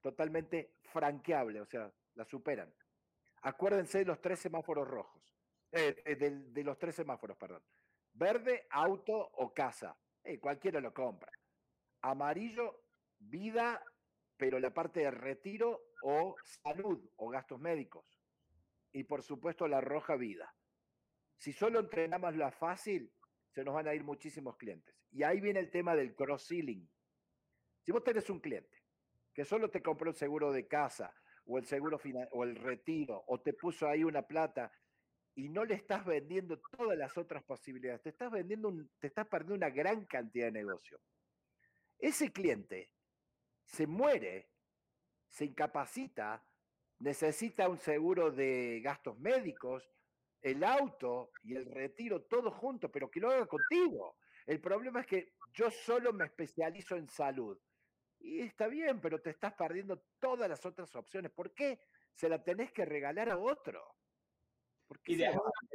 totalmente 0.00 0.76
franqueable, 0.82 1.60
o 1.60 1.66
sea, 1.66 1.92
la 2.14 2.24
superan. 2.24 2.72
Acuérdense 3.42 3.98
de 3.98 4.04
los 4.04 4.20
tres 4.20 4.40
semáforos 4.40 4.86
rojos, 4.86 5.36
eh, 5.72 6.02
eh, 6.04 6.16
de, 6.16 6.64
los 6.64 6.78
tres 6.78 6.94
semáforos, 6.94 7.36
perdón. 7.36 7.62
Verde, 8.12 8.66
auto 8.70 9.16
o 9.16 9.52
casa. 9.52 9.98
Eh, 10.24 10.38
cualquiera 10.38 10.80
lo 10.80 10.92
compra. 10.92 11.30
Amarillo, 12.02 12.84
vida, 13.18 13.82
pero 14.36 14.58
la 14.58 14.72
parte 14.72 15.00
de 15.00 15.10
retiro 15.10 15.92
o 16.02 16.36
salud 16.42 17.10
o 17.16 17.28
gastos 17.28 17.60
médicos. 17.60 18.06
Y 18.92 19.04
por 19.04 19.22
supuesto 19.22 19.68
la 19.68 19.80
roja 19.80 20.16
vida. 20.16 20.54
Si 21.36 21.52
solo 21.52 21.80
entrenamos 21.80 22.34
la 22.36 22.50
fácil, 22.50 23.12
se 23.50 23.62
nos 23.62 23.74
van 23.74 23.88
a 23.88 23.94
ir 23.94 24.02
muchísimos 24.02 24.56
clientes. 24.56 24.94
Y 25.10 25.22
ahí 25.22 25.40
viene 25.40 25.60
el 25.60 25.70
tema 25.70 25.94
del 25.94 26.14
cross-selling. 26.14 26.88
Si 27.82 27.92
vos 27.92 28.02
tenés 28.02 28.28
un 28.30 28.40
cliente 28.40 28.84
que 29.32 29.44
solo 29.44 29.70
te 29.70 29.82
compró 29.82 30.10
el 30.10 30.16
seguro 30.16 30.52
de 30.52 30.66
casa 30.66 31.14
o 31.46 31.58
el 31.58 31.64
seguro 31.64 32.00
o 32.32 32.44
el 32.44 32.56
retiro 32.56 33.22
o 33.28 33.40
te 33.40 33.52
puso 33.52 33.88
ahí 33.88 34.04
una 34.04 34.22
plata 34.22 34.72
y 35.38 35.48
no 35.48 35.64
le 35.64 35.74
estás 35.74 36.04
vendiendo 36.04 36.58
todas 36.58 36.98
las 36.98 37.16
otras 37.16 37.44
posibilidades, 37.44 38.02
te 38.02 38.08
estás 38.08 38.28
vendiendo 38.28 38.74
te 38.98 39.06
estás 39.06 39.24
perdiendo 39.28 39.54
una 39.54 39.70
gran 39.70 40.04
cantidad 40.04 40.46
de 40.46 40.52
negocio. 40.64 41.00
Ese 41.96 42.32
cliente 42.32 42.90
se 43.62 43.86
muere, 43.86 44.50
se 45.28 45.44
incapacita, 45.44 46.44
necesita 46.98 47.68
un 47.68 47.78
seguro 47.78 48.32
de 48.32 48.80
gastos 48.82 49.16
médicos, 49.20 49.88
el 50.42 50.64
auto 50.64 51.30
y 51.44 51.54
el 51.54 51.66
retiro, 51.66 52.22
todo 52.22 52.50
junto, 52.50 52.90
pero 52.90 53.08
que 53.08 53.20
lo 53.20 53.30
haga 53.30 53.46
contigo. 53.46 54.16
El 54.44 54.60
problema 54.60 55.02
es 55.02 55.06
que 55.06 55.34
yo 55.52 55.70
solo 55.70 56.12
me 56.12 56.24
especializo 56.24 56.96
en 56.96 57.08
salud. 57.08 57.56
Y 58.18 58.40
está 58.40 58.66
bien, 58.66 59.00
pero 59.00 59.20
te 59.20 59.30
estás 59.30 59.54
perdiendo 59.54 60.02
todas 60.18 60.50
las 60.50 60.66
otras 60.66 60.92
opciones. 60.96 61.30
¿Por 61.30 61.54
qué 61.54 61.78
se 62.12 62.28
la 62.28 62.42
tenés 62.42 62.72
que 62.72 62.84
regalar 62.84 63.30
a 63.30 63.38
otro? 63.38 63.94
Y 65.06 65.16
de 65.16 65.30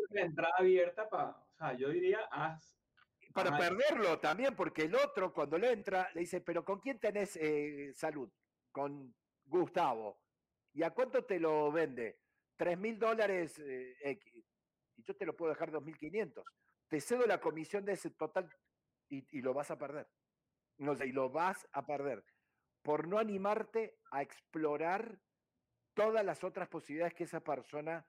una 0.10 0.22
entrada 0.22 0.54
abierta 0.58 1.10
para, 1.10 1.30
o 1.30 1.56
sea, 1.58 1.74
yo 1.74 1.90
diría, 1.90 2.20
haz, 2.32 2.76
para 3.34 3.58
perderlo 3.58 4.20
también, 4.20 4.56
porque 4.56 4.84
el 4.84 4.96
otro 4.96 5.34
cuando 5.34 5.58
le 5.58 5.72
entra 5.72 6.10
le 6.14 6.22
dice, 6.22 6.42
pero 6.42 6.64
¿con 6.64 6.80
quién 6.80 7.00
tenés 7.00 7.36
eh, 7.38 7.92
salud? 7.96 8.32
Con 8.72 9.14
Gustavo. 9.46 10.20
¿Y 10.74 10.84
a 10.84 10.92
cuánto 10.92 11.26
te 11.26 11.40
lo 11.40 11.72
vende? 11.72 12.20
Tres 12.56 12.78
mil 12.78 13.00
dólares 13.00 13.58
eh, 13.60 13.96
X. 14.02 14.46
Y 14.98 15.04
yo 15.04 15.16
te 15.16 15.26
lo 15.26 15.36
puedo 15.36 15.52
dejar 15.52 15.72
2.500. 15.72 16.44
Te 16.88 17.02
cedo 17.02 17.26
la 17.26 17.40
comisión 17.40 17.86
de 17.86 17.94
ese 17.94 18.12
total 18.12 18.48
y, 19.10 19.26
y 19.36 19.42
lo 19.42 19.54
vas 19.54 19.72
a 19.72 19.78
perder. 19.80 20.08
No 20.78 20.96
sé, 20.96 21.08
y 21.08 21.12
lo 21.12 21.30
vas 21.32 21.68
a 21.72 21.86
perder 21.86 22.24
por 22.84 23.08
no 23.08 23.18
animarte 23.18 23.98
a 24.12 24.22
explorar 24.22 25.20
todas 25.96 26.24
las 26.24 26.44
otras 26.44 26.68
posibilidades 26.68 27.14
que 27.14 27.24
esa 27.24 27.40
persona 27.40 28.06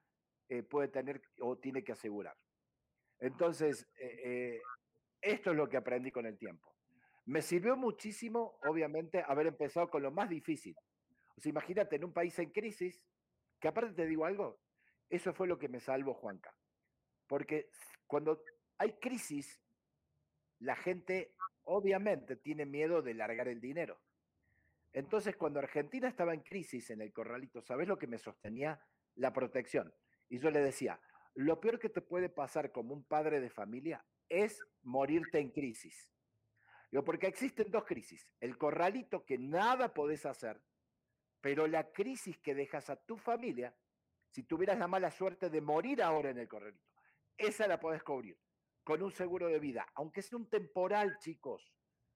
eh, 0.49 0.63
puede 0.63 0.87
tener 0.89 1.21
o 1.41 1.57
tiene 1.57 1.83
que 1.83 1.93
asegurar. 1.93 2.35
Entonces, 3.19 3.87
eh, 3.99 4.21
eh, 4.23 4.61
esto 5.21 5.51
es 5.51 5.57
lo 5.57 5.67
que 5.67 5.77
aprendí 5.77 6.11
con 6.11 6.25
el 6.25 6.37
tiempo. 6.37 6.75
Me 7.25 7.41
sirvió 7.41 7.75
muchísimo, 7.75 8.59
obviamente, 8.63 9.23
haber 9.25 9.47
empezado 9.47 9.89
con 9.89 10.03
lo 10.03 10.11
más 10.11 10.29
difícil. 10.29 10.75
O 11.35 11.41
sea, 11.41 11.49
imagínate 11.49 11.95
en 11.95 12.05
un 12.05 12.13
país 12.13 12.37
en 12.39 12.51
crisis, 12.51 13.01
que 13.59 13.67
aparte 13.67 13.93
te 13.93 14.05
digo 14.05 14.25
algo, 14.25 14.59
eso 15.09 15.33
fue 15.33 15.47
lo 15.47 15.57
que 15.57 15.69
me 15.69 15.79
salvó 15.79 16.13
Juanca. 16.13 16.55
Porque 17.27 17.69
cuando 18.05 18.43
hay 18.77 18.93
crisis, 18.99 19.59
la 20.59 20.75
gente 20.75 21.33
obviamente 21.63 22.35
tiene 22.35 22.65
miedo 22.65 23.01
de 23.01 23.15
largar 23.15 23.47
el 23.47 23.59
dinero. 23.59 23.99
Entonces, 24.93 25.35
cuando 25.35 25.59
Argentina 25.59 26.07
estaba 26.07 26.33
en 26.33 26.41
crisis 26.41 26.89
en 26.89 27.01
el 27.01 27.11
corralito, 27.11 27.61
¿sabes 27.61 27.87
lo 27.87 27.97
que 27.97 28.07
me 28.07 28.17
sostenía? 28.17 28.79
La 29.15 29.33
protección. 29.33 29.93
Y 30.29 30.39
yo 30.39 30.49
le 30.49 30.59
decía, 30.59 30.99
lo 31.35 31.59
peor 31.59 31.79
que 31.79 31.89
te 31.89 32.01
puede 32.01 32.29
pasar 32.29 32.71
como 32.71 32.93
un 32.93 33.03
padre 33.03 33.39
de 33.39 33.49
familia 33.49 34.05
es 34.29 34.61
morirte 34.83 35.39
en 35.39 35.51
crisis. 35.51 36.09
Yo, 36.91 37.03
porque 37.03 37.27
existen 37.27 37.69
dos 37.69 37.83
crisis. 37.83 38.27
El 38.39 38.57
corralito 38.57 39.25
que 39.25 39.37
nada 39.37 39.93
podés 39.93 40.25
hacer, 40.25 40.61
pero 41.41 41.67
la 41.67 41.91
crisis 41.91 42.37
que 42.39 42.55
dejas 42.55 42.89
a 42.89 42.95
tu 42.95 43.17
familia, 43.17 43.75
si 44.29 44.43
tuvieras 44.43 44.79
la 44.79 44.87
mala 44.87 45.11
suerte 45.11 45.49
de 45.49 45.61
morir 45.61 46.01
ahora 46.01 46.29
en 46.29 46.39
el 46.39 46.47
corralito, 46.47 46.83
esa 47.37 47.67
la 47.67 47.79
podés 47.79 48.03
cubrir 48.03 48.39
con 48.83 49.01
un 49.01 49.11
seguro 49.11 49.47
de 49.47 49.59
vida, 49.59 49.87
aunque 49.95 50.21
sea 50.21 50.37
un 50.37 50.49
temporal, 50.49 51.17
chicos. 51.19 51.73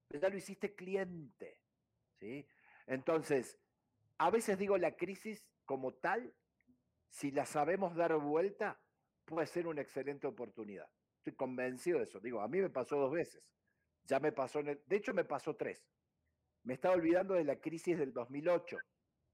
Ya 0.09 0.29
lo 0.29 0.37
hiciste 0.37 0.75
cliente. 0.75 1.61
¿sí? 2.19 2.47
Entonces, 2.87 3.57
a 4.17 4.29
veces 4.29 4.57
digo 4.57 4.77
la 4.77 4.95
crisis 4.95 5.45
como 5.65 5.93
tal, 5.93 6.33
si 7.09 7.31
la 7.31 7.45
sabemos 7.45 7.95
dar 7.95 8.15
vuelta, 8.15 8.79
puede 9.25 9.47
ser 9.47 9.67
una 9.67 9.81
excelente 9.81 10.27
oportunidad. 10.27 10.89
Estoy 11.17 11.33
convencido 11.33 11.97
de 11.99 12.05
eso. 12.05 12.19
Digo, 12.19 12.41
a 12.41 12.47
mí 12.47 12.61
me 12.61 12.69
pasó 12.69 12.97
dos 12.97 13.11
veces. 13.11 13.43
Ya 14.05 14.19
me 14.19 14.31
pasó, 14.31 14.61
de 14.63 14.95
hecho 14.95 15.13
me 15.13 15.25
pasó 15.25 15.55
tres. 15.55 15.85
Me 16.63 16.73
estaba 16.73 16.95
olvidando 16.95 17.35
de 17.35 17.43
la 17.43 17.59
crisis 17.59 17.97
del 17.97 18.13
2008. 18.13 18.77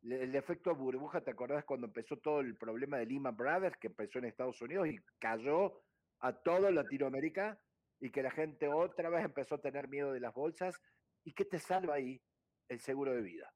El 0.04 0.36
efecto 0.36 0.76
burbuja, 0.76 1.22
¿te 1.22 1.32
acordás 1.32 1.66
cuando 1.66 1.88
empezó 1.88 2.18
todo 2.18 2.42
el 2.42 2.56
problema 2.58 2.98
de 2.98 3.06
Lehman 3.06 3.36
Brothers, 3.36 3.78
que 3.78 3.88
empezó 3.88 4.20
en 4.20 4.26
Estados 4.26 4.62
Unidos 4.62 4.88
y 4.88 5.00
cayó 5.20 5.82
a 6.20 6.34
todo 6.34 6.70
Latinoamérica 6.72 7.60
y 8.00 8.12
que 8.12 8.22
la 8.22 8.32
gente 8.32 8.68
otra 8.68 9.10
vez 9.10 9.26
empezó 9.26 9.56
a 9.56 9.62
tener 9.62 9.88
miedo 9.88 10.12
de 10.12 10.20
las 10.20 10.34
bolsas? 10.34 10.80
¿Y 11.24 11.34
qué 11.34 11.46
te 11.46 11.58
salva 11.58 11.96
ahí? 11.96 12.22
el 12.70 12.80
seguro 12.80 13.14
de 13.14 13.22
vida, 13.22 13.54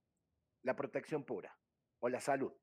la 0.64 0.76
protección 0.76 1.24
pura 1.24 1.58
o 2.00 2.10
la 2.10 2.20
salud. 2.20 2.54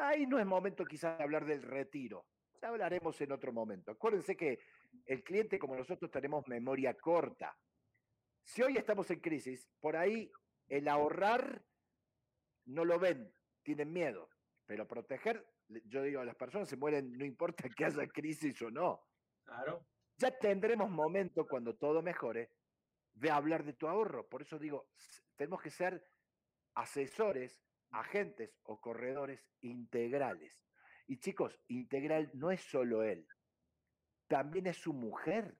Ahí 0.00 0.26
no 0.26 0.38
es 0.38 0.46
momento 0.46 0.84
quizás 0.84 1.18
de 1.18 1.24
hablar 1.24 1.44
del 1.44 1.62
retiro. 1.62 2.26
Ya 2.60 2.68
hablaremos 2.68 3.20
en 3.20 3.32
otro 3.32 3.52
momento. 3.52 3.92
Acuérdense 3.92 4.36
que 4.36 4.58
el 5.04 5.22
cliente 5.22 5.58
como 5.58 5.76
nosotros 5.76 6.10
tenemos 6.10 6.46
memoria 6.48 6.94
corta. 6.94 7.56
Si 8.42 8.62
hoy 8.62 8.76
estamos 8.76 9.10
en 9.10 9.20
crisis, 9.20 9.68
por 9.80 9.96
ahí 9.96 10.30
el 10.68 10.88
ahorrar 10.88 11.64
no 12.66 12.84
lo 12.84 12.98
ven, 12.98 13.32
tienen 13.62 13.92
miedo, 13.92 14.30
pero 14.66 14.86
proteger, 14.86 15.46
yo 15.84 16.02
digo, 16.02 16.20
a 16.20 16.24
las 16.24 16.36
personas 16.36 16.68
se 16.68 16.76
mueren, 16.76 17.12
no 17.12 17.24
importa 17.24 17.68
que 17.68 17.84
haya 17.84 18.06
crisis 18.06 18.60
o 18.62 18.70
no. 18.70 19.02
Claro. 19.44 19.86
Ya 20.16 20.30
tendremos 20.30 20.90
momento 20.90 21.46
cuando 21.46 21.76
todo 21.76 22.02
mejore 22.02 22.52
de 23.14 23.30
hablar 23.30 23.64
de 23.64 23.74
tu 23.74 23.86
ahorro. 23.86 24.28
Por 24.28 24.42
eso 24.42 24.58
digo, 24.58 24.88
tenemos 25.36 25.60
que 25.60 25.70
ser 25.70 26.04
asesores, 26.74 27.65
agentes 27.90 28.56
o 28.64 28.80
corredores 28.80 29.44
integrales. 29.60 30.52
Y 31.06 31.18
chicos, 31.18 31.58
integral 31.68 32.30
no 32.34 32.50
es 32.50 32.60
solo 32.60 33.02
él, 33.02 33.26
también 34.26 34.66
es 34.66 34.76
su 34.76 34.92
mujer. 34.92 35.56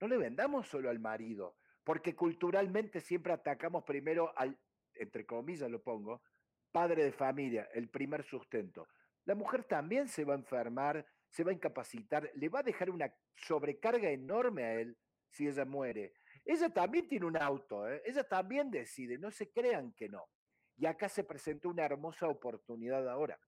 No 0.00 0.08
le 0.08 0.18
vendamos 0.18 0.68
solo 0.68 0.90
al 0.90 0.98
marido, 0.98 1.56
porque 1.84 2.14
culturalmente 2.14 3.00
siempre 3.00 3.32
atacamos 3.32 3.84
primero 3.84 4.32
al, 4.36 4.58
entre 4.94 5.26
comillas 5.26 5.70
lo 5.70 5.82
pongo, 5.82 6.22
padre 6.70 7.04
de 7.04 7.12
familia, 7.12 7.68
el 7.72 7.88
primer 7.88 8.22
sustento. 8.24 8.88
La 9.24 9.34
mujer 9.34 9.64
también 9.64 10.08
se 10.08 10.24
va 10.24 10.34
a 10.34 10.38
enfermar, 10.38 11.04
se 11.28 11.44
va 11.44 11.50
a 11.50 11.54
incapacitar, 11.54 12.30
le 12.34 12.48
va 12.48 12.60
a 12.60 12.62
dejar 12.62 12.90
una 12.90 13.12
sobrecarga 13.36 14.10
enorme 14.10 14.64
a 14.64 14.74
él 14.74 14.96
si 15.30 15.48
ella 15.48 15.64
muere. 15.64 16.14
Ella 16.44 16.70
también 16.70 17.08
tiene 17.08 17.26
un 17.26 17.36
auto, 17.36 17.88
¿eh? 17.88 18.02
ella 18.06 18.24
también 18.24 18.70
decide, 18.70 19.18
no 19.18 19.30
se 19.30 19.50
crean 19.50 19.92
que 19.92 20.08
no. 20.08 20.30
Y 20.78 20.86
acá 20.86 21.08
se 21.08 21.24
presentó 21.24 21.68
una 21.68 21.84
hermosa 21.84 22.28
oportunidad 22.28 23.08
ahora, 23.08 23.38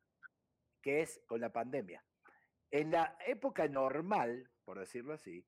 que 0.82 1.00
es 1.00 1.20
con 1.26 1.40
la 1.40 1.52
pandemia. 1.52 2.04
En 2.70 2.90
la 2.90 3.16
época 3.26 3.66
normal, 3.68 4.50
por 4.64 4.78
decirlo 4.78 5.14
así, 5.14 5.46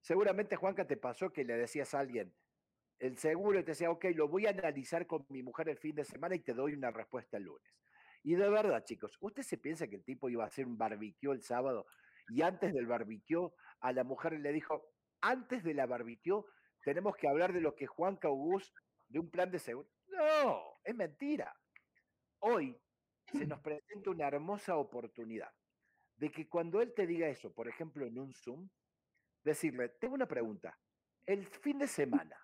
seguramente 0.00 0.56
Juanca 0.56 0.86
te 0.86 0.96
pasó 0.96 1.32
que 1.32 1.44
le 1.44 1.56
decías 1.56 1.94
a 1.94 2.00
alguien, 2.00 2.34
el 2.98 3.16
seguro 3.16 3.58
y 3.58 3.62
te 3.62 3.72
decía, 3.72 3.90
ok, 3.90 4.06
lo 4.14 4.28
voy 4.28 4.46
a 4.46 4.50
analizar 4.50 5.06
con 5.06 5.24
mi 5.28 5.42
mujer 5.42 5.68
el 5.68 5.78
fin 5.78 5.94
de 5.94 6.04
semana 6.04 6.34
y 6.34 6.40
te 6.40 6.52
doy 6.52 6.74
una 6.74 6.90
respuesta 6.90 7.36
el 7.36 7.44
lunes. 7.44 7.74
Y 8.22 8.34
de 8.34 8.48
verdad, 8.48 8.84
chicos, 8.84 9.16
¿usted 9.20 9.42
se 9.42 9.56
piensa 9.56 9.86
que 9.86 9.96
el 9.96 10.04
tipo 10.04 10.28
iba 10.28 10.44
a 10.44 10.48
hacer 10.48 10.66
un 10.66 10.76
barbecue 10.76 11.32
el 11.32 11.42
sábado 11.42 11.86
y 12.28 12.42
antes 12.42 12.74
del 12.74 12.86
barbecue 12.86 13.50
a 13.80 13.92
la 13.92 14.04
mujer 14.04 14.32
le 14.40 14.52
dijo, 14.52 14.84
antes 15.20 15.64
de 15.64 15.74
la 15.74 15.86
barbecue 15.86 16.42
tenemos 16.84 17.16
que 17.16 17.28
hablar 17.28 17.52
de 17.52 17.60
lo 17.60 17.74
que 17.74 17.86
Juan 17.86 18.16
Caugús, 18.16 18.72
de 19.08 19.20
un 19.20 19.30
plan 19.30 19.50
de 19.50 19.58
seguridad. 19.58 19.97
No, 20.18 20.80
es 20.82 20.94
mentira. 20.96 21.54
Hoy 22.40 22.76
se 23.32 23.46
nos 23.46 23.60
presenta 23.60 24.10
una 24.10 24.26
hermosa 24.26 24.76
oportunidad 24.76 25.52
de 26.16 26.30
que 26.32 26.48
cuando 26.48 26.82
él 26.82 26.92
te 26.92 27.06
diga 27.06 27.28
eso, 27.28 27.52
por 27.54 27.68
ejemplo, 27.68 28.04
en 28.04 28.18
un 28.18 28.32
Zoom, 28.32 28.68
decirle, 29.44 29.90
tengo 29.90 30.14
una 30.14 30.26
pregunta, 30.26 30.76
el 31.24 31.46
fin 31.46 31.78
de 31.78 31.86
semana, 31.86 32.36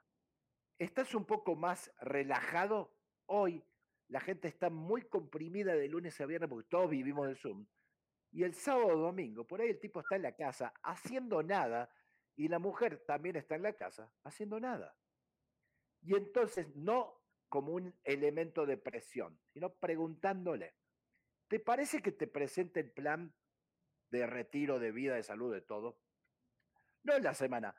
¿estás 0.79 1.15
un 1.17 1.25
poco 1.25 1.57
más 1.57 1.91
relajado? 2.01 2.97
Hoy 3.27 3.65
la 4.09 4.21
gente 4.21 4.47
está 4.47 4.71
muy 4.71 5.03
comprimida 5.03 5.75
de 5.75 5.89
lunes 5.89 6.21
a 6.21 6.27
viernes 6.27 6.49
porque 6.49 6.69
todos 6.69 6.91
vivimos 6.91 7.27
de 7.27 7.35
Zoom. 7.35 7.67
Y 8.31 8.45
el 8.45 8.55
sábado 8.55 8.97
domingo, 8.97 9.45
por 9.45 9.61
ahí 9.61 9.71
el 9.71 9.81
tipo 9.81 10.01
está 10.01 10.15
en 10.15 10.23
la 10.23 10.37
casa 10.37 10.73
haciendo 10.83 11.43
nada 11.43 11.93
y 12.37 12.47
la 12.47 12.61
mujer 12.61 13.05
también 13.05 13.35
está 13.35 13.57
en 13.57 13.63
la 13.63 13.73
casa 13.73 14.13
haciendo 14.23 14.61
nada. 14.61 14.97
Y 16.03 16.15
entonces 16.15 16.69
no 16.77 17.24
como 17.55 17.71
un 17.71 17.95
elemento 18.03 18.67
de 18.67 18.77
presión, 18.77 19.39
sino 19.53 19.73
preguntándole, 19.75 20.75
¿te 21.47 21.61
parece 21.61 22.03
que 22.03 22.11
te 22.11 22.27
presente 22.27 22.81
el 22.81 22.91
plan 22.91 23.33
de 24.11 24.27
retiro 24.27 24.81
de 24.81 24.91
vida, 24.91 25.15
de 25.15 25.23
salud, 25.23 25.55
de 25.55 25.61
todo? 25.61 26.01
No 27.05 27.15
en 27.15 27.23
la 27.23 27.33
semana. 27.33 27.73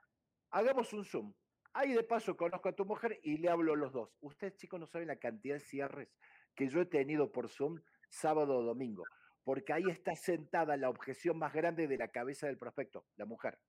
Hagamos 0.52 0.94
un 0.94 1.04
Zoom. 1.04 1.34
Ahí 1.74 1.92
de 1.92 2.04
paso 2.04 2.38
conozco 2.38 2.70
a 2.70 2.72
tu 2.72 2.86
mujer 2.86 3.20
y 3.22 3.38
le 3.38 3.50
hablo 3.50 3.74
a 3.74 3.76
los 3.76 3.92
dos. 3.92 4.16
Ustedes, 4.22 4.56
chicos, 4.56 4.80
no 4.80 4.88
saben 4.88 5.10
la 5.10 5.18
cantidad 5.18 5.56
de 5.56 5.60
cierres 5.60 6.08
que 6.56 6.70
yo 6.70 6.80
he 6.80 6.86
tenido 6.86 7.34
por 7.34 7.50
Zoom 7.50 7.82
sábado 8.08 8.60
o 8.60 8.64
domingo, 8.64 9.04
porque 9.44 9.74
ahí 9.74 9.90
está 9.90 10.16
sentada 10.16 10.78
la 10.78 10.90
objeción 10.90 11.38
más 11.38 11.52
grande 11.52 11.90
de 11.90 11.98
la 11.98 12.08
cabeza 12.08 12.48
del 12.48 12.58
prospecto, 12.58 13.08
la 13.18 13.26
mujer. 13.26 13.60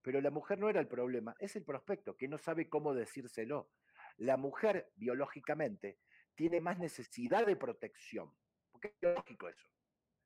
Pero 0.00 0.22
la 0.22 0.30
mujer 0.30 0.58
no 0.58 0.70
era 0.70 0.80
el 0.80 0.88
problema, 0.88 1.36
es 1.38 1.56
el 1.56 1.64
prospecto 1.64 2.16
que 2.16 2.26
no 2.26 2.38
sabe 2.38 2.70
cómo 2.70 2.94
decírselo. 2.94 3.68
La 4.16 4.36
mujer, 4.36 4.92
biológicamente, 4.96 5.98
tiene 6.34 6.60
más 6.60 6.78
necesidad 6.78 7.46
de 7.46 7.56
protección, 7.56 8.34
porque 8.70 8.88
es 8.88 9.00
biológico 9.00 9.48
eso. 9.48 9.66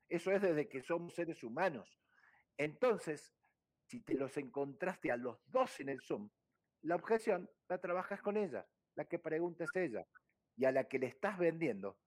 Eso 0.09 0.31
es 0.31 0.41
desde 0.41 0.69
que 0.69 0.81
somos 0.81 1.13
seres 1.13 1.43
humanos. 1.43 1.99
Entonces, 2.57 3.33
si 3.85 4.01
te 4.01 4.15
los 4.15 4.35
encontraste 4.37 5.11
a 5.11 5.17
los 5.17 5.39
dos 5.47 5.79
en 5.79 5.89
el 5.89 6.01
Zoom, 6.01 6.29
la 6.81 6.95
objeción 6.95 7.49
la 7.67 7.79
trabajas 7.79 8.21
con 8.21 8.37
ella, 8.37 8.67
la 8.95 9.05
que 9.05 9.19
pregunta 9.19 9.65
es 9.65 9.75
ella, 9.75 10.07
y 10.55 10.65
a 10.65 10.71
la 10.71 10.85
que 10.85 10.99
le 10.99 11.07
estás 11.07 11.37
vendiendo 11.37 11.97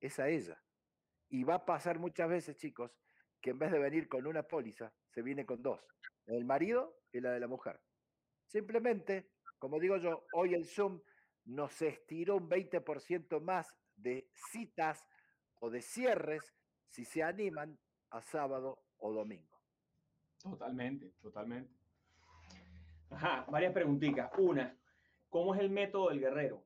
es 0.00 0.18
a 0.18 0.28
ella. 0.28 0.62
Y 1.28 1.44
va 1.44 1.56
a 1.56 1.64
pasar 1.64 1.98
muchas 1.98 2.28
veces, 2.28 2.56
chicos, 2.56 2.98
que 3.40 3.50
en 3.50 3.58
vez 3.58 3.70
de 3.70 3.78
venir 3.78 4.08
con 4.08 4.26
una 4.26 4.42
póliza, 4.42 4.92
se 5.10 5.22
viene 5.22 5.46
con 5.46 5.62
dos, 5.62 5.80
del 6.26 6.44
marido 6.44 7.00
y 7.12 7.20
la 7.20 7.32
de 7.32 7.40
la 7.40 7.46
mujer. 7.46 7.80
Simplemente, 8.46 9.30
como 9.58 9.78
digo 9.78 9.96
yo, 9.96 10.26
hoy 10.32 10.54
el 10.54 10.66
Zoom 10.66 11.00
nos 11.44 11.80
estiró 11.82 12.36
un 12.36 12.48
20% 12.48 13.40
más 13.40 13.76
de 13.96 14.28
citas 14.52 15.06
o 15.60 15.70
de 15.70 15.82
cierres 15.82 16.54
si 16.88 17.04
se 17.04 17.22
animan 17.22 17.78
a 18.10 18.20
sábado 18.20 18.82
o 18.98 19.12
domingo. 19.12 19.58
Totalmente, 20.42 21.12
totalmente. 21.20 21.72
Ajá, 23.10 23.44
varias 23.50 23.72
preguntitas. 23.72 24.30
Una, 24.38 24.76
¿cómo 25.28 25.54
es 25.54 25.60
el 25.60 25.70
método 25.70 26.08
del 26.08 26.20
guerrero? 26.20 26.64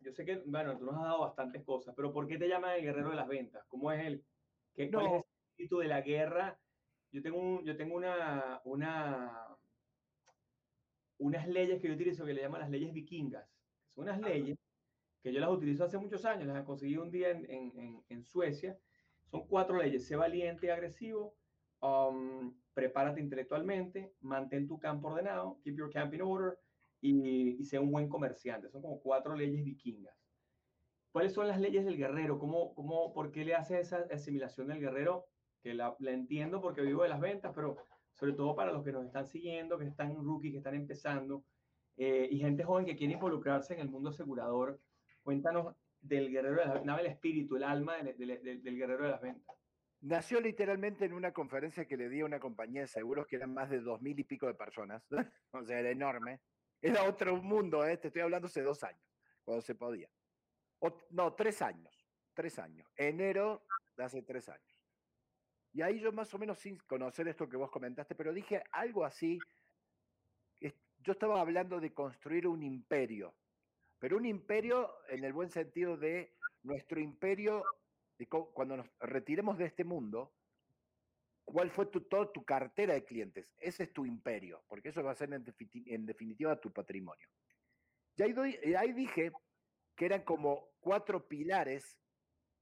Yo 0.00 0.12
sé 0.12 0.24
que, 0.24 0.42
bueno, 0.46 0.76
tú 0.78 0.84
nos 0.84 0.96
has 0.96 1.02
dado 1.02 1.20
bastantes 1.20 1.64
cosas, 1.64 1.94
pero 1.96 2.12
¿por 2.12 2.26
qué 2.26 2.38
te 2.38 2.48
llaman 2.48 2.76
el 2.76 2.82
guerrero 2.82 3.10
de 3.10 3.16
las 3.16 3.28
ventas? 3.28 3.64
¿Cómo 3.68 3.90
es 3.92 4.04
el, 4.04 4.24
qué, 4.74 4.90
cuál 4.90 5.06
es 5.06 5.12
el 5.12 5.24
espíritu 5.50 5.78
de 5.78 5.88
la 5.88 6.00
guerra? 6.00 6.58
Yo 7.12 7.22
tengo, 7.22 7.38
un, 7.38 7.64
yo 7.64 7.76
tengo 7.76 7.96
una, 7.96 8.60
una, 8.64 9.46
unas 11.18 11.48
leyes 11.48 11.80
que 11.80 11.88
yo 11.88 11.94
utilizo 11.94 12.24
que 12.24 12.34
le 12.34 12.42
llaman 12.42 12.60
las 12.60 12.70
leyes 12.70 12.92
vikingas. 12.92 13.48
Son 13.96 14.04
unas 14.04 14.20
leyes 14.20 14.58
que 15.22 15.32
yo 15.32 15.40
las 15.40 15.50
utilizo 15.50 15.84
hace 15.84 15.96
muchos 15.96 16.24
años, 16.26 16.46
las 16.46 16.64
conseguí 16.64 16.98
un 16.98 17.10
día 17.10 17.30
en, 17.30 17.50
en, 17.50 18.04
en 18.06 18.22
Suecia. 18.22 18.78
Son 19.24 19.46
cuatro 19.48 19.78
leyes, 19.78 20.06
sé 20.06 20.16
valiente 20.16 20.66
y 20.66 20.68
agresivo, 20.68 21.34
um, 21.80 22.54
prepárate 22.74 23.20
intelectualmente, 23.20 24.12
mantén 24.20 24.68
tu 24.68 24.78
campo 24.78 25.08
ordenado, 25.08 25.58
keep 25.64 25.76
your 25.76 25.90
camp 25.90 26.12
in 26.12 26.20
order, 26.20 26.58
y, 27.00 27.56
y 27.58 27.64
sea 27.64 27.80
un 27.80 27.90
buen 27.90 28.08
comerciante. 28.08 28.68
Son 28.68 28.82
como 28.82 29.00
cuatro 29.00 29.34
leyes 29.34 29.64
vikingas. 29.64 30.14
¿Cuáles 31.10 31.32
son 31.32 31.48
las 31.48 31.58
leyes 31.58 31.86
del 31.86 31.96
guerrero? 31.96 32.38
¿Cómo, 32.38 32.74
cómo, 32.74 33.14
¿Por 33.14 33.32
qué 33.32 33.46
le 33.46 33.54
hace 33.54 33.80
esa 33.80 34.06
asimilación 34.12 34.68
del 34.68 34.80
guerrero? 34.80 35.24
Que 35.62 35.72
la, 35.72 35.96
la, 36.00 36.12
entiendo 36.12 36.60
porque 36.60 36.82
vivo 36.82 37.02
de 37.02 37.08
las 37.08 37.20
ventas, 37.20 37.52
pero 37.54 37.78
sobre 38.12 38.34
todo 38.34 38.54
para 38.54 38.72
los 38.72 38.84
que 38.84 38.92
nos 38.92 39.06
están 39.06 39.26
siguiendo, 39.26 39.78
que 39.78 39.86
están 39.86 40.14
rookies, 40.14 40.52
que 40.52 40.58
están 40.58 40.74
empezando, 40.74 41.44
eh, 41.96 42.28
y 42.30 42.38
gente 42.38 42.64
joven 42.64 42.84
que 42.84 42.96
quiere 42.96 43.14
involucrarse 43.14 43.74
en 43.74 43.80
el 43.80 43.88
mundo 43.88 44.10
asegurador. 44.10 44.80
Cuéntanos 45.22 45.74
del 46.00 46.30
guerrero 46.30 46.60
de 46.60 46.66
las 46.66 46.74
ventas, 46.74 47.00
el 47.00 47.06
espíritu, 47.06 47.56
el 47.56 47.64
alma 47.64 47.96
del, 47.98 48.62
guerrero 48.62 49.04
de 49.04 49.10
las 49.10 49.20
ventas. 49.20 49.56
Nació 50.02 50.40
literalmente 50.40 51.06
en 51.06 51.14
una 51.14 51.32
conferencia 51.32 51.86
que 51.86 51.96
le 51.96 52.08
di 52.08 52.20
a 52.20 52.26
una 52.26 52.38
compañía 52.38 52.82
de 52.82 52.86
seguros 52.86 53.26
que 53.26 53.36
eran 53.36 53.52
más 53.52 53.70
de 53.70 53.80
dos 53.80 54.00
mil 54.02 54.18
y 54.18 54.24
pico 54.24 54.46
de 54.46 54.54
personas. 54.54 55.02
o 55.52 55.64
sea, 55.64 55.80
era 55.80 55.90
enorme. 55.90 56.40
Era 56.80 57.04
otro 57.04 57.36
mundo, 57.42 57.84
¿eh? 57.86 57.96
te 57.96 58.08
estoy 58.08 58.22
hablando 58.22 58.46
hace 58.46 58.62
dos 58.62 58.84
años, 58.84 59.02
cuando 59.42 59.62
se 59.62 59.74
podía. 59.74 60.08
No, 61.10 61.34
tres 61.34 61.62
años. 61.62 62.06
Tres 62.34 62.58
años. 62.58 62.86
Enero 62.96 63.64
de 63.96 64.04
hace 64.04 64.22
tres 64.22 64.48
años. 64.48 64.82
Y 65.72 65.82
ahí 65.82 66.00
yo 66.00 66.12
más 66.12 66.32
o 66.34 66.38
menos 66.38 66.58
sin 66.58 66.78
conocer 66.86 67.28
esto 67.28 67.48
que 67.48 67.56
vos 67.56 67.70
comentaste, 67.70 68.14
pero 68.14 68.32
dije 68.32 68.62
algo 68.72 69.04
así. 69.04 69.38
Yo 71.06 71.12
estaba 71.12 71.40
hablando 71.40 71.78
de 71.78 71.94
construir 71.94 72.48
un 72.48 72.64
imperio, 72.64 73.36
pero 74.00 74.16
un 74.16 74.26
imperio 74.26 74.92
en 75.08 75.22
el 75.22 75.32
buen 75.32 75.50
sentido 75.50 75.96
de 75.96 76.34
nuestro 76.64 76.98
imperio 76.98 77.64
cuando 78.52 78.78
nos 78.78 78.88
retiremos 78.98 79.56
de 79.56 79.66
este 79.66 79.84
mundo, 79.84 80.34
cuál 81.44 81.70
fue 81.70 81.86
tu, 81.86 82.00
toda 82.00 82.32
tu 82.32 82.44
cartera 82.44 82.94
de 82.94 83.04
clientes. 83.04 83.54
Ese 83.58 83.84
es 83.84 83.92
tu 83.92 84.04
imperio, 84.04 84.64
porque 84.66 84.88
eso 84.88 85.04
va 85.04 85.12
a 85.12 85.14
ser 85.14 85.32
en, 85.32 86.06
definitiva 86.06 86.60
tu 86.60 86.72
patrimonio. 86.72 87.28
Y 88.16 88.22
ahí, 88.24 88.74
ahí 88.74 88.92
dije 88.92 89.30
que 89.94 90.06
eran 90.06 90.24
como 90.24 90.72
cuatro 90.80 91.28
pilares 91.28 92.00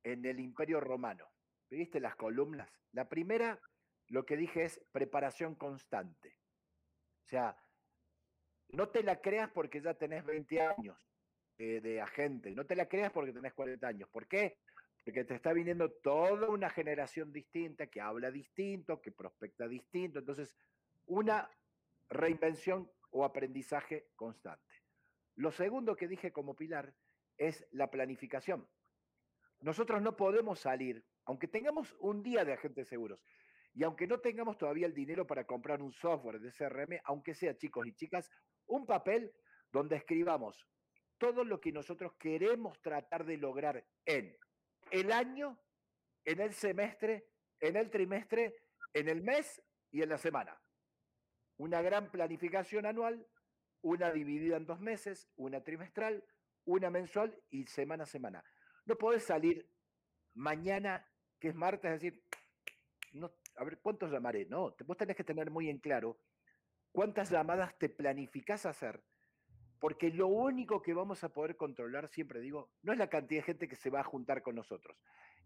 en 0.02 0.22
el 0.26 0.38
imperio 0.38 0.80
romano. 0.80 1.26
¿Viste 1.70 1.98
las 1.98 2.14
columnas? 2.14 2.70
La 2.92 3.08
primera, 3.08 3.58
lo 4.08 4.26
que 4.26 4.36
dije 4.36 4.64
es 4.64 4.84
preparación 4.92 5.54
constante. 5.54 6.36
O 7.24 7.28
sea, 7.28 7.56
no 8.74 8.88
te 8.88 9.02
la 9.02 9.20
creas 9.20 9.50
porque 9.50 9.80
ya 9.80 9.94
tenés 9.94 10.24
20 10.24 10.60
años 10.60 10.98
de 11.56 12.00
agente, 12.00 12.50
no 12.50 12.66
te 12.66 12.74
la 12.74 12.88
creas 12.88 13.12
porque 13.12 13.32
tenés 13.32 13.54
40 13.54 13.86
años. 13.86 14.08
¿Por 14.08 14.26
qué? 14.26 14.58
Porque 15.04 15.24
te 15.24 15.34
está 15.34 15.52
viniendo 15.52 15.90
toda 15.90 16.48
una 16.48 16.68
generación 16.68 17.32
distinta 17.32 17.86
que 17.86 18.00
habla 18.00 18.30
distinto, 18.30 19.00
que 19.00 19.12
prospecta 19.12 19.68
distinto. 19.68 20.18
Entonces, 20.18 20.56
una 21.06 21.48
reinvención 22.08 22.90
o 23.10 23.24
aprendizaje 23.24 24.08
constante. 24.16 24.74
Lo 25.36 25.52
segundo 25.52 25.94
que 25.94 26.08
dije 26.08 26.32
como 26.32 26.56
pilar 26.56 26.92
es 27.38 27.66
la 27.70 27.90
planificación. 27.90 28.66
Nosotros 29.60 30.02
no 30.02 30.16
podemos 30.16 30.58
salir, 30.60 31.04
aunque 31.24 31.48
tengamos 31.48 31.94
un 32.00 32.22
día 32.22 32.44
de 32.44 32.52
agentes 32.52 32.88
seguros 32.88 33.20
y 33.74 33.82
aunque 33.82 34.06
no 34.06 34.20
tengamos 34.20 34.58
todavía 34.58 34.86
el 34.86 34.94
dinero 34.94 35.26
para 35.26 35.44
comprar 35.44 35.82
un 35.82 35.92
software 35.92 36.40
de 36.40 36.52
CRM, 36.52 37.00
aunque 37.04 37.34
sea 37.34 37.56
chicos 37.56 37.86
y 37.86 37.92
chicas, 37.92 38.30
un 38.66 38.86
papel 38.86 39.32
donde 39.70 39.96
escribamos 39.96 40.66
todo 41.18 41.44
lo 41.44 41.60
que 41.60 41.72
nosotros 41.72 42.12
queremos 42.18 42.80
tratar 42.80 43.24
de 43.24 43.36
lograr 43.36 43.84
en 44.04 44.36
el 44.90 45.12
año, 45.12 45.58
en 46.24 46.40
el 46.40 46.52
semestre, 46.52 47.28
en 47.60 47.76
el 47.76 47.90
trimestre, 47.90 48.56
en 48.92 49.08
el 49.08 49.22
mes 49.22 49.62
y 49.90 50.02
en 50.02 50.08
la 50.08 50.18
semana. 50.18 50.60
Una 51.56 51.82
gran 51.82 52.10
planificación 52.10 52.86
anual, 52.86 53.26
una 53.82 54.12
dividida 54.12 54.56
en 54.56 54.66
dos 54.66 54.80
meses, 54.80 55.28
una 55.36 55.62
trimestral, 55.62 56.24
una 56.64 56.90
mensual 56.90 57.38
y 57.50 57.66
semana 57.66 58.04
a 58.04 58.06
semana. 58.06 58.44
No 58.86 58.96
podés 58.96 59.24
salir 59.24 59.70
mañana, 60.34 61.06
que 61.38 61.48
es 61.48 61.54
martes, 61.54 61.90
decir, 61.90 62.22
no, 63.12 63.32
a 63.56 63.64
ver, 63.64 63.78
¿cuántos 63.80 64.10
llamaré? 64.10 64.46
No, 64.46 64.74
vos 64.84 64.96
tenés 64.96 65.16
que 65.16 65.24
tener 65.24 65.50
muy 65.50 65.68
en 65.68 65.78
claro 65.78 66.18
cuántas 66.94 67.28
llamadas 67.28 67.76
te 67.76 67.88
planificás 67.88 68.66
hacer 68.66 69.02
porque 69.84 70.08
lo 70.08 70.28
único 70.28 70.80
que 70.80 70.94
vamos 70.94 71.24
a 71.24 71.28
poder 71.28 71.56
controlar, 71.58 72.08
siempre 72.08 72.40
digo, 72.40 72.70
no 72.80 72.94
es 72.94 72.98
la 72.98 73.10
cantidad 73.10 73.40
de 73.40 73.46
gente 73.46 73.68
que 73.68 73.76
se 73.76 73.90
va 73.90 74.00
a 74.00 74.04
juntar 74.04 74.40
con 74.40 74.54
nosotros, 74.54 74.96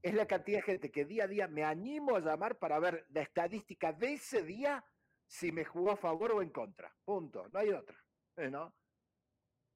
es 0.00 0.14
la 0.14 0.26
cantidad 0.26 0.58
de 0.58 0.62
gente 0.62 0.92
que 0.92 1.04
día 1.04 1.24
a 1.24 1.26
día 1.26 1.48
me 1.48 1.64
animo 1.64 2.14
a 2.14 2.20
llamar 2.20 2.56
para 2.56 2.78
ver 2.78 3.04
la 3.08 3.22
estadística 3.22 3.92
de 3.92 4.12
ese 4.12 4.44
día, 4.44 4.84
si 5.26 5.50
me 5.50 5.64
jugó 5.64 5.90
a 5.90 5.96
favor 5.96 6.30
o 6.30 6.40
en 6.40 6.50
contra. 6.50 6.94
Punto, 7.04 7.48
no 7.52 7.58
hay 7.58 7.70
otra. 7.70 7.96
¿eh? 8.36 8.48
¿no? 8.48 8.76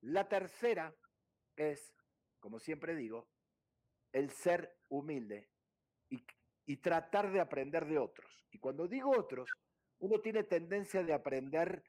La 0.02 0.28
tercera 0.28 0.94
es, 1.56 1.92
como 2.38 2.60
siempre 2.60 2.94
digo, 2.94 3.28
el 4.12 4.30
ser 4.30 4.78
humilde 4.90 5.50
y, 6.08 6.24
y 6.66 6.76
tratar 6.76 7.32
de 7.32 7.40
aprender 7.40 7.84
de 7.86 7.98
otros. 7.98 8.46
Y 8.52 8.60
cuando 8.60 8.86
digo 8.86 9.10
otros, 9.10 9.50
uno 10.02 10.20
tiene 10.20 10.44
tendencia 10.44 11.02
de 11.02 11.12
aprender 11.12 11.82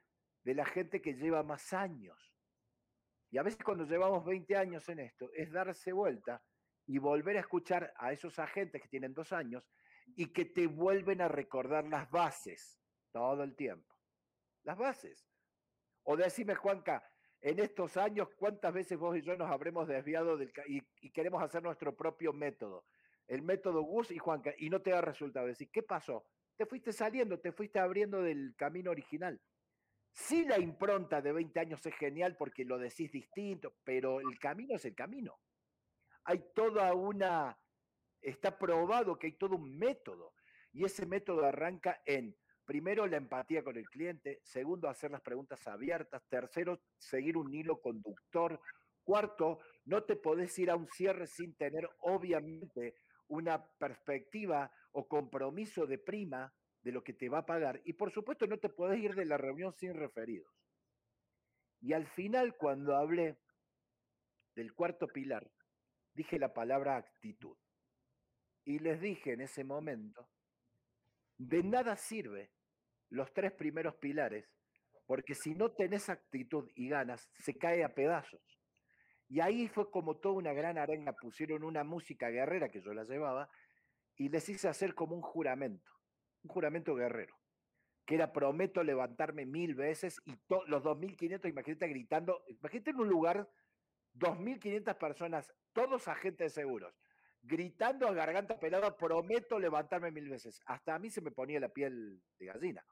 de 0.43 0.55
la 0.55 0.65
gente 0.65 1.01
que 1.01 1.13
lleva 1.13 1.43
más 1.43 1.73
años 1.73 2.33
y 3.33 3.39
a 3.39 3.43
veces 3.43 3.63
cuando 3.63 3.83
llevamos 3.85 4.23
20 4.25 4.55
años 4.55 4.87
en 4.89 4.99
esto, 4.99 5.31
es 5.33 5.51
darse 5.51 5.91
vuelta 5.91 6.43
y 6.85 6.99
volver 6.99 7.35
a 7.37 7.39
escuchar 7.39 7.91
a 7.97 8.13
esos 8.13 8.37
agentes 8.37 8.79
que 8.79 8.87
tienen 8.87 9.15
dos 9.15 9.33
años 9.33 9.67
y 10.15 10.27
que 10.27 10.45
te 10.45 10.67
vuelven 10.67 11.19
a 11.19 11.27
recordar 11.27 11.87
las 11.87 12.07
bases 12.11 12.79
todo 13.11 13.41
el 13.41 13.55
tiempo. 13.55 13.91
Las 14.61 14.77
bases. 14.77 15.27
O 16.03 16.15
decime, 16.15 16.53
Juanca, 16.53 17.03
en 17.41 17.57
estos 17.57 17.97
años, 17.97 18.29
¿cuántas 18.37 18.71
veces 18.71 18.99
vos 18.99 19.17
y 19.17 19.23
yo 19.23 19.35
nos 19.35 19.49
habremos 19.49 19.87
desviado 19.87 20.37
del, 20.37 20.53
y, 20.67 20.83
y, 21.01 21.11
queremos 21.11 21.41
hacer 21.41 21.63
nuestro 21.63 21.95
propio 21.95 22.33
método? 22.33 22.85
El 23.25 23.41
método 23.41 23.81
Gus 23.81 24.11
y 24.11 24.19
Juanca, 24.19 24.53
y 24.59 24.69
no 24.69 24.79
te 24.83 24.91
da 24.91 25.01
resultado. 25.01 25.47
Decir, 25.47 25.71
¿qué 25.71 25.81
pasó? 25.81 26.27
Te 26.55 26.65
fuiste 26.65 26.93
saliendo, 26.93 27.39
te 27.39 27.51
fuiste 27.51 27.79
abriendo 27.79 28.21
del 28.21 28.55
camino 28.55 28.91
original. 28.91 29.39
Sí, 30.11 30.45
la 30.45 30.59
impronta 30.59 31.21
de 31.21 31.31
20 31.31 31.59
años 31.59 31.85
es 31.85 31.95
genial 31.95 32.35
porque 32.37 32.65
lo 32.65 32.77
decís 32.77 33.11
distinto, 33.11 33.75
pero 33.83 34.19
el 34.19 34.37
camino 34.37 34.75
es 34.75 34.85
el 34.85 34.93
camino. 34.93 35.39
Hay 36.25 36.45
toda 36.53 36.93
una, 36.93 37.57
está 38.21 38.57
probado 38.57 39.17
que 39.17 39.27
hay 39.27 39.33
todo 39.33 39.55
un 39.55 39.77
método 39.77 40.33
y 40.71 40.85
ese 40.85 41.05
método 41.07 41.45
arranca 41.45 42.01
en, 42.05 42.37
primero, 42.63 43.07
la 43.07 43.17
empatía 43.17 43.63
con 43.63 43.75
el 43.75 43.89
cliente, 43.89 44.39
segundo, 44.43 44.87
hacer 44.87 45.11
las 45.11 45.21
preguntas 45.21 45.67
abiertas, 45.67 46.23
tercero, 46.29 46.79
seguir 46.97 47.35
un 47.35 47.53
hilo 47.53 47.81
conductor, 47.81 48.61
cuarto, 49.03 49.59
no 49.85 50.03
te 50.03 50.15
podés 50.15 50.57
ir 50.59 50.69
a 50.69 50.75
un 50.75 50.87
cierre 50.87 51.27
sin 51.27 51.55
tener, 51.55 51.89
obviamente, 51.99 52.95
una 53.27 53.65
perspectiva 53.77 54.71
o 54.93 55.07
compromiso 55.07 55.85
de 55.85 55.97
prima 55.97 56.53
de 56.81 56.91
lo 56.91 57.03
que 57.03 57.13
te 57.13 57.29
va 57.29 57.39
a 57.39 57.45
pagar. 57.45 57.81
Y 57.85 57.93
por 57.93 58.11
supuesto 58.11 58.47
no 58.47 58.57
te 58.57 58.69
podés 58.69 58.99
ir 58.99 59.15
de 59.15 59.25
la 59.25 59.37
reunión 59.37 59.73
sin 59.73 59.93
referidos. 59.93 60.53
Y 61.81 61.93
al 61.93 62.07
final, 62.07 62.55
cuando 62.55 62.95
hablé 62.95 63.37
del 64.55 64.73
cuarto 64.73 65.07
pilar, 65.07 65.51
dije 66.13 66.39
la 66.39 66.53
palabra 66.53 66.97
actitud. 66.97 67.57
Y 68.65 68.79
les 68.79 69.01
dije 69.01 69.33
en 69.33 69.41
ese 69.41 69.63
momento, 69.63 70.29
de 71.37 71.63
nada 71.63 71.97
sirve 71.97 72.51
los 73.09 73.33
tres 73.33 73.51
primeros 73.51 73.95
pilares, 73.95 74.49
porque 75.05 75.35
si 75.35 75.55
no 75.55 75.71
tenés 75.71 76.09
actitud 76.09 76.69
y 76.75 76.87
ganas, 76.87 77.29
se 77.39 77.57
cae 77.57 77.83
a 77.83 77.93
pedazos. 77.93 78.41
Y 79.27 79.41
ahí 79.41 79.67
fue 79.67 79.89
como 79.89 80.17
toda 80.17 80.35
una 80.35 80.53
gran 80.53 80.77
arenga, 80.77 81.13
pusieron 81.13 81.63
una 81.63 81.83
música 81.83 82.29
guerrera 82.29 82.69
que 82.69 82.81
yo 82.81 82.93
la 82.93 83.03
llevaba 83.03 83.49
y 84.15 84.29
les 84.29 84.47
hice 84.49 84.67
hacer 84.67 84.93
como 84.93 85.15
un 85.15 85.21
juramento, 85.21 85.91
un 86.43 86.49
juramento 86.49 86.95
guerrero, 86.95 87.35
que 88.05 88.15
era 88.15 88.31
prometo 88.31 88.83
levantarme 88.83 89.45
mil 89.45 89.75
veces 89.75 90.21
y 90.25 90.37
los 90.67 90.83
2.500, 90.83 91.49
imagínate 91.49 91.87
gritando, 91.87 92.43
imagínate 92.47 92.91
en 92.91 92.99
un 92.99 93.09
lugar, 93.09 93.49
2.500 94.15 94.97
personas, 94.97 95.53
todos 95.73 96.07
agentes 96.07 96.53
de 96.53 96.61
seguros, 96.61 96.93
gritando 97.41 98.07
a 98.07 98.13
garganta 98.13 98.59
pelada, 98.59 98.95
prometo 98.95 99.59
levantarme 99.59 100.11
mil 100.11 100.29
veces. 100.29 100.61
Hasta 100.65 100.95
a 100.95 100.99
mí 100.99 101.09
se 101.09 101.21
me 101.21 101.31
ponía 101.31 101.59
la 101.59 101.69
piel 101.69 102.21
de 102.37 102.45
gallina. 102.45 102.85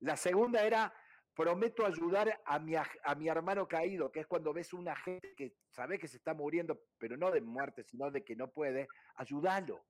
La 0.00 0.16
segunda 0.16 0.66
era, 0.66 0.92
prometo 1.34 1.86
ayudar 1.86 2.40
a 2.44 2.58
mi, 2.58 2.74
a 2.76 3.14
mi 3.14 3.28
hermano 3.28 3.68
caído, 3.68 4.10
que 4.10 4.20
es 4.20 4.26
cuando 4.26 4.52
ves 4.52 4.72
una 4.72 4.96
gente 4.96 5.34
que 5.36 5.54
sabe 5.70 5.98
que 5.98 6.08
se 6.08 6.16
está 6.16 6.34
muriendo, 6.34 6.80
pero 6.98 7.16
no 7.16 7.30
de 7.30 7.40
muerte, 7.40 7.84
sino 7.84 8.10
de 8.10 8.24
que 8.24 8.36
no 8.36 8.50
puede, 8.50 8.88
ayúdalo. 9.14 9.84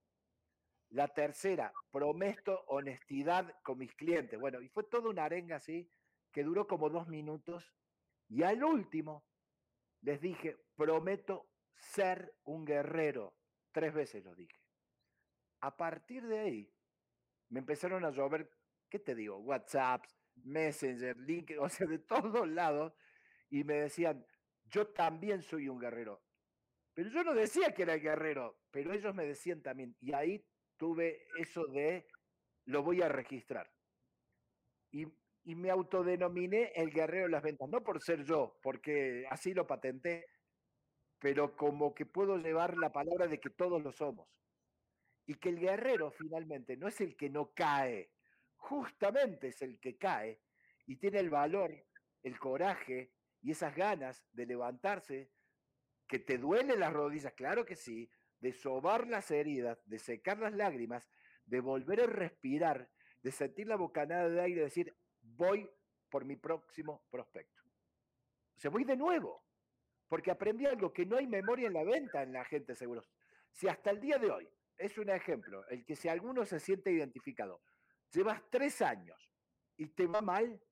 La 0.96 1.08
tercera, 1.08 1.74
prometo 1.90 2.64
honestidad 2.68 3.54
con 3.62 3.76
mis 3.76 3.94
clientes. 3.96 4.40
Bueno, 4.40 4.62
y 4.62 4.70
fue 4.70 4.82
toda 4.84 5.10
una 5.10 5.26
arenga 5.26 5.56
así, 5.56 5.86
que 6.32 6.42
duró 6.42 6.66
como 6.66 6.88
dos 6.88 7.06
minutos. 7.06 7.70
Y 8.30 8.42
al 8.44 8.64
último, 8.64 9.26
les 10.00 10.22
dije, 10.22 10.56
prometo 10.74 11.50
ser 11.74 12.34
un 12.44 12.64
guerrero. 12.64 13.36
Tres 13.72 13.92
veces 13.92 14.24
lo 14.24 14.34
dije. 14.34 14.58
A 15.60 15.76
partir 15.76 16.26
de 16.26 16.38
ahí, 16.38 16.72
me 17.50 17.58
empezaron 17.58 18.02
a 18.06 18.10
llover, 18.10 18.50
¿qué 18.88 18.98
te 18.98 19.14
digo? 19.14 19.36
WhatsApps, 19.36 20.16
Messenger, 20.44 21.14
LinkedIn, 21.18 21.58
o 21.62 21.68
sea, 21.68 21.86
de 21.86 21.98
todos 21.98 22.48
lados, 22.48 22.94
y 23.50 23.64
me 23.64 23.74
decían, 23.74 24.24
yo 24.64 24.86
también 24.86 25.42
soy 25.42 25.68
un 25.68 25.78
guerrero. 25.78 26.22
Pero 26.94 27.10
yo 27.10 27.22
no 27.22 27.34
decía 27.34 27.74
que 27.74 27.82
era 27.82 27.96
guerrero, 27.96 28.58
pero 28.70 28.94
ellos 28.94 29.14
me 29.14 29.26
decían 29.26 29.60
también, 29.60 29.94
y 30.00 30.14
ahí 30.14 30.42
tuve 30.76 31.26
eso 31.38 31.66
de, 31.66 32.06
lo 32.64 32.82
voy 32.82 33.02
a 33.02 33.08
registrar. 33.08 33.70
Y, 34.90 35.06
y 35.44 35.54
me 35.54 35.70
autodenominé 35.70 36.72
el 36.74 36.90
guerrero 36.90 37.24
de 37.24 37.30
las 37.30 37.42
ventas, 37.42 37.68
no 37.68 37.82
por 37.82 38.02
ser 38.02 38.24
yo, 38.24 38.58
porque 38.62 39.26
así 39.30 39.54
lo 39.54 39.66
patenté, 39.66 40.26
pero 41.18 41.56
como 41.56 41.94
que 41.94 42.06
puedo 42.06 42.36
llevar 42.38 42.76
la 42.76 42.92
palabra 42.92 43.26
de 43.26 43.40
que 43.40 43.50
todos 43.50 43.82
lo 43.82 43.92
somos. 43.92 44.28
Y 45.26 45.34
que 45.34 45.48
el 45.48 45.58
guerrero 45.58 46.10
finalmente 46.12 46.76
no 46.76 46.86
es 46.86 47.00
el 47.00 47.16
que 47.16 47.28
no 47.28 47.52
cae, 47.52 48.12
justamente 48.56 49.48
es 49.48 49.62
el 49.62 49.80
que 49.80 49.96
cae 49.96 50.40
y 50.86 50.96
tiene 50.96 51.18
el 51.20 51.30
valor, 51.30 51.72
el 52.22 52.38
coraje 52.38 53.12
y 53.42 53.50
esas 53.52 53.74
ganas 53.74 54.24
de 54.32 54.46
levantarse, 54.46 55.30
que 56.08 56.18
te 56.20 56.38
duelen 56.38 56.80
las 56.80 56.92
rodillas, 56.92 57.32
claro 57.34 57.64
que 57.64 57.76
sí, 57.76 58.08
de 58.46 58.52
sobar 58.52 59.08
las 59.08 59.32
heridas, 59.32 59.76
de 59.86 59.98
secar 59.98 60.38
las 60.38 60.52
lágrimas, 60.52 61.10
de 61.46 61.58
volver 61.58 62.02
a 62.02 62.06
respirar, 62.06 62.88
de 63.20 63.32
sentir 63.32 63.66
la 63.66 63.74
bocanada 63.74 64.28
de 64.28 64.40
aire 64.40 64.60
y 64.60 64.64
decir, 64.64 64.96
voy 65.20 65.68
por 66.08 66.24
mi 66.24 66.36
próximo 66.36 67.04
prospecto. 67.10 67.60
O 68.54 68.60
sea, 68.60 68.70
voy 68.70 68.84
de 68.84 68.96
nuevo, 68.96 69.42
porque 70.06 70.30
aprendí 70.30 70.64
algo 70.64 70.92
que 70.92 71.04
no 71.04 71.16
hay 71.16 71.26
memoria 71.26 71.66
en 71.66 71.72
la 71.72 71.82
venta 71.82 72.22
en 72.22 72.34
la 72.34 72.44
gente 72.44 72.76
seguros. 72.76 73.10
Si 73.50 73.66
hasta 73.66 73.90
el 73.90 74.00
día 74.00 74.16
de 74.16 74.30
hoy, 74.30 74.48
es 74.78 74.96
un 74.96 75.10
ejemplo, 75.10 75.66
el 75.66 75.84
que 75.84 75.96
si 75.96 76.06
alguno 76.06 76.44
se 76.44 76.60
siente 76.60 76.92
identificado, 76.92 77.62
llevas 78.12 78.40
tres 78.48 78.80
años 78.80 79.28
y 79.76 79.88
te 79.88 80.06
va 80.06 80.20
mal, 80.20 80.62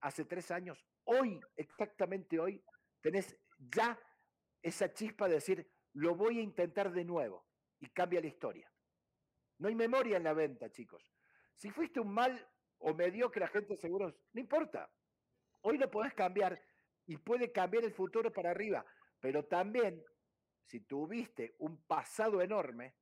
hace 0.00 0.24
tres 0.24 0.50
años, 0.50 0.84
hoy, 1.04 1.40
exactamente 1.56 2.40
hoy, 2.40 2.60
tenés 3.00 3.38
ya 3.56 3.96
esa 4.60 4.92
chispa 4.92 5.28
de 5.28 5.34
decir, 5.34 5.70
lo 5.94 6.14
voy 6.14 6.38
a 6.38 6.42
intentar 6.42 6.92
de 6.92 7.04
nuevo 7.04 7.46
y 7.80 7.88
cambia 7.88 8.20
la 8.20 8.26
historia. 8.26 8.70
No 9.58 9.68
hay 9.68 9.74
memoria 9.74 10.16
en 10.16 10.24
la 10.24 10.32
venta, 10.32 10.70
chicos. 10.70 11.12
Si 11.54 11.70
fuiste 11.70 12.00
un 12.00 12.12
mal 12.12 12.48
o 12.78 12.94
mediocre 12.94 13.44
agente 13.44 13.74
de 13.74 13.80
seguros, 13.80 14.14
no 14.32 14.40
importa. 14.40 14.90
Hoy 15.62 15.76
lo 15.78 15.90
podés 15.90 16.14
cambiar 16.14 16.60
y 17.06 17.16
puede 17.18 17.52
cambiar 17.52 17.84
el 17.84 17.92
futuro 17.92 18.32
para 18.32 18.50
arriba. 18.50 18.84
Pero 19.20 19.44
también, 19.44 20.02
si 20.64 20.80
tuviste 20.80 21.54
un 21.58 21.82
pasado 21.82 22.40
enorme, 22.40 22.94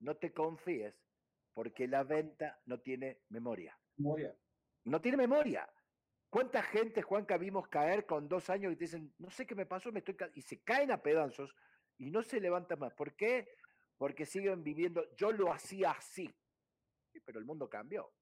no 0.00 0.16
te 0.16 0.32
confíes 0.32 0.94
porque 1.54 1.88
la 1.88 2.02
venta 2.02 2.60
no 2.66 2.80
tiene 2.80 3.22
memoria. 3.30 3.78
Memoria. 3.96 4.36
No 4.84 5.00
tiene 5.00 5.16
memoria. 5.16 5.66
¿Cuánta 6.28 6.62
gente, 6.62 7.00
Juanca, 7.00 7.38
vimos 7.38 7.68
caer 7.68 8.04
con 8.04 8.28
dos 8.28 8.50
años 8.50 8.72
y 8.72 8.76
te 8.76 8.84
dicen, 8.84 9.14
no 9.18 9.30
sé 9.30 9.46
qué 9.46 9.54
me 9.54 9.66
pasó, 9.66 9.92
me 9.92 10.00
estoy 10.00 10.16
y 10.34 10.42
se 10.42 10.62
caen 10.62 10.90
a 10.90 11.00
pedazos 11.00 11.54
y 11.98 12.10
no 12.10 12.22
se 12.22 12.40
levantan 12.40 12.78
más? 12.78 12.92
¿Por 12.94 13.14
qué? 13.14 13.48
Porque 13.96 14.26
siguen 14.26 14.62
viviendo, 14.62 15.04
yo 15.16 15.32
lo 15.32 15.52
hacía 15.52 15.92
así. 15.92 16.32
pero 17.24 17.38
el 17.38 17.44
mundo 17.44 17.68
cambió. 17.68 18.12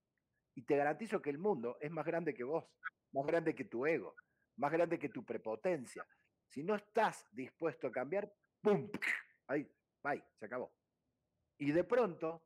Y 0.55 0.63
te 0.63 0.77
garantizo 0.77 1.23
que 1.23 1.31
el 1.31 1.39
mundo 1.39 1.79
es 1.81 1.91
más 1.91 2.05
grande 2.05 2.35
que 2.35 2.45
vos, 2.45 2.65
más 3.13 3.27
grande 3.27 3.55
que 3.55 3.65
tu 3.65 3.87
ego, 3.87 4.15
más 4.57 4.71
grande 4.71 4.99
que 4.99 5.09
tu 5.09 5.25
prepotencia. 5.25 6.07
Si 6.49 6.63
no 6.63 6.75
estás 6.75 7.27
dispuesto 7.33 7.87
a 7.87 7.93
cambiar, 7.93 8.31
¡pum! 8.61 8.91
Ahí, 9.47 9.67
bye, 10.03 10.23
se 10.39 10.45
acabó. 10.45 10.73
Y 11.59 11.73
de 11.73 11.85
pronto 11.85 12.43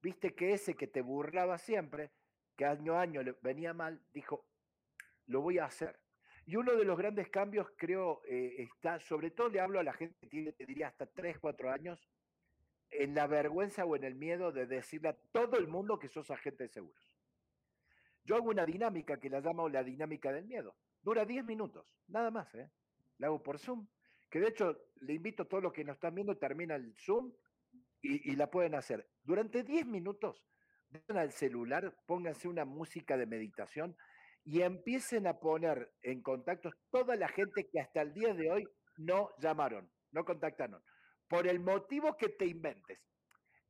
viste 0.00 0.34
que 0.34 0.54
ese 0.54 0.74
que 0.74 0.86
te 0.86 1.02
burlaba 1.02 1.58
siempre, 1.58 2.12
que 2.56 2.64
año 2.64 2.94
a 2.94 3.02
año 3.02 3.20
venía 3.42 3.74
mal, 3.74 4.02
dijo, 4.12 4.46
lo 5.26 5.42
voy 5.42 5.58
a 5.58 5.66
hacer. 5.66 5.98
Y 6.50 6.56
uno 6.56 6.74
de 6.74 6.84
los 6.84 6.98
grandes 6.98 7.28
cambios, 7.28 7.68
creo, 7.76 8.22
eh, 8.26 8.56
está, 8.58 8.98
sobre 8.98 9.30
todo 9.30 9.50
le 9.50 9.60
hablo 9.60 9.78
a 9.78 9.84
la 9.84 9.92
gente 9.92 10.16
que 10.18 10.26
tiene, 10.26 10.50
te 10.50 10.66
diría, 10.66 10.88
hasta 10.88 11.06
3, 11.06 11.38
4 11.38 11.70
años, 11.70 12.10
en 12.90 13.14
la 13.14 13.28
vergüenza 13.28 13.84
o 13.84 13.94
en 13.94 14.02
el 14.02 14.16
miedo 14.16 14.50
de 14.50 14.66
decirle 14.66 15.10
a 15.10 15.16
todo 15.30 15.58
el 15.58 15.68
mundo 15.68 16.00
que 16.00 16.08
sos 16.08 16.28
agente 16.32 16.64
de 16.64 16.68
seguros. 16.68 17.16
Yo 18.24 18.34
hago 18.34 18.50
una 18.50 18.66
dinámica 18.66 19.20
que 19.20 19.30
la 19.30 19.38
llamo 19.38 19.68
la 19.68 19.84
dinámica 19.84 20.32
del 20.32 20.44
miedo. 20.44 20.74
Dura 21.00 21.24
10 21.24 21.44
minutos, 21.44 21.86
nada 22.08 22.32
más, 22.32 22.52
¿eh? 22.56 22.68
La 23.18 23.28
hago 23.28 23.40
por 23.40 23.60
Zoom, 23.60 23.86
que 24.28 24.40
de 24.40 24.48
hecho 24.48 24.76
le 25.02 25.14
invito 25.14 25.44
a 25.44 25.48
todos 25.48 25.62
los 25.62 25.72
que 25.72 25.84
nos 25.84 25.94
están 25.94 26.16
viendo, 26.16 26.36
termina 26.36 26.74
el 26.74 26.96
Zoom 26.98 27.32
y, 28.02 28.34
la 28.34 28.50
pueden 28.50 28.74
hacer. 28.74 29.08
Durante 29.22 29.62
10 29.62 29.86
minutos, 29.86 30.44
vayan 30.88 31.16
al 31.16 31.30
celular, 31.30 31.94
pónganse 32.06 32.48
una 32.48 32.64
música 32.64 33.16
de 33.16 33.26
meditación 33.26 33.96
y 34.44 34.62
empiecen 34.62 35.26
a 35.26 35.38
poner 35.38 35.92
en 36.02 36.22
contacto 36.22 36.70
toda 36.90 37.16
la 37.16 37.28
gente 37.28 37.68
que 37.68 37.80
hasta 37.80 38.02
el 38.02 38.12
día 38.12 38.34
de 38.34 38.50
hoy 38.50 38.68
no 38.96 39.30
llamaron, 39.38 39.90
no 40.12 40.24
contactaron, 40.24 40.82
por 41.28 41.46
el 41.46 41.60
motivo 41.60 42.16
que 42.16 42.30
te 42.30 42.46
inventes. 42.46 42.98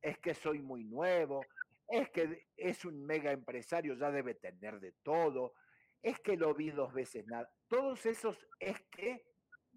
Es 0.01 0.17
que 0.19 0.33
soy 0.33 0.61
muy 0.61 0.83
nuevo, 0.83 1.45
es 1.87 2.09
que 2.09 2.47
es 2.55 2.85
un 2.85 3.05
mega 3.05 3.31
empresario, 3.31 3.95
ya 3.95 4.11
debe 4.11 4.35
tener 4.35 4.79
de 4.79 4.93
todo, 5.03 5.53
es 6.01 6.19
que 6.19 6.35
lo 6.35 6.53
vi 6.53 6.71
dos 6.71 6.93
veces 6.93 7.25
nada. 7.27 7.49
Todos 7.67 8.05
esos 8.05 8.47
es 8.59 8.81
que 8.91 9.23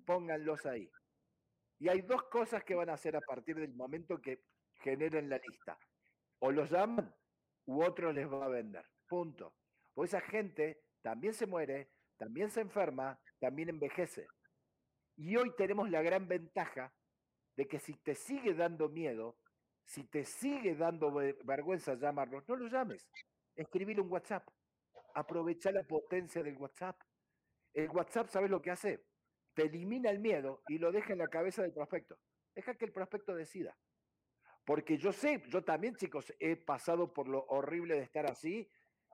pónganlos 0.06 0.64
ahí. 0.64 0.90
Y 1.78 1.88
hay 1.88 2.02
dos 2.02 2.22
cosas 2.24 2.64
que 2.64 2.74
van 2.74 2.88
a 2.88 2.94
hacer 2.94 3.16
a 3.16 3.20
partir 3.20 3.56
del 3.56 3.74
momento 3.74 4.20
que 4.20 4.42
generen 4.80 5.28
la 5.28 5.38
lista. 5.38 5.78
O 6.38 6.50
los 6.50 6.70
llaman 6.70 7.14
u 7.66 7.82
otro 7.82 8.12
les 8.12 8.30
va 8.30 8.46
a 8.46 8.48
vender. 8.48 8.86
Punto. 9.08 9.54
Pues 9.92 10.10
esa 10.10 10.20
gente 10.20 10.83
también 11.04 11.34
se 11.34 11.46
muere, 11.46 11.90
también 12.16 12.50
se 12.50 12.62
enferma, 12.62 13.20
también 13.38 13.68
envejece. 13.68 14.26
Y 15.16 15.36
hoy 15.36 15.54
tenemos 15.54 15.90
la 15.90 16.00
gran 16.00 16.26
ventaja 16.26 16.94
de 17.56 17.68
que 17.68 17.78
si 17.78 17.92
te 17.92 18.14
sigue 18.14 18.54
dando 18.54 18.88
miedo, 18.88 19.36
si 19.84 20.04
te 20.04 20.24
sigue 20.24 20.74
dando 20.74 21.12
vergüenza 21.44 21.94
llamarlos, 21.94 22.48
no 22.48 22.56
los 22.56 22.72
llames. 22.72 23.06
escribir 23.54 24.00
un 24.00 24.10
WhatsApp. 24.10 24.48
Aprovechar 25.14 25.74
la 25.74 25.84
potencia 25.84 26.42
del 26.42 26.56
WhatsApp. 26.56 26.98
El 27.74 27.90
WhatsApp, 27.90 28.28
¿sabes 28.28 28.50
lo 28.50 28.62
que 28.62 28.70
hace? 28.70 29.04
Te 29.52 29.64
elimina 29.64 30.10
el 30.10 30.20
miedo 30.20 30.62
y 30.68 30.78
lo 30.78 30.90
deja 30.90 31.12
en 31.12 31.18
la 31.18 31.28
cabeza 31.28 31.60
del 31.60 31.74
prospecto. 31.74 32.18
Deja 32.54 32.74
que 32.76 32.86
el 32.86 32.92
prospecto 32.92 33.34
decida. 33.34 33.76
Porque 34.64 34.96
yo 34.96 35.12
sé, 35.12 35.42
yo 35.48 35.62
también, 35.62 35.96
chicos, 35.96 36.32
he 36.40 36.56
pasado 36.56 37.12
por 37.12 37.28
lo 37.28 37.44
horrible 37.48 37.94
de 37.94 38.02
estar 38.04 38.24
así 38.24 38.70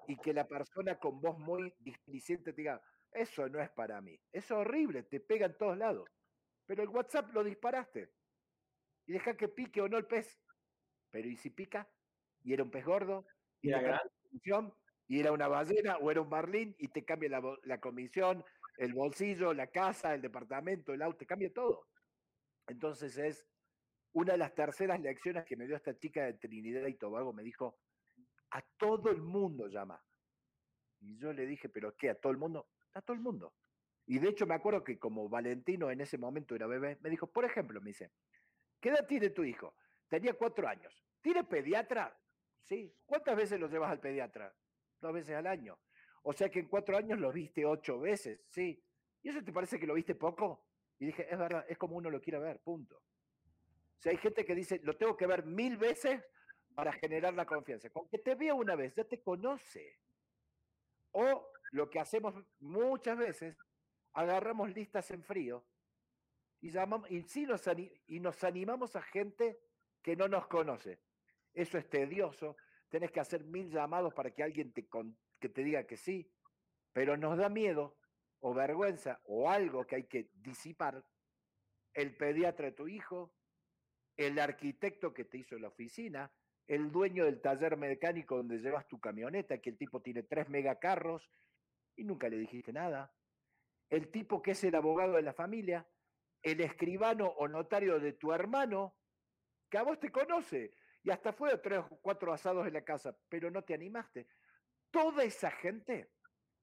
y 0.09 0.17
que 0.17 0.33
la 0.33 0.47
persona 0.47 0.99
con 0.99 1.21
voz 1.21 1.39
muy 1.39 1.73
displicente 1.79 2.53
te 2.53 2.63
diga, 2.63 2.83
eso 3.13 3.49
no 3.49 3.61
es 3.61 3.71
para 3.71 4.01
mí. 4.01 4.19
Es 4.33 4.51
horrible, 4.51 5.03
te 5.05 5.21
pega 5.21 5.47
en 5.47 5.57
todos 5.57 5.77
lados. 5.77 6.09
Pero 6.67 6.83
el 6.83 6.89
WhatsApp 6.89 7.33
lo 7.33 7.43
disparaste. 7.43 8.11
Y 9.07 9.13
deja 9.13 9.37
que 9.37 9.49
pique 9.49 9.81
o 9.81 9.89
no 9.89 9.99
el 9.99 10.07
pez. 10.07 10.39
Pero 11.11 11.29
¿y 11.29 11.37
si 11.37 11.51
pica? 11.51 11.89
Y 12.43 12.53
era 12.53 12.63
un 12.63 12.71
pez 12.71 12.85
gordo, 12.85 13.27
y, 13.61 13.71
era 13.71 13.83
la 13.83 14.03
comisión, 14.23 14.73
y 15.09 15.21
era 15.21 15.33
una 15.33 15.49
ballena 15.49 15.97
o 15.99 16.11
era 16.11 16.23
un 16.23 16.29
marlín, 16.29 16.75
y 16.79 16.89
te 16.89 17.05
cambia 17.05 17.41
la 17.65 17.81
comisión, 17.81 18.45
el 18.79 18.95
bolsillo, 18.95 19.53
la 19.53 19.67
casa, 19.67 20.15
el 20.15 20.23
departamento, 20.23 20.93
el 20.93 21.03
auto, 21.03 21.19
te 21.19 21.27
cambia 21.27 21.53
todo. 21.53 21.87
Entonces 22.67 23.19
es 23.19 23.47
una 24.13 24.33
de 24.33 24.39
las 24.39 24.55
terceras 24.55 25.01
lecciones 25.01 25.45
que 25.45 25.57
me 25.57 25.67
dio 25.67 25.77
esta 25.77 25.97
chica 25.99 26.25
de 26.25 26.35
Trinidad 26.35 26.87
y 26.87 26.95
Tobago. 26.95 27.33
Me 27.33 27.43
dijo, 27.43 27.79
a 28.51 28.63
todo 28.77 29.11
el 29.11 29.23
mundo 29.23 29.69
llama. 29.69 30.03
Y 31.01 31.17
yo 31.17 31.33
le 31.33 31.47
dije, 31.47 31.69
¿pero 31.69 31.97
qué? 31.97 32.11
¿A 32.11 32.15
todo 32.15 32.33
el 32.33 32.39
mundo? 32.39 32.69
A 32.95 33.01
todo 33.01 33.15
el 33.15 33.23
mundo. 33.23 33.55
Y 34.07 34.19
de 34.19 34.29
hecho 34.29 34.47
me 34.47 34.55
acuerdo 34.55 34.83
que 34.83 34.99
como 34.99 35.29
Valentino 35.29 35.91
en 35.91 36.01
ese 36.01 36.19
momento 36.19 36.55
era 36.55 36.67
bebé, 36.67 36.99
me 37.01 37.11
dijo, 37.11 37.27
por 37.27 37.45
ejemplo, 37.45 37.81
me 37.81 37.91
dice, 37.91 38.13
¿qué 38.81 38.89
edad 38.91 39.07
tiene 39.07 39.31
tu 39.31 39.45
hijo? 39.45 39.77
Tenía 40.09 40.35
cuatro 40.35 40.67
años. 40.69 40.93
¿Tiene 41.21 41.45
pediatra? 41.45 42.19
Sí. 42.63 42.93
¿Cuántas 43.07 43.37
veces 43.37 43.61
lo 43.61 43.69
llevas 43.69 43.91
al 43.91 44.01
pediatra? 44.01 44.55
Dos 45.01 45.13
veces 45.13 45.37
al 45.37 45.47
año. 45.47 45.79
O 46.23 46.33
sea 46.33 46.51
que 46.51 46.59
en 46.61 46.69
cuatro 46.69 46.97
años 46.97 47.19
lo 47.19 47.33
viste 47.33 47.65
ocho 47.65 48.01
veces. 48.01 48.45
Sí. 48.49 48.83
¿Y 49.23 49.29
eso 49.29 49.43
te 49.43 49.53
parece 49.53 49.79
que 49.79 49.87
lo 49.87 49.95
viste 49.95 50.15
poco? 50.15 50.67
Y 50.99 51.07
dije, 51.07 51.27
es 51.31 51.39
verdad, 51.39 51.65
es 51.69 51.79
como 51.79 51.97
uno 51.97 52.11
lo 52.11 52.21
quiere 52.21 52.39
ver, 52.39 52.61
punto. 52.61 52.97
O 52.97 54.03
sea, 54.03 54.13
hay 54.13 54.19
gente 54.19 54.45
que 54.45 54.55
dice, 54.55 54.81
lo 54.83 54.97
tengo 54.97 55.17
que 55.17 55.27
ver 55.27 55.45
mil 55.45 55.77
veces 55.77 56.23
para 56.75 56.93
generar 56.93 57.35
la 57.35 57.47
confianza. 57.47 57.91
Con 57.91 58.09
que 58.09 58.19
te 58.19 58.35
vea 58.35 58.55
una 58.55 58.75
vez, 58.75 58.95
ya 58.95 59.05
te 59.05 59.21
conoce. 59.23 59.99
O 61.13 61.51
lo 61.73 61.91
que 61.91 62.01
hacemos 62.01 62.35
muchas 62.59 63.19
veces, 63.19 63.57
agarramos 64.13 64.75
listas 64.75 65.11
en 65.11 65.23
frío 65.23 65.65
y, 66.61 66.71
llamamos, 66.71 67.11
y, 67.11 67.23
sí 67.23 67.47
nos, 67.47 67.63
y 68.07 68.21
nos 68.21 68.45
animamos 68.45 68.97
a 68.97 69.03
gente 69.03 69.61
que 70.03 70.17
no 70.17 70.29
nos 70.29 70.47
conoce. 70.47 71.01
Eso 71.53 71.79
es 71.79 71.89
tedioso. 71.89 72.57
Tenés 72.89 73.11
que 73.11 73.21
hacer 73.21 73.45
mil 73.45 73.71
llamados 73.71 74.15
para 74.15 74.31
que 74.33 74.43
alguien 74.43 74.73
te, 74.73 74.89
que 75.39 75.49
te 75.49 75.65
diga 75.65 75.85
que 75.85 75.97
sí, 75.97 76.31
pero 76.93 77.17
nos 77.17 77.39
da 77.39 77.49
miedo 77.49 77.97
o 78.41 78.55
vergüenza 78.55 79.21
o 79.25 79.51
algo 79.51 79.87
que 79.87 79.97
hay 79.97 80.05
que 80.05 80.31
disipar. 80.35 81.05
El 81.93 82.17
pediatra 82.17 82.67
de 82.67 82.73
tu 82.73 82.89
hijo, 82.89 83.33
el 84.17 84.39
arquitecto 84.39 85.13
que 85.13 85.25
te 85.25 85.39
hizo 85.39 85.59
la 85.59 85.69
oficina, 85.69 86.33
el 86.71 86.93
dueño 86.93 87.25
del 87.25 87.41
taller 87.41 87.77
mecánico 87.77 88.37
donde 88.37 88.59
llevas 88.59 88.87
tu 88.87 89.01
camioneta, 89.01 89.59
que 89.59 89.71
el 89.71 89.77
tipo 89.77 90.01
tiene 90.01 90.23
tres 90.23 90.49
megacarros 90.49 91.29
y 91.97 92.05
nunca 92.05 92.29
le 92.29 92.39
dijiste 92.39 92.73
nada. 92.73 93.13
El 93.89 94.09
tipo 94.13 94.41
que 94.41 94.53
es 94.53 94.63
el 94.63 94.77
abogado 94.77 95.15
de 95.15 95.23
la 95.23 95.33
familia, 95.33 95.85
el 96.41 96.61
escribano 96.61 97.27
o 97.27 97.49
notario 97.49 97.99
de 97.99 98.13
tu 98.13 98.33
hermano, 98.33 98.95
que 99.69 99.79
a 99.79 99.83
vos 99.83 99.99
te 99.99 100.13
conoce 100.13 100.73
y 101.03 101.11
hasta 101.11 101.33
fue 101.33 101.53
a 101.53 101.61
tres 101.61 101.81
o 101.91 101.99
cuatro 102.01 102.33
asados 102.33 102.65
en 102.69 102.75
la 102.75 102.85
casa, 102.85 103.19
pero 103.29 103.51
no 103.51 103.65
te 103.65 103.75
animaste. 103.75 104.29
Toda 104.93 105.25
esa 105.25 105.51
gente, 105.51 106.13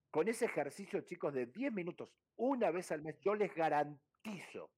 con 0.10 0.30
ese 0.30 0.46
ejercicio, 0.46 1.02
chicos, 1.02 1.34
de 1.34 1.48
10 1.48 1.74
minutos, 1.74 2.10
una 2.38 2.72
vez 2.72 2.94
al 2.94 3.02
mes, 3.02 3.20
yo 3.20 3.36
les 3.36 3.54
garantizo, 3.54 4.72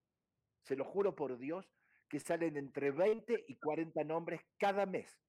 se 0.63 0.75
lo 0.75 0.85
juro 0.85 1.13
por 1.13 1.37
Dios, 1.37 1.69
que 2.09 2.19
salen 2.19 2.57
entre 2.57 2.91
20 2.91 3.45
y 3.47 3.57
40 3.59 4.03
nombres 4.03 4.41
cada 4.57 4.85
mes. 4.85 5.21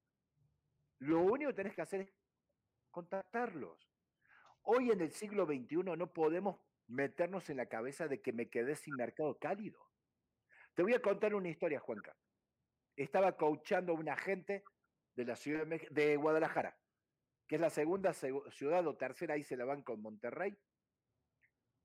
Lo 0.99 1.21
único 1.21 1.51
que 1.51 1.55
tenés 1.55 1.75
que 1.75 1.81
hacer 1.81 2.01
es 2.01 2.13
contactarlos. 2.89 3.87
Hoy 4.63 4.91
en 4.91 5.01
el 5.01 5.11
siglo 5.11 5.45
XXI 5.45 5.83
no 5.97 6.11
podemos 6.13 6.59
meternos 6.87 7.49
en 7.49 7.57
la 7.57 7.67
cabeza 7.67 8.07
de 8.07 8.21
que 8.21 8.33
me 8.33 8.49
quedé 8.49 8.75
sin 8.75 8.95
mercado 8.95 9.37
cálido. 9.39 9.79
Te 10.75 10.83
voy 10.83 10.93
a 10.93 11.01
contar 11.01 11.33
una 11.35 11.49
historia, 11.49 11.79
Juanca. 11.79 12.15
Estaba 12.95 13.37
coachando 13.37 13.93
a 13.93 13.95
una 13.95 14.17
gente 14.17 14.63
de 15.15 15.25
la 15.25 15.35
ciudad 15.35 15.65
de, 15.67 16.17
Guadalajara, 16.17 16.77
que 17.47 17.55
es 17.55 17.61
la 17.61 17.69
segunda 17.69 18.11
segu- 18.11 18.49
ciudad 18.51 18.85
o 18.87 18.97
tercera, 18.97 19.35
ahí 19.35 19.43
se 19.43 19.57
la 19.57 19.65
van 19.65 19.83
con 19.83 20.01
Monterrey. 20.01 20.57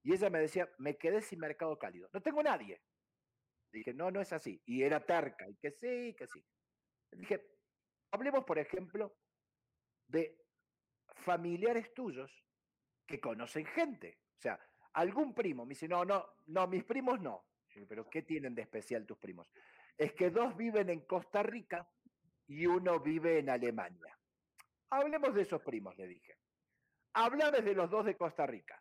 Y 0.03 0.13
ella 0.13 0.31
me 0.31 0.39
decía, 0.41 0.69
me 0.79 0.97
quedé 0.97 1.21
sin 1.23 1.41
mercado 1.41 1.79
cálido. 1.79 2.09
No 2.13 2.23
tengo 2.23 2.43
nadie. 2.43 2.81
Dije, 3.77 3.93
no, 3.93 4.11
no 4.11 4.23
es 4.23 4.33
así. 4.33 4.61
Y 4.65 4.83
era 4.83 5.05
terca, 5.05 5.47
y 5.49 5.57
que 5.57 5.71
sí, 5.71 6.15
que 6.17 6.27
sí. 6.27 6.43
Dije, 7.13 7.47
hablemos, 8.11 8.45
por 8.45 8.59
ejemplo, 8.59 9.19
de 10.07 10.39
familiares 11.17 11.93
tuyos 11.93 12.33
que 13.07 13.21
conocen 13.21 13.67
gente. 13.67 14.21
O 14.39 14.41
sea, 14.41 14.59
algún 14.95 15.35
primo 15.35 15.67
me 15.67 15.71
dice, 15.71 15.87
no, 15.87 16.07
no, 16.07 16.27
no, 16.47 16.67
mis 16.67 16.85
primos 16.85 17.21
no. 17.21 17.45
Digo, 17.75 17.87
Pero 17.87 18.09
¿qué 18.09 18.23
tienen 18.23 18.55
de 18.55 18.63
especial 18.63 19.05
tus 19.05 19.19
primos? 19.19 19.53
Es 19.97 20.15
que 20.15 20.31
dos 20.31 20.57
viven 20.57 20.89
en 20.89 21.01
Costa 21.01 21.43
Rica 21.43 21.87
y 22.47 22.65
uno 22.65 23.01
vive 23.01 23.39
en 23.41 23.51
Alemania. 23.51 24.19
Hablemos 24.89 25.35
de 25.35 25.43
esos 25.43 25.63
primos, 25.63 25.97
le 25.99 26.07
dije. 26.07 26.39
Hablame 27.13 27.61
de 27.61 27.75
los 27.75 27.91
dos 27.91 28.07
de 28.07 28.17
Costa 28.17 28.47
Rica. 28.47 28.81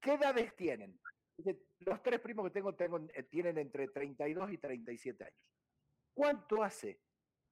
¿Qué 0.00 0.14
edades 0.14 0.56
tienen? 0.56 0.98
Los 1.80 2.02
tres 2.02 2.20
primos 2.20 2.44
que 2.46 2.50
tengo, 2.50 2.74
tengo 2.74 2.98
eh, 3.14 3.22
tienen 3.24 3.58
entre 3.58 3.88
32 3.88 4.52
y 4.52 4.58
37 4.58 5.24
años. 5.24 5.52
¿Cuánto 6.14 6.62
hace 6.62 7.02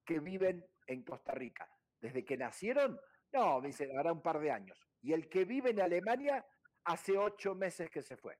que 0.04 0.20
viven 0.20 0.64
en 0.86 1.02
Costa 1.04 1.32
Rica? 1.32 1.68
¿Desde 2.00 2.24
que 2.24 2.36
nacieron? 2.36 3.00
No, 3.32 3.60
me 3.60 3.68
dice, 3.68 3.90
hará 3.96 4.12
un 4.12 4.22
par 4.22 4.38
de 4.40 4.50
años. 4.50 4.78
Y 5.00 5.12
el 5.12 5.28
que 5.28 5.44
vive 5.44 5.70
en 5.70 5.80
Alemania 5.80 6.46
hace 6.84 7.16
ocho 7.16 7.54
meses 7.54 7.90
que 7.90 8.02
se 8.02 8.16
fue. 8.16 8.38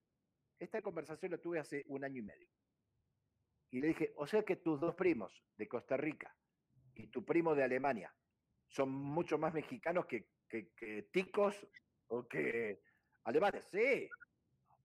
Esta 0.59 0.83
conversación 0.83 1.33
la 1.33 1.39
tuve 1.39 1.59
hace 1.59 1.85
un 1.87 2.05
año 2.05 2.19
y 2.21 2.25
medio. 2.25 2.49
Y 3.71 3.81
le 3.81 3.89
dije, 3.89 4.13
o 4.17 4.27
sea 4.27 4.43
que 4.43 4.57
tus 4.57 4.81
dos 4.81 4.95
primos 4.95 5.45
de 5.57 5.69
Costa 5.69 5.97
Rica 5.97 6.37
y 6.95 7.09
tu 7.09 7.25
primo 7.25 7.55
de 7.55 7.63
Alemania 7.65 8.15
son 8.69 8.91
mucho 8.91 9.39
más 9.39 9.55
mexicanos 9.55 10.07
que, 10.07 10.29
que- 10.49 10.73
que 10.75 11.05
ticos 11.05 11.67
o 12.09 12.27
que 12.27 12.83
alemanes. 13.25 13.65
Sí. 13.71 14.09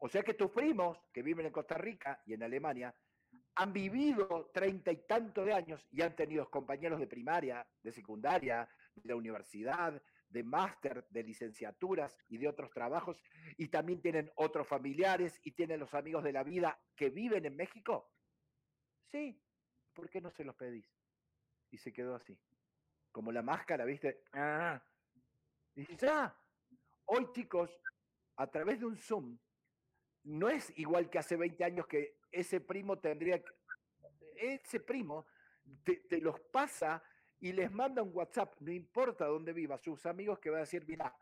O 0.05 0.07
sea 0.07 0.21
que 0.21 0.35
tus 0.35 0.51
primos 0.51 0.99
que 1.11 1.23
viven 1.23 1.47
en 1.47 1.51
Costa 1.51 1.79
Rica 1.79 2.21
y 2.27 2.35
en 2.35 2.43
Alemania 2.43 2.93
han 3.55 3.73
vivido 3.73 4.51
treinta 4.53 4.91
y 4.91 4.97
tantos 4.97 5.47
de 5.47 5.51
años 5.51 5.83
y 5.89 6.03
han 6.03 6.15
tenido 6.15 6.47
compañeros 6.47 6.99
de 6.99 7.07
primaria, 7.07 7.67
de 7.81 7.91
secundaria, 7.91 8.69
de 8.93 9.09
la 9.09 9.15
universidad, 9.15 9.99
de 10.29 10.43
máster, 10.43 11.07
de 11.09 11.23
licenciaturas 11.23 12.15
y 12.27 12.37
de 12.37 12.47
otros 12.47 12.69
trabajos, 12.69 13.19
y 13.57 13.69
también 13.69 13.99
tienen 13.99 14.31
otros 14.35 14.67
familiares 14.67 15.39
y 15.43 15.53
tienen 15.53 15.79
los 15.79 15.95
amigos 15.95 16.23
de 16.23 16.33
la 16.33 16.43
vida 16.43 16.79
que 16.95 17.09
viven 17.09 17.43
en 17.43 17.55
México. 17.55 18.11
Sí, 19.09 19.41
¿por 19.91 20.07
qué 20.07 20.21
no 20.21 20.29
se 20.29 20.43
los 20.43 20.55
pedís? 20.55 20.87
Y 21.71 21.79
se 21.79 21.91
quedó 21.91 22.13
así, 22.13 22.39
como 23.11 23.31
la 23.31 23.41
máscara, 23.41 23.85
¿viste? 23.85 24.21
Ah. 24.33 24.79
Y 25.73 25.87
ah, 26.05 26.37
hoy 27.05 27.27
chicos, 27.33 27.75
a 28.35 28.45
través 28.51 28.79
de 28.79 28.85
un 28.85 28.97
Zoom, 28.97 29.39
no 30.25 30.49
es 30.49 30.73
igual 30.77 31.09
que 31.09 31.19
hace 31.19 31.35
20 31.35 31.63
años 31.63 31.87
que 31.87 32.17
ese 32.31 32.59
primo 32.59 32.99
tendría 32.99 33.41
que, 33.41 33.51
ese 34.37 34.79
primo 34.79 35.25
te, 35.83 36.19
los 36.19 36.39
pasa 36.39 37.01
y 37.39 37.53
les 37.53 37.71
manda 37.71 38.01
un 38.01 38.11
WhatsApp, 38.13 38.55
no 38.59 38.71
importa 38.71 39.25
dónde 39.25 39.53
viva, 39.53 39.77
sus 39.77 40.05
amigos 40.05 40.39
que 40.39 40.49
va 40.49 40.57
a 40.57 40.61
decir, 40.61 40.85
mira, 40.87 41.15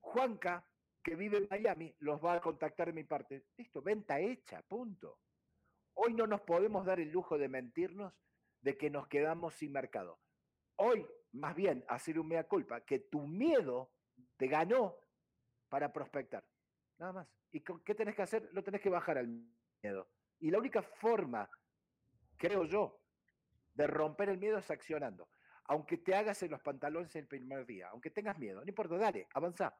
Juanca, 0.00 0.66
que 1.02 1.14
vive 1.14 1.38
en 1.38 1.48
Miami, 1.48 1.94
los 2.00 2.22
va 2.22 2.34
a 2.34 2.40
contactar 2.40 2.88
de 2.88 2.92
mi 2.92 3.04
parte. 3.04 3.46
Listo, 3.56 3.80
venta 3.80 4.18
hecha, 4.18 4.62
punto. 4.62 5.20
Hoy 5.94 6.14
no 6.14 6.26
nos 6.26 6.40
podemos 6.42 6.84
dar 6.84 7.00
el 7.00 7.10
lujo 7.10 7.38
de 7.38 7.48
mentirnos 7.48 8.12
de 8.60 8.76
que 8.76 8.90
nos 8.90 9.06
quedamos 9.06 9.54
sin 9.54 9.72
mercado. 9.72 10.18
Hoy, 10.76 11.06
más 11.32 11.54
bien, 11.54 11.84
hacer 11.88 12.18
un 12.18 12.28
mea 12.28 12.44
culpa, 12.44 12.80
que 12.80 12.98
tu 12.98 13.26
miedo 13.26 13.92
te 14.36 14.48
ganó 14.48 14.96
para 15.68 15.92
prospectar. 15.92 16.44
Nada 16.98 17.12
más. 17.12 17.28
¿Y 17.52 17.60
qué 17.60 17.94
tenés 17.94 18.14
que 18.14 18.22
hacer? 18.22 18.48
Lo 18.52 18.62
tenés 18.62 18.80
que 18.80 18.90
bajar 18.90 19.18
al 19.18 19.28
miedo. 19.82 20.08
Y 20.40 20.50
la 20.50 20.58
única 20.58 20.82
forma, 20.82 21.48
creo 22.36 22.64
yo, 22.64 23.00
de 23.74 23.86
romper 23.86 24.28
el 24.30 24.38
miedo 24.38 24.58
es 24.58 24.70
accionando. 24.70 25.28
Aunque 25.64 25.98
te 25.98 26.14
hagas 26.14 26.42
en 26.42 26.50
los 26.50 26.60
pantalones 26.60 27.14
el 27.16 27.26
primer 27.26 27.66
día, 27.66 27.88
aunque 27.90 28.10
tengas 28.10 28.38
miedo, 28.38 28.60
no 28.60 28.68
importa, 28.68 28.96
dale, 28.96 29.28
avanza. 29.34 29.76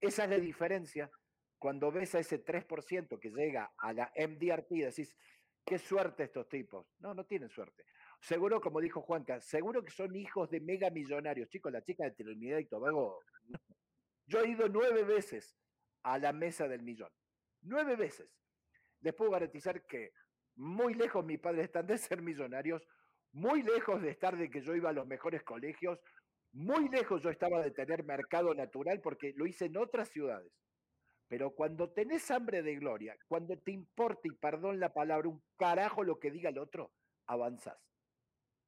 Esa 0.00 0.24
es 0.24 0.30
la 0.30 0.38
diferencia 0.38 1.10
cuando 1.58 1.90
ves 1.90 2.14
a 2.14 2.18
ese 2.18 2.44
3% 2.44 3.18
que 3.18 3.30
llega 3.30 3.72
a 3.78 3.92
la 3.92 4.12
MDRT 4.16 4.72
y 4.72 4.82
decís, 4.82 5.16
qué 5.64 5.78
suerte 5.78 6.24
estos 6.24 6.48
tipos. 6.48 6.86
No, 6.98 7.14
no 7.14 7.24
tienen 7.24 7.48
suerte. 7.48 7.84
Seguro, 8.20 8.60
como 8.60 8.80
dijo 8.80 9.02
Juanca, 9.02 9.40
seguro 9.40 9.84
que 9.84 9.90
son 9.90 10.14
hijos 10.16 10.50
de 10.50 10.60
mega 10.60 10.90
millonarios. 10.90 11.48
Chicos, 11.48 11.72
la 11.72 11.82
chica 11.82 12.04
de 12.04 12.12
Trinidad 12.12 12.58
y 12.58 12.66
Tobago. 12.66 13.20
Yo 14.26 14.40
he 14.40 14.48
ido 14.48 14.68
nueve 14.68 15.04
veces 15.04 15.56
a 16.06 16.18
la 16.18 16.32
mesa 16.32 16.68
del 16.68 16.82
millón. 16.82 17.10
Nueve 17.62 17.96
veces. 17.96 18.30
Les 19.00 19.12
puedo 19.12 19.32
garantizar 19.32 19.84
que 19.86 20.12
muy 20.54 20.94
lejos 20.94 21.24
mis 21.24 21.40
padres 21.40 21.64
están 21.64 21.86
de 21.88 21.98
ser 21.98 22.22
millonarios, 22.22 22.86
muy 23.32 23.62
lejos 23.62 24.00
de 24.00 24.10
estar 24.10 24.36
de 24.36 24.48
que 24.48 24.62
yo 24.62 24.76
iba 24.76 24.90
a 24.90 24.92
los 24.92 25.06
mejores 25.06 25.42
colegios, 25.42 25.98
muy 26.52 26.88
lejos 26.88 27.22
yo 27.22 27.28
estaba 27.28 27.60
de 27.60 27.72
tener 27.72 28.04
mercado 28.04 28.54
natural 28.54 29.00
porque 29.00 29.34
lo 29.36 29.46
hice 29.46 29.64
en 29.64 29.76
otras 29.76 30.08
ciudades. 30.08 30.52
Pero 31.26 31.50
cuando 31.50 31.90
tenés 31.90 32.30
hambre 32.30 32.62
de 32.62 32.76
gloria, 32.76 33.16
cuando 33.26 33.58
te 33.58 33.72
importa, 33.72 34.28
y 34.28 34.30
perdón 34.30 34.78
la 34.78 34.94
palabra, 34.94 35.28
un 35.28 35.42
carajo 35.58 36.04
lo 36.04 36.20
que 36.20 36.30
diga 36.30 36.50
el 36.50 36.58
otro, 36.58 36.92
avanzás. 37.26 37.78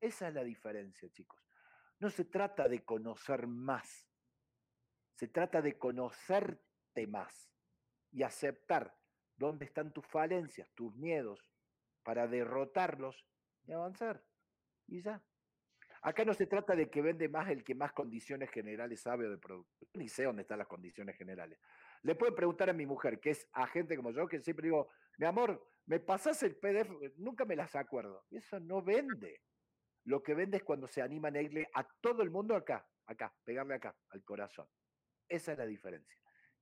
Esa 0.01 0.27
es 0.27 0.35
la 0.35 0.43
diferencia, 0.43 1.09
chicos. 1.11 1.41
No 2.01 2.11
se 2.11 2.25
trata 2.25 2.69
de 2.69 2.85
conocer 2.85 3.47
más, 3.47 4.09
se 5.15 5.29
trata 5.29 5.63
de 5.63 5.79
conocerte 5.79 6.68
más 7.07 7.51
y 8.11 8.23
aceptar 8.23 8.97
dónde 9.37 9.65
están 9.65 9.93
tus 9.93 10.07
falencias, 10.07 10.71
tus 10.75 10.95
miedos, 10.97 11.51
para 12.03 12.27
derrotarlos 12.27 13.27
y 13.67 13.73
avanzar. 13.73 14.25
Y 14.87 15.03
ya. 15.03 15.23
Acá 16.03 16.25
no 16.25 16.33
se 16.33 16.47
trata 16.47 16.75
de 16.75 16.89
que 16.89 17.03
vende 17.03 17.29
más 17.29 17.49
el 17.51 17.65
que 17.65 17.75
más 17.75 17.93
condiciones 17.93 18.51
generales 18.51 19.03
sabe 19.03 19.27
o 19.27 19.31
de 19.31 19.39
producto. 19.39 19.87
Ni 19.95 20.09
sé 20.09 20.25
dónde 20.25 20.43
están 20.43 20.59
las 20.59 20.69
condiciones 20.69 21.17
generales. 21.17 21.59
Le 22.03 22.15
pueden 22.15 22.35
preguntar 22.35 22.71
a 22.71 22.73
mi 22.73 22.87
mujer, 22.87 23.19
que 23.21 23.31
es 23.31 23.49
agente 23.53 23.97
como 23.97 24.13
yo, 24.13 24.29
que 24.29 24.41
siempre 24.41 24.67
digo, 24.67 24.89
mi 25.19 25.27
amor, 25.27 25.69
¿me 25.87 25.99
pasas 25.99 26.43
el 26.45 26.57
PDF? 26.57 26.91
Nunca 27.17 27.45
me 27.45 27.57
las 27.57 27.75
acuerdo. 27.75 28.25
Eso 28.31 28.61
no 28.61 28.83
vende. 28.83 29.43
Lo 30.05 30.23
que 30.23 30.35
vende 30.35 30.59
es 30.59 30.63
cuando 30.63 30.87
se 30.87 31.03
animan 31.03 31.37
a 31.37 31.43
irle 31.43 31.69
a 31.75 31.87
todo 32.01 32.23
el 32.23 32.31
mundo 32.31 32.55
acá, 32.55 32.87
acá, 33.07 33.35
pegarle 33.45 33.75
acá, 33.75 33.95
al 34.11 34.23
corazón. 34.25 34.69
Esa 35.29 35.53
es 35.53 35.59
la 35.59 35.67
diferencia. 35.67 36.17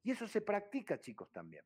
Y 0.07 0.13
eso 0.13 0.29
se 0.29 0.41
practica, 0.41 1.01
chicos, 1.01 1.33
también. 1.33 1.65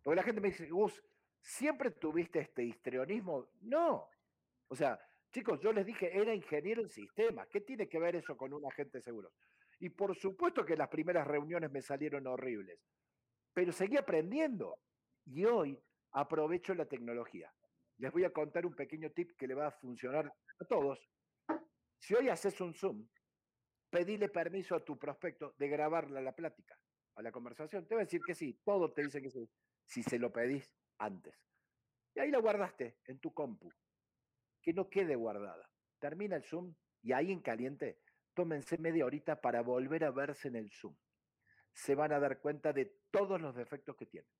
Porque 0.00 0.14
la 0.14 0.22
gente 0.22 0.40
me 0.40 0.50
dice, 0.50 0.68
Gus, 0.68 1.02
¿siempre 1.40 1.90
tuviste 1.90 2.38
este 2.38 2.62
histrionismo? 2.62 3.48
No. 3.62 4.08
O 4.68 4.76
sea, 4.76 4.96
chicos, 5.32 5.58
yo 5.60 5.72
les 5.72 5.84
dije, 5.84 6.16
era 6.16 6.32
ingeniero 6.32 6.80
en 6.80 6.88
sistemas. 6.88 7.48
¿Qué 7.48 7.62
tiene 7.62 7.88
que 7.88 7.98
ver 7.98 8.14
eso 8.14 8.36
con 8.36 8.52
un 8.52 8.64
agente 8.64 8.98
de 8.98 9.02
seguros? 9.02 9.32
Y 9.80 9.88
por 9.88 10.14
supuesto 10.14 10.64
que 10.64 10.76
las 10.76 10.88
primeras 10.88 11.26
reuniones 11.26 11.72
me 11.72 11.82
salieron 11.82 12.28
horribles, 12.28 12.78
pero 13.52 13.72
seguí 13.72 13.96
aprendiendo. 13.96 14.78
Y 15.24 15.44
hoy 15.44 15.76
aprovecho 16.12 16.72
la 16.72 16.86
tecnología. 16.86 17.52
Les 17.96 18.12
voy 18.12 18.22
a 18.22 18.32
contar 18.32 18.64
un 18.64 18.76
pequeño 18.76 19.10
tip 19.10 19.32
que 19.36 19.48
le 19.48 19.54
va 19.54 19.66
a 19.66 19.72
funcionar 19.72 20.32
a 20.60 20.64
todos. 20.66 21.10
Si 21.98 22.14
hoy 22.14 22.28
haces 22.28 22.60
un 22.60 22.74
Zoom, 22.74 23.08
pedile 23.90 24.28
permiso 24.28 24.76
a 24.76 24.84
tu 24.84 24.96
prospecto 24.96 25.56
de 25.58 25.66
grabarla 25.66 26.20
la 26.20 26.32
plática, 26.32 26.78
a 27.16 27.22
la 27.22 27.32
conversación. 27.32 27.86
Te 27.86 27.94
va 27.94 28.02
a 28.02 28.04
decir 28.04 28.20
que 28.24 28.34
sí, 28.34 28.60
todo 28.64 28.92
te 28.92 29.02
dice 29.02 29.20
que 29.20 29.30
sí, 29.30 29.48
si 29.84 30.02
se 30.02 30.18
lo 30.18 30.32
pedís 30.32 30.72
antes. 30.98 31.34
Y 32.14 32.20
ahí 32.20 32.30
la 32.30 32.38
guardaste 32.38 32.98
en 33.06 33.18
tu 33.18 33.34
compu. 33.34 33.70
Que 34.62 34.72
no 34.72 34.88
quede 34.88 35.16
guardada. 35.16 35.68
Termina 35.98 36.36
el 36.36 36.44
Zoom 36.44 36.74
y 37.02 37.12
ahí 37.12 37.32
en 37.32 37.40
caliente 37.40 38.00
tómense 38.34 38.76
media 38.78 39.06
horita 39.06 39.40
para 39.40 39.62
volver 39.62 40.04
a 40.04 40.10
verse 40.10 40.48
en 40.48 40.56
el 40.56 40.70
Zoom. 40.70 40.94
Se 41.72 41.94
van 41.94 42.12
a 42.12 42.20
dar 42.20 42.38
cuenta 42.40 42.72
de 42.72 43.00
todos 43.10 43.40
los 43.40 43.56
defectos 43.56 43.96
que 43.96 44.06
tienen. 44.06 44.30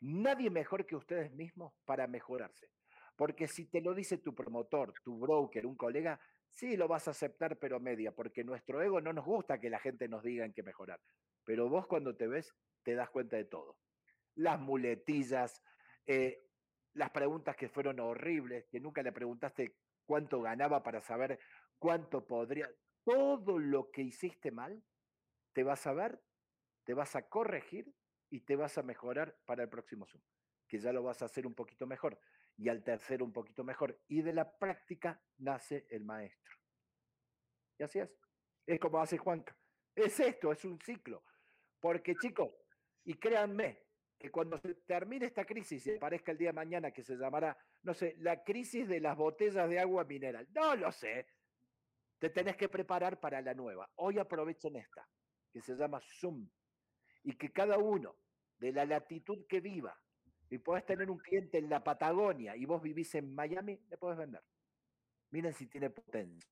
Nadie 0.00 0.50
mejor 0.50 0.86
que 0.86 0.94
ustedes 0.94 1.32
mismos 1.32 1.74
para 1.84 2.06
mejorarse. 2.06 2.70
Porque 3.16 3.48
si 3.48 3.66
te 3.66 3.80
lo 3.80 3.94
dice 3.94 4.18
tu 4.18 4.34
promotor, 4.34 4.94
tu 5.02 5.18
broker, 5.18 5.66
un 5.66 5.76
colega, 5.76 6.20
sí 6.48 6.76
lo 6.76 6.86
vas 6.86 7.08
a 7.08 7.10
aceptar, 7.10 7.58
pero 7.58 7.80
media, 7.80 8.12
porque 8.12 8.44
nuestro 8.44 8.80
ego 8.80 9.00
no 9.00 9.12
nos 9.12 9.24
gusta 9.24 9.58
que 9.58 9.68
la 9.68 9.80
gente 9.80 10.08
nos 10.08 10.22
diga 10.22 10.44
en 10.44 10.52
qué 10.52 10.62
mejorar. 10.62 11.00
Pero 11.48 11.66
vos 11.66 11.86
cuando 11.86 12.14
te 12.14 12.26
ves, 12.26 12.54
te 12.82 12.94
das 12.94 13.08
cuenta 13.08 13.38
de 13.38 13.46
todo. 13.46 13.78
Las 14.34 14.60
muletillas, 14.60 15.64
eh, 16.04 16.46
las 16.92 17.08
preguntas 17.08 17.56
que 17.56 17.70
fueron 17.70 18.00
horribles, 18.00 18.66
que 18.68 18.80
nunca 18.80 19.02
le 19.02 19.12
preguntaste 19.12 19.78
cuánto 20.04 20.42
ganaba 20.42 20.82
para 20.82 21.00
saber 21.00 21.40
cuánto 21.78 22.26
podría 22.26 22.70
todo 23.02 23.58
lo 23.58 23.90
que 23.90 24.02
hiciste 24.02 24.50
mal, 24.50 24.84
te 25.54 25.62
vas 25.62 25.86
a 25.86 25.94
ver, 25.94 26.22
te 26.84 26.92
vas 26.92 27.16
a 27.16 27.26
corregir 27.30 27.94
y 28.28 28.40
te 28.40 28.54
vas 28.54 28.76
a 28.76 28.82
mejorar 28.82 29.34
para 29.46 29.62
el 29.62 29.70
próximo 29.70 30.04
Zoom, 30.04 30.22
que 30.66 30.78
ya 30.78 30.92
lo 30.92 31.02
vas 31.02 31.22
a 31.22 31.24
hacer 31.24 31.46
un 31.46 31.54
poquito 31.54 31.86
mejor 31.86 32.20
y 32.58 32.68
al 32.68 32.84
tercero 32.84 33.24
un 33.24 33.32
poquito 33.32 33.64
mejor. 33.64 33.98
Y 34.06 34.20
de 34.20 34.34
la 34.34 34.58
práctica 34.58 35.18
nace 35.38 35.86
el 35.88 36.04
maestro. 36.04 36.58
Y 37.78 37.84
así 37.84 38.00
es. 38.00 38.10
Es 38.66 38.78
como 38.78 39.00
hace 39.00 39.16
Juanca. 39.16 39.56
Es 39.94 40.20
esto, 40.20 40.52
es 40.52 40.62
un 40.66 40.78
ciclo. 40.78 41.24
Porque 41.80 42.14
chicos, 42.16 42.50
y 43.04 43.14
créanme, 43.14 43.88
que 44.18 44.30
cuando 44.30 44.58
se 44.58 44.74
termine 44.74 45.26
esta 45.26 45.44
crisis 45.44 45.86
y 45.86 45.96
aparezca 45.96 46.32
el 46.32 46.38
día 46.38 46.48
de 46.48 46.54
mañana 46.54 46.90
que 46.90 47.04
se 47.04 47.16
llamará, 47.16 47.56
no 47.82 47.94
sé, 47.94 48.16
la 48.18 48.42
crisis 48.42 48.88
de 48.88 49.00
las 49.00 49.16
botellas 49.16 49.68
de 49.68 49.78
agua 49.78 50.04
mineral, 50.04 50.48
no 50.52 50.74
lo 50.74 50.90
sé, 50.90 51.26
te 52.18 52.30
tenés 52.30 52.56
que 52.56 52.68
preparar 52.68 53.20
para 53.20 53.40
la 53.40 53.54
nueva. 53.54 53.88
Hoy 53.96 54.18
aprovechen 54.18 54.74
esta, 54.74 55.08
que 55.52 55.60
se 55.60 55.76
llama 55.76 56.00
Zoom, 56.00 56.48
y 57.22 57.36
que 57.36 57.52
cada 57.52 57.78
uno, 57.78 58.16
de 58.58 58.72
la 58.72 58.84
latitud 58.84 59.46
que 59.48 59.60
viva, 59.60 59.96
y 60.50 60.58
podés 60.58 60.84
tener 60.84 61.08
un 61.10 61.18
cliente 61.18 61.58
en 61.58 61.68
la 61.68 61.84
Patagonia 61.84 62.56
y 62.56 62.64
vos 62.64 62.82
vivís 62.82 63.14
en 63.14 63.32
Miami, 63.32 63.78
le 63.88 63.98
podés 63.98 64.18
vender. 64.18 64.42
Miren 65.30 65.52
si 65.52 65.66
tiene 65.66 65.90
potencia. 65.90 66.50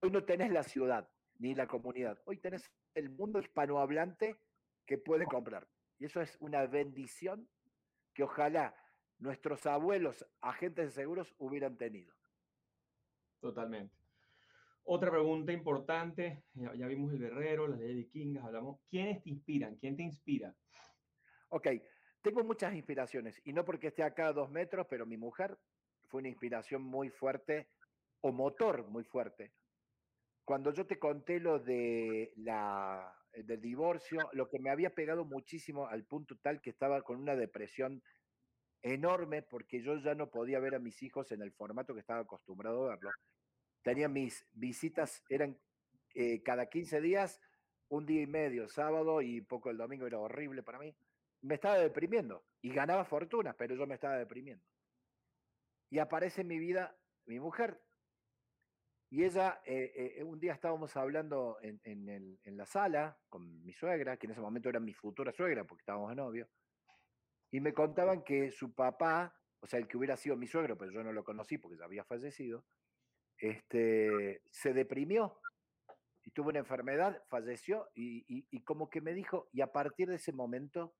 Hoy 0.00 0.10
no 0.10 0.24
tenés 0.24 0.50
la 0.50 0.64
ciudad 0.64 1.08
ni 1.38 1.54
la 1.54 1.66
comunidad, 1.66 2.20
hoy 2.26 2.38
tenés 2.38 2.70
el 2.94 3.08
mundo 3.08 3.40
hispanohablante 3.40 4.36
que 4.90 4.98
puede 4.98 5.24
comprar. 5.24 5.68
Y 6.00 6.06
eso 6.06 6.20
es 6.20 6.36
una 6.40 6.66
bendición 6.66 7.48
que 8.12 8.24
ojalá 8.24 8.74
nuestros 9.20 9.64
abuelos, 9.66 10.26
agentes 10.40 10.86
de 10.86 10.90
seguros, 10.90 11.32
hubieran 11.38 11.76
tenido. 11.76 12.12
Totalmente. 13.38 13.94
Otra 14.82 15.12
pregunta 15.12 15.52
importante, 15.52 16.42
ya, 16.54 16.88
vimos 16.88 17.12
el 17.12 17.20
guerrero, 17.20 17.68
las 17.68 17.78
leyes 17.78 17.98
vikingas, 17.98 18.44
hablamos. 18.44 18.80
¿Quiénes 18.90 19.22
te 19.22 19.30
inspiran? 19.30 19.76
¿Quién 19.76 19.96
te 19.96 20.02
inspira? 20.02 20.56
Ok, 21.50 21.68
tengo 22.20 22.42
muchas 22.42 22.74
inspiraciones 22.74 23.40
y 23.44 23.52
no 23.52 23.64
porque 23.64 23.88
esté 23.88 24.02
acá 24.02 24.26
a 24.26 24.32
dos 24.32 24.50
metros, 24.50 24.88
pero 24.90 25.06
mi 25.06 25.16
mujer 25.16 25.56
fue 26.06 26.18
una 26.18 26.30
inspiración 26.30 26.82
muy 26.82 27.10
fuerte 27.10 27.68
o 28.22 28.32
motor 28.32 28.88
muy 28.88 29.04
fuerte. 29.04 29.52
Cuando 30.44 30.72
yo 30.72 30.84
te 30.84 30.98
conté 30.98 31.38
lo 31.38 31.60
de 31.60 32.32
la, 32.38 33.19
del 33.32 33.60
divorcio, 33.60 34.28
lo 34.32 34.48
que 34.48 34.58
me 34.58 34.70
había 34.70 34.90
pegado 34.90 35.24
muchísimo 35.24 35.86
al 35.86 36.04
punto 36.04 36.36
tal 36.42 36.60
que 36.60 36.70
estaba 36.70 37.02
con 37.02 37.18
una 37.18 37.36
depresión 37.36 38.02
enorme 38.82 39.42
porque 39.42 39.82
yo 39.82 39.96
ya 39.96 40.14
no 40.14 40.30
podía 40.30 40.58
ver 40.58 40.74
a 40.74 40.78
mis 40.78 41.02
hijos 41.02 41.30
en 41.32 41.42
el 41.42 41.52
formato 41.52 41.94
que 41.94 42.00
estaba 42.00 42.20
acostumbrado 42.20 42.90
a 42.90 42.96
verlo 42.96 43.10
tenía 43.82 44.08
mis 44.08 44.46
visitas, 44.52 45.22
eran 45.28 45.58
eh, 46.14 46.42
cada 46.42 46.66
15 46.66 47.00
días, 47.00 47.40
un 47.88 48.06
día 48.06 48.22
y 48.22 48.26
medio, 48.26 48.68
sábado 48.68 49.20
y 49.22 49.40
poco 49.40 49.70
el 49.70 49.76
domingo, 49.76 50.06
era 50.06 50.18
horrible 50.18 50.62
para 50.62 50.78
mí. 50.78 50.94
Me 51.42 51.54
estaba 51.54 51.78
deprimiendo 51.78 52.44
y 52.60 52.72
ganaba 52.72 53.04
fortuna, 53.04 53.54
pero 53.54 53.74
yo 53.74 53.86
me 53.86 53.94
estaba 53.94 54.16
deprimiendo. 54.16 54.64
Y 55.88 55.98
aparece 55.98 56.42
en 56.42 56.48
mi 56.48 56.58
vida 56.58 56.96
mi 57.26 57.40
mujer. 57.40 57.80
Y 59.12 59.24
ella, 59.24 59.60
eh, 59.64 60.14
eh, 60.18 60.22
un 60.22 60.38
día 60.38 60.52
estábamos 60.52 60.96
hablando 60.96 61.58
en, 61.62 61.80
en, 61.84 62.56
la 62.56 62.64
sala 62.64 63.18
con 63.28 63.64
mi 63.64 63.72
suegra, 63.72 64.16
que 64.16 64.26
en 64.26 64.32
ese 64.32 64.40
momento 64.40 64.68
era 64.68 64.78
mi 64.78 64.94
futura 64.94 65.32
suegra 65.32 65.64
porque 65.64 65.82
estábamos 65.82 66.10
de 66.10 66.16
novio, 66.16 66.48
y 67.50 67.60
me 67.60 67.74
contaban 67.74 68.22
que 68.22 68.52
su 68.52 68.72
papá, 68.72 69.34
o 69.58 69.66
sea, 69.66 69.80
el 69.80 69.88
que 69.88 69.96
hubiera 69.96 70.16
sido 70.16 70.36
mi 70.36 70.46
suegro, 70.46 70.78
pero 70.78 70.92
yo 70.92 71.02
no 71.02 71.12
lo 71.12 71.24
conocí 71.24 71.58
porque 71.58 71.76
ya 71.76 71.86
había 71.86 72.04
fallecido, 72.04 72.64
este, 73.36 74.42
se 74.50 74.72
deprimió 74.72 75.40
y 76.22 76.30
tuvo 76.30 76.50
una 76.50 76.60
enfermedad, 76.60 77.20
falleció 77.28 77.90
y, 77.94 78.60
como 78.62 78.90
que 78.90 79.00
me 79.00 79.12
dijo, 79.12 79.48
y 79.52 79.62
a 79.62 79.72
partir 79.72 80.08
de 80.08 80.16
ese 80.16 80.32
momento 80.32 80.94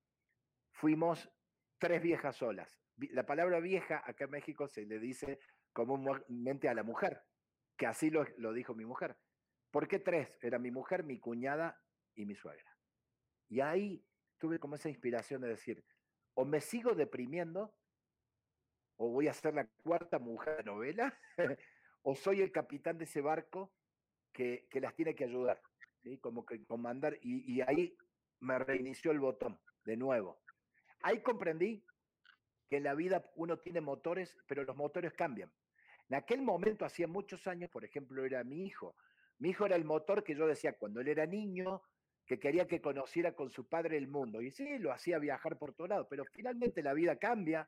fuimos 0.73 1.31
tres 1.77 2.01
viejas 2.01 2.35
solas. 2.35 2.77
La 2.97 3.25
palabra 3.25 3.61
vieja 3.61 4.03
acá 4.05 4.25
en 4.25 4.31
México 4.31 4.67
se 4.67 4.85
le 4.85 4.99
dice 4.99 5.39
comúnmente 5.71 6.67
a 6.67 6.73
la 6.73 6.83
mujer, 6.83 7.21
que 7.81 7.87
así 7.87 8.11
lo, 8.11 8.53
dijo 8.53 8.75
mi 8.75 8.85
mujer. 8.85 9.17
¿Por 9.71 9.87
qué 9.87 9.97
tres? 9.97 10.37
Era 10.39 10.59
mi 10.59 10.69
mujer, 10.69 11.03
mi 11.03 11.19
cuñada 11.19 11.81
y 12.13 12.27
mi 12.27 12.35
suegra. 12.35 12.77
Y 13.49 13.59
ahí 13.59 14.05
tuve 14.37 14.59
como 14.59 14.75
esa 14.75 14.87
inspiración 14.87 15.41
de 15.41 15.47
decir, 15.47 15.83
o 16.35 16.45
me 16.45 16.61
sigo 16.61 16.93
deprimiendo, 16.93 17.73
o 18.97 19.09
voy 19.09 19.29
a 19.29 19.33
ser 19.33 19.55
la 19.55 19.65
cuarta 19.81 20.19
mujer 20.19 20.57
de 20.57 20.63
novela, 20.65 21.19
o 22.03 22.13
soy 22.13 22.41
el 22.41 22.51
capitán 22.51 22.99
de 22.99 23.05
ese 23.05 23.19
barco 23.19 23.73
que, 24.31 24.67
las 24.73 24.93
tiene 24.93 25.15
que 25.15 25.23
ayudar, 25.23 25.59
como 26.21 26.45
que 26.45 26.63
comandar, 26.65 27.17
y, 27.23 27.61
ahí 27.61 27.97
me 28.41 28.59
reinició 28.59 29.09
el 29.09 29.19
botón 29.19 29.59
de 29.85 29.97
nuevo. 29.97 30.39
Ahí 31.01 31.23
comprendí 31.23 31.83
que 32.69 32.77
en 32.77 32.83
la 32.83 32.93
vida 32.93 33.27
uno 33.33 33.57
tiene 33.57 33.81
motores, 33.81 34.37
pero 34.45 34.65
los 34.65 34.75
motores 34.75 35.13
cambian. 35.13 35.51
En 36.11 36.15
aquel 36.15 36.41
momento, 36.41 36.83
hacía 36.83 37.07
muchos 37.07 37.47
años, 37.47 37.69
por 37.69 37.85
ejemplo, 37.85 38.25
era 38.25 38.43
mi 38.43 38.65
hijo. 38.65 38.97
Mi 39.39 39.51
hijo 39.51 39.65
era 39.65 39.77
el 39.77 39.85
motor 39.85 40.25
que 40.25 40.35
yo 40.35 40.45
decía 40.45 40.73
cuando 40.73 40.99
él 40.99 41.07
era 41.07 41.25
niño, 41.25 41.83
que 42.25 42.37
quería 42.37 42.67
que 42.67 42.81
conociera 42.81 43.33
con 43.33 43.49
su 43.49 43.69
padre 43.69 43.95
el 43.95 44.09
mundo. 44.09 44.41
Y 44.41 44.51
sí, 44.51 44.77
lo 44.77 44.91
hacía 44.91 45.19
viajar 45.19 45.57
por 45.57 45.73
todo 45.73 45.87
lado, 45.87 46.09
pero 46.09 46.25
finalmente 46.25 46.83
la 46.83 46.93
vida 46.93 47.15
cambia, 47.15 47.65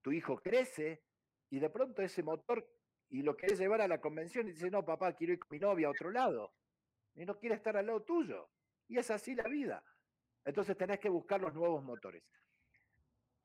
tu 0.00 0.10
hijo 0.10 0.40
crece 0.40 1.02
y 1.50 1.58
de 1.58 1.68
pronto 1.68 2.00
ese 2.00 2.22
motor 2.22 2.66
y 3.10 3.20
lo 3.20 3.36
querés 3.36 3.58
llevar 3.58 3.82
a 3.82 3.88
la 3.88 4.00
convención 4.00 4.48
y 4.48 4.52
dice, 4.52 4.70
no, 4.70 4.82
papá, 4.86 5.12
quiero 5.12 5.34
ir 5.34 5.40
con 5.40 5.48
mi 5.50 5.58
novia 5.58 5.88
a 5.88 5.90
otro 5.90 6.10
lado. 6.10 6.54
Y 7.14 7.26
no 7.26 7.38
quiere 7.38 7.56
estar 7.56 7.76
al 7.76 7.88
lado 7.88 8.04
tuyo. 8.04 8.48
Y 8.88 8.96
es 8.96 9.10
así 9.10 9.34
la 9.34 9.48
vida. 9.48 9.84
Entonces 10.46 10.78
tenés 10.78 10.98
que 10.98 11.10
buscar 11.10 11.42
los 11.42 11.52
nuevos 11.52 11.84
motores. 11.84 12.24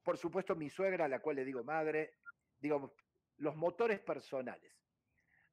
Por 0.04 0.18
supuesto, 0.18 0.56
mi 0.56 0.70
suegra, 0.70 1.04
a 1.04 1.10
la 1.10 1.20
cual 1.20 1.36
le 1.36 1.44
digo 1.44 1.66
madre, 1.66 2.14
digo, 2.58 2.96
los 3.38 3.56
motores 3.56 4.00
personales. 4.00 4.74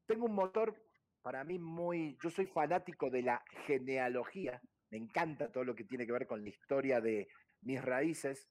Tengo 0.06 0.26
un 0.26 0.34
motor 0.34 0.74
para 1.22 1.44
mí 1.44 1.58
muy, 1.58 2.18
yo 2.22 2.30
soy 2.30 2.46
fanático 2.46 3.10
de 3.10 3.22
la 3.22 3.42
genealogía, 3.66 4.60
me 4.90 4.98
encanta 4.98 5.50
todo 5.50 5.64
lo 5.64 5.74
que 5.74 5.84
tiene 5.84 6.06
que 6.06 6.12
ver 6.12 6.26
con 6.26 6.42
la 6.42 6.50
historia 6.50 7.00
de 7.00 7.28
mis 7.62 7.82
raíces. 7.82 8.48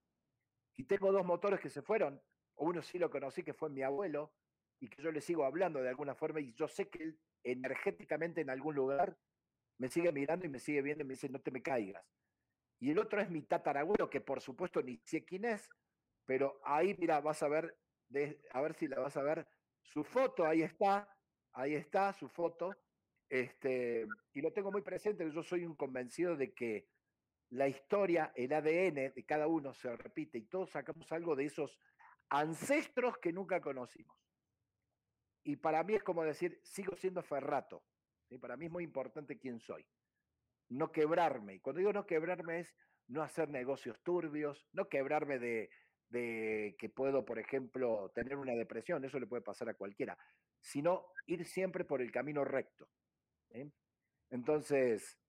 Y 0.75 0.85
tengo 0.85 1.11
dos 1.11 1.25
motores 1.25 1.59
que 1.59 1.69
se 1.69 1.81
fueron. 1.81 2.21
Uno 2.55 2.81
sí 2.81 2.97
lo 2.97 3.09
conocí, 3.09 3.43
que 3.43 3.53
fue 3.53 3.69
mi 3.69 3.83
abuelo, 3.83 4.33
y 4.79 4.89
que 4.89 5.01
yo 5.01 5.11
le 5.11 5.21
sigo 5.21 5.45
hablando 5.45 5.81
de 5.81 5.89
alguna 5.89 6.15
forma, 6.15 6.41
y 6.41 6.53
yo 6.53 6.67
sé 6.67 6.89
que 6.89 7.03
él 7.03 7.19
energéticamente 7.43 8.41
en 8.41 8.49
algún 8.49 8.75
lugar 8.75 9.17
me 9.77 9.89
sigue 9.89 10.11
mirando 10.11 10.45
y 10.45 10.49
me 10.49 10.59
sigue 10.59 10.81
viendo 10.81 11.03
y 11.03 11.07
me 11.07 11.13
dice, 11.13 11.29
no 11.29 11.39
te 11.39 11.51
me 11.51 11.61
caigas. 11.61 12.05
Y 12.79 12.91
el 12.91 12.99
otro 12.99 13.21
es 13.21 13.29
mi 13.29 13.41
tatarabuelo, 13.43 14.09
que 14.09 14.21
por 14.21 14.41
supuesto 14.41 14.81
ni 14.81 14.97
sé 15.05 15.23
quién 15.23 15.45
es, 15.45 15.69
pero 16.25 16.59
ahí, 16.63 16.95
mira, 16.97 17.21
vas 17.21 17.43
a 17.43 17.47
ver, 17.47 17.77
a 18.51 18.61
ver 18.61 18.73
si 18.73 18.87
la 18.87 18.99
vas 18.99 19.17
a 19.17 19.23
ver, 19.23 19.47
su 19.81 20.03
foto, 20.03 20.45
ahí 20.45 20.61
está, 20.61 21.07
ahí 21.53 21.75
está 21.75 22.13
su 22.13 22.27
foto, 22.27 22.75
este, 23.29 24.07
y 24.33 24.41
lo 24.41 24.51
tengo 24.53 24.71
muy 24.71 24.81
presente, 24.81 25.29
yo 25.31 25.43
soy 25.43 25.65
un 25.65 25.75
convencido 25.75 26.35
de 26.35 26.53
que 26.53 26.87
la 27.49 27.67
historia, 27.67 28.31
el 28.35 28.51
ADN 28.51 29.13
de 29.13 29.25
cada 29.25 29.47
uno 29.47 29.73
se 29.73 29.95
repite 29.95 30.37
y 30.39 30.45
todos 30.45 30.71
sacamos 30.71 31.11
algo 31.11 31.35
de 31.35 31.45
esos 31.45 31.79
ancestros 32.29 33.17
que 33.19 33.31
nunca 33.31 33.61
conocimos. 33.61 34.17
Y 35.43 35.57
para 35.57 35.83
mí 35.83 35.93
es 35.93 36.03
como 36.03 36.23
decir, 36.23 36.59
sigo 36.63 36.95
siendo 36.95 37.21
ferrato. 37.21 37.83
y 38.29 38.37
Para 38.37 38.57
mí 38.57 38.65
es 38.65 38.71
muy 38.71 38.83
importante 38.83 39.37
quién 39.37 39.59
soy. 39.59 39.85
No 40.69 40.91
quebrarme. 40.91 41.55
Y 41.55 41.59
cuando 41.59 41.79
digo 41.79 41.93
no 41.93 42.05
quebrarme 42.07 42.61
es 42.61 42.73
no 43.07 43.21
hacer 43.21 43.49
negocios 43.49 44.01
turbios, 44.01 44.65
no 44.71 44.87
quebrarme 44.87 45.37
de, 45.37 45.69
de 46.13 46.75
que 46.77 46.89
puedo, 46.89 47.25
por 47.25 47.39
ejemplo, 47.39 48.11
tener 48.13 48.37
una 48.37 48.53
depresión, 48.53 49.03
eso 49.03 49.19
le 49.19 49.25
puede 49.25 49.41
pasar 49.41 49.67
a 49.69 49.73
cualquiera, 49.73 50.17
sino 50.61 51.07
ir 51.25 51.43
siempre 51.43 51.83
por 51.83 52.01
el 52.01 52.11
camino 52.11 52.45
recto. 52.45 52.87
Entonces, 54.29 55.19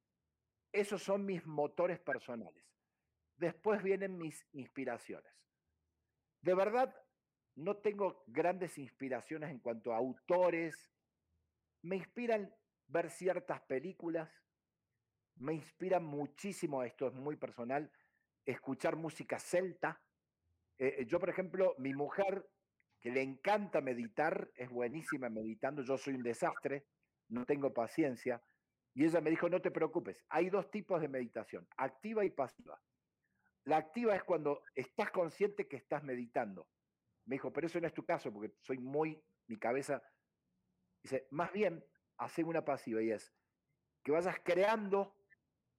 esos 0.73 1.03
son 1.03 1.25
mis 1.25 1.47
motores 1.47 1.99
personales. 1.99 2.65
Después 3.37 3.83
vienen 3.83 4.19
mis 4.19 4.47
inspiraciones. 4.53 5.33
De 6.43 6.55
verdad, 6.55 6.95
no 7.57 7.79
tengo 7.79 8.23
grandes 8.27 8.77
inspiraciones 8.77 9.51
en 9.51 9.61
cuanto 9.61 9.93
a 9.93 9.97
autores. 9.97 10.91
Me 11.83 11.97
inspiran 11.97 12.55
ver 12.89 13.09
ciertas 13.11 13.63
películas. 13.63 14.31
Me 15.37 15.55
inspira 15.55 15.99
muchísimo, 15.99 16.85
esto 16.85 17.09
es 17.09 17.15
muy 17.15 17.37
personal, 17.37 17.91
escuchar 18.45 18.97
música 18.97 19.39
celta. 19.39 20.01
Eh, 20.79 20.97
eh, 20.99 21.07
yo, 21.07 21.19
por 21.21 21.29
ejemplo, 21.29 21.75
mi 21.79 21.95
mujer, 21.95 22.47
que 23.01 23.11
le 23.11 23.23
encanta 23.23 23.81
meditar, 23.81 24.51
es 24.55 24.71
buenísima 24.71 25.29
meditando, 25.29 25.83
yo 25.83 25.99
soy 25.99 26.15
un 26.15 26.23
desastre, 26.23 26.87
no 27.29 27.45
tengo 27.45 27.73
paciencia. 27.73 28.43
Y 28.95 29.05
ella 29.05 29.21
me 29.21 29.31
dijo, 29.31 29.49
no 29.49 29.61
te 29.61 29.71
preocupes, 29.71 30.25
hay 30.29 30.51
dos 30.51 30.71
tipos 30.71 31.01
de 31.01 31.09
meditación, 31.09 31.67
activa 31.77 32.25
y 32.25 32.31
pasiva. 32.31 32.81
La 33.65 33.79
activa 33.79 34.15
es 34.15 34.23
cuando 34.23 34.63
estás 34.75 35.11
consciente 35.11 35.67
que 35.67 35.77
estás 35.77 36.03
meditando. 36.03 36.69
Me 37.27 37.37
dijo, 37.37 37.53
pero 37.53 37.67
eso 37.67 37.81
no 37.81 37.87
es 37.87 37.95
tu 37.95 38.05
caso, 38.05 38.33
porque 38.33 38.55
soy 38.61 38.79
muy, 38.79 39.23
mi 39.47 39.59
cabeza, 39.59 40.03
dice, 41.03 41.27
más 41.31 41.53
bien, 41.53 41.85
hace 42.19 42.45
una 42.45 42.65
pasiva 42.65 43.03
y 43.03 43.11
es 43.11 43.35
que 44.03 44.13
vayas 44.13 44.37
creando 44.45 45.17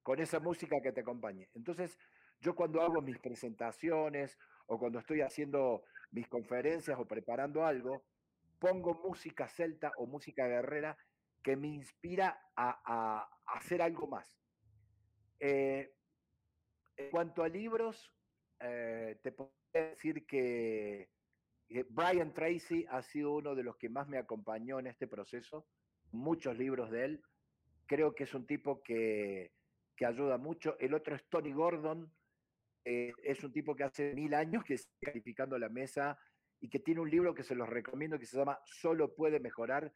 con 0.04 0.20
esa 0.20 0.40
música 0.40 0.76
que 0.84 0.92
te 0.92 1.02
acompañe. 1.02 1.50
Entonces, 1.54 1.98
yo 2.40 2.56
cuando 2.56 2.82
hago 2.82 3.02
mis 3.02 3.20
presentaciones 3.20 4.38
o 4.68 4.80
cuando 4.80 5.00
estoy 5.00 5.22
haciendo 5.22 5.84
mis 6.12 6.28
conferencias 6.28 6.98
o 7.00 7.06
preparando 7.06 7.66
algo, 7.66 8.04
pongo 8.60 8.94
música 8.94 9.48
celta 9.48 9.92
o 9.98 10.06
música 10.06 10.48
guerrera 10.48 10.98
que 11.44 11.56
me 11.56 11.68
inspira 11.68 12.40
a, 12.56 13.30
hacer 13.46 13.82
algo 13.82 14.08
más. 14.08 14.40
Eh, 15.40 15.94
en 16.98 17.12
cuanto 17.12 17.44
a 17.44 17.50
libros, 17.50 18.12
eh, 18.60 19.20
te 19.22 19.32
puedo 19.32 19.52
decir 19.74 20.26
que 20.26 21.10
Brian 21.90 22.34
Tracy 22.34 22.86
ha 22.90 23.02
sido 23.02 23.34
uno 23.34 23.56
de 23.56 23.64
los 23.64 23.76
que 23.78 23.90
más 23.90 24.08
me 24.08 24.18
acompañó 24.18 24.80
en 24.80 24.88
este 24.88 25.08
proceso, 25.08 25.68
muchos 26.12 26.58
libros 26.58 26.92
de 26.92 27.06
él. 27.06 27.24
Creo 27.88 28.16
que 28.16 28.24
es 28.24 28.34
un 28.34 28.46
tipo 28.46 28.82
que, 28.82 29.52
ayuda 30.06 30.38
mucho. 30.38 30.78
El 30.80 30.94
otro 30.94 31.16
es 31.16 31.24
Tony 31.30 31.52
Gordon, 31.52 32.12
eh, 32.86 33.12
es 33.24 33.44
un 33.44 33.52
tipo 33.52 33.76
que 33.76 33.84
hace 33.84 34.14
mil 34.14 34.34
años 34.36 34.64
que 34.64 34.76
está 34.76 34.92
calificando 35.02 35.58
la 35.58 35.70
mesa 35.70 36.18
y 36.60 36.70
que 36.70 36.80
tiene 36.80 37.02
un 37.02 37.10
libro 37.10 37.34
que 37.34 37.44
se 37.44 37.56
los 37.56 37.68
recomiendo 37.68 38.20
que 38.20 38.28
se 38.28 38.38
llama 38.38 38.60
Solo 38.64 39.14
puede 39.16 39.40
mejorar, 39.40 39.92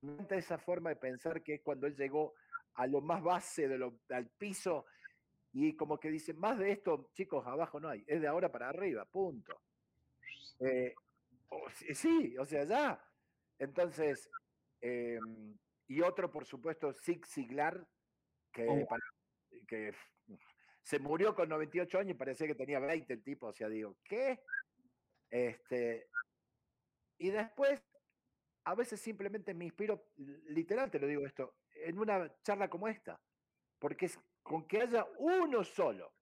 me 0.00 0.12
encanta 0.12 0.36
esa 0.36 0.56
forma 0.56 0.90
de 0.90 0.96
pensar 0.96 1.42
que 1.42 1.54
es 1.54 1.60
cuando 1.60 1.88
él 1.88 1.96
llegó 1.96 2.34
a 2.74 2.86
lo 2.86 3.00
más 3.00 3.20
base 3.20 3.66
de 3.66 3.76
lo, 3.76 3.98
al 4.10 4.30
piso 4.30 4.86
y 5.52 5.74
como 5.74 5.98
que 5.98 6.08
dice, 6.08 6.32
más 6.32 6.58
de 6.58 6.70
esto, 6.70 7.10
chicos, 7.12 7.44
abajo 7.44 7.80
no 7.80 7.88
hay, 7.88 8.04
es 8.06 8.20
de 8.20 8.28
ahora 8.28 8.52
para 8.52 8.68
arriba, 8.68 9.04
punto. 9.04 9.60
Eh, 10.60 10.94
sí, 11.92 12.36
o 12.38 12.44
sea, 12.44 12.62
ya. 12.62 13.04
Entonces, 13.58 14.30
em, 14.80 15.58
y 15.88 16.00
otro, 16.00 16.30
por 16.30 16.46
supuesto, 16.46 16.92
Zig 16.92 17.26
Ziglar, 17.26 17.84
que, 18.52 18.68
oh. 18.68 18.86
que 19.66 19.92
se 20.90 20.98
murió 20.98 21.36
con 21.36 21.48
98 21.48 22.00
años 22.00 22.10
y 22.10 22.18
parecía 22.18 22.48
que 22.48 22.56
tenía 22.56 22.80
20 22.80 23.12
el 23.12 23.22
tipo, 23.22 23.46
o 23.46 23.52
sea, 23.52 23.68
digo, 23.68 23.96
¿qué? 24.02 24.42
Este, 25.30 26.08
y 27.16 27.30
después 27.30 27.80
a 28.64 28.74
veces 28.74 29.00
simplemente 29.00 29.54
me 29.54 29.66
inspiro, 29.66 30.10
literal 30.16 30.90
te 30.90 30.98
lo 30.98 31.06
digo 31.06 31.24
esto, 31.24 31.54
en 31.76 31.96
una 31.96 32.34
charla 32.42 32.68
como 32.68 32.88
esta, 32.88 33.20
porque 33.78 34.06
es 34.06 34.18
con 34.42 34.66
que 34.66 34.82
haya 34.82 35.06
uno 35.18 35.62
solo 35.62 36.12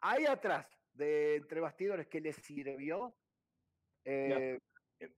ahí 0.00 0.24
atrás 0.24 0.68
de 0.92 1.34
entre 1.34 1.58
bastidores 1.58 2.06
que 2.06 2.20
le 2.20 2.32
sirvió, 2.32 3.12
ya. 4.04 4.12
Eh, 4.38 4.60
eh, 5.00 5.10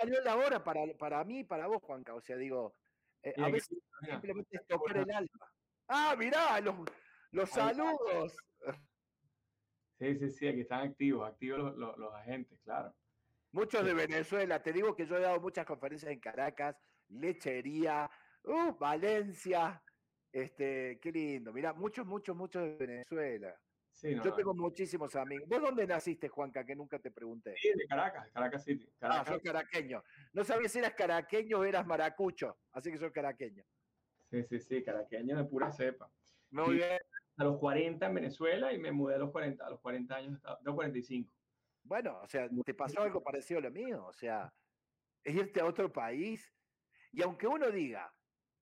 valió 0.00 0.22
la 0.22 0.36
hora 0.36 0.62
para, 0.62 0.86
para 0.96 1.24
mí 1.24 1.40
y 1.40 1.44
para 1.44 1.66
vos, 1.66 1.82
Juanca. 1.82 2.14
O 2.14 2.20
sea, 2.20 2.36
digo, 2.36 2.76
eh, 3.20 3.34
a 3.36 3.50
veces 3.50 3.76
simplemente 4.00 4.56
es 4.56 4.66
tocar 4.68 4.96
el 4.96 5.10
alma. 5.10 5.52
Ah, 5.88 6.14
mirá, 6.16 6.60
los, 6.60 6.76
los 7.32 7.50
saludos. 7.50 8.36
Sí, 9.98 10.16
sí, 10.16 10.30
sí, 10.30 10.48
aquí 10.48 10.60
están 10.60 10.88
activos, 10.88 11.28
activos 11.28 11.76
los, 11.76 11.98
los 11.98 12.14
agentes, 12.14 12.58
claro. 12.60 12.94
Muchos 13.50 13.84
de 13.84 13.94
Venezuela, 13.94 14.62
te 14.62 14.72
digo 14.72 14.94
que 14.94 15.06
yo 15.06 15.16
he 15.16 15.20
dado 15.20 15.40
muchas 15.40 15.66
conferencias 15.66 16.12
en 16.12 16.20
Caracas, 16.20 16.76
Lechería, 17.08 18.08
uh, 18.44 18.76
Valencia, 18.78 19.82
este, 20.30 21.00
qué 21.00 21.10
lindo, 21.10 21.52
mira, 21.52 21.72
muchos, 21.72 22.06
muchos, 22.06 22.36
muchos 22.36 22.62
de 22.62 22.76
Venezuela. 22.76 23.58
yo 24.02 24.34
tengo 24.34 24.54
muchísimos 24.54 25.16
amigos. 25.16 25.48
¿Vos 25.48 25.62
dónde 25.62 25.86
naciste, 25.86 26.28
Juanca? 26.28 26.64
Que 26.64 26.76
nunca 26.76 26.98
te 26.98 27.10
pregunté. 27.10 27.54
Sí, 27.56 27.72
de 27.74 27.86
Caracas, 27.86 28.30
Caracas 28.32 28.64
City. 28.64 28.88
Ah, 29.00 29.24
soy 29.26 29.40
caraqueño. 29.40 30.04
No 30.32 30.44
sabía 30.44 30.68
si 30.68 30.78
eras 30.78 30.94
caraqueño 30.94 31.58
o 31.58 31.64
eras 31.64 31.86
maracucho, 31.86 32.58
así 32.72 32.92
que 32.92 32.98
soy 32.98 33.10
caraqueño. 33.10 33.64
Sí, 34.30 34.44
sí, 34.44 34.60
sí, 34.60 34.84
caraqueño 34.84 35.36
de 35.38 35.44
pura 35.44 35.72
cepa. 35.72 36.08
Muy 36.50 36.76
bien. 36.76 36.98
A 37.38 37.44
los 37.44 37.58
40 37.58 38.04
en 38.06 38.14
Venezuela 38.14 38.72
y 38.72 38.78
me 38.78 38.92
mudé 38.92 39.14
a 39.14 39.18
los 39.18 39.30
40, 39.30 39.64
a 39.64 39.70
los 39.70 39.80
40 39.80 40.14
años, 40.14 40.44
a 40.44 40.58
los 40.62 40.74
45. 40.74 41.32
Bueno, 41.84 42.20
o 42.22 42.26
sea, 42.26 42.48
te 42.64 42.74
pasó 42.74 43.02
algo 43.02 43.22
parecido 43.22 43.60
a 43.60 43.62
lo 43.62 43.70
mío, 43.70 44.04
o 44.04 44.12
sea, 44.12 44.52
es 45.24 45.34
irte 45.34 45.60
a 45.60 45.64
otro 45.64 45.90
país. 45.92 46.52
Y 47.12 47.22
aunque 47.22 47.46
uno 47.46 47.70
diga, 47.70 48.12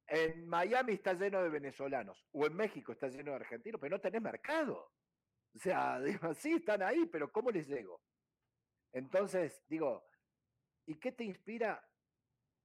en 0.06 0.46
Miami 0.46 0.92
está 0.92 1.14
lleno 1.14 1.42
de 1.42 1.48
venezolanos, 1.48 2.24
o 2.32 2.46
en 2.46 2.54
México 2.54 2.92
está 2.92 3.08
lleno 3.08 3.32
de 3.32 3.36
argentinos, 3.38 3.80
pero 3.80 3.96
no 3.96 4.00
tenés 4.00 4.22
mercado. 4.22 4.92
O 5.54 5.58
sea, 5.58 6.00
digo, 6.00 6.34
sí, 6.34 6.54
están 6.54 6.82
ahí, 6.82 7.06
pero 7.06 7.32
¿cómo 7.32 7.50
les 7.50 7.66
llego? 7.66 8.00
Entonces, 8.92 9.62
digo, 9.66 10.06
¿y 10.86 10.94
qué 10.96 11.12
te 11.12 11.24
inspira? 11.24 11.82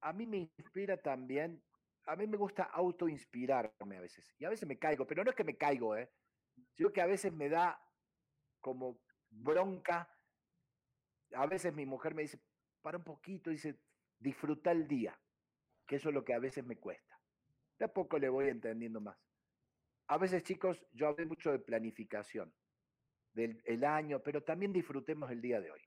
A 0.02 0.14
mí 0.14 0.26
me 0.28 0.38
inspira 0.38 0.98
también, 0.98 1.64
a 2.06 2.16
mí 2.16 2.28
me 2.28 2.38
gusta 2.38 2.64
autoinspirarme 2.64 3.98
a 3.98 4.02
veces, 4.02 4.34
y 4.38 4.46
a 4.46 4.50
veces 4.50 4.68
me 4.68 4.78
caigo, 4.78 5.06
pero 5.06 5.24
no 5.24 5.30
es 5.30 5.36
que 5.36 5.44
me 5.44 5.58
caigo, 5.58 5.96
¿eh? 5.96 6.10
sino 6.74 6.92
que 6.92 7.02
a 7.02 7.06
veces 7.06 7.32
me 7.34 7.50
da 7.50 7.80
como 8.60 9.00
bronca 9.30 10.10
a 11.36 11.46
veces 11.48 11.74
mi 11.74 11.86
mujer 11.86 12.14
me 12.14 12.24
dice, 12.24 12.40
para 12.82 12.98
un 12.98 13.04
poquito, 13.04 13.50
dice, 13.50 13.80
disfruta 14.20 14.72
el 14.72 14.88
día, 14.88 15.18
que 15.86 15.98
eso 15.98 16.10
es 16.10 16.16
lo 16.16 16.24
que 16.24 16.34
a 16.34 16.40
veces 16.40 16.66
me 16.66 16.78
cuesta. 16.78 17.20
De 17.78 17.86
a 17.86 17.94
poco 17.94 18.20
le 18.20 18.30
voy 18.30 18.50
entendiendo 18.50 19.02
más. 19.02 19.18
A 20.08 20.18
veces, 20.18 20.44
chicos, 20.44 20.86
yo 20.92 21.08
hablé 21.08 21.26
mucho 21.26 21.52
de 21.52 21.60
planificación 21.60 22.54
del 23.34 23.62
el 23.66 23.84
año, 23.86 24.22
pero 24.22 24.44
también 24.44 24.74
disfrutemos 24.74 25.32
el 25.32 25.42
día 25.42 25.62
de 25.62 25.72
hoy. 25.72 25.82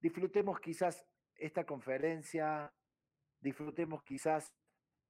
Disfrutemos 0.00 0.60
quizás 0.60 1.04
esta 1.34 1.64
conferencia, 1.64 2.72
disfrutemos 3.40 4.02
quizás, 4.04 4.54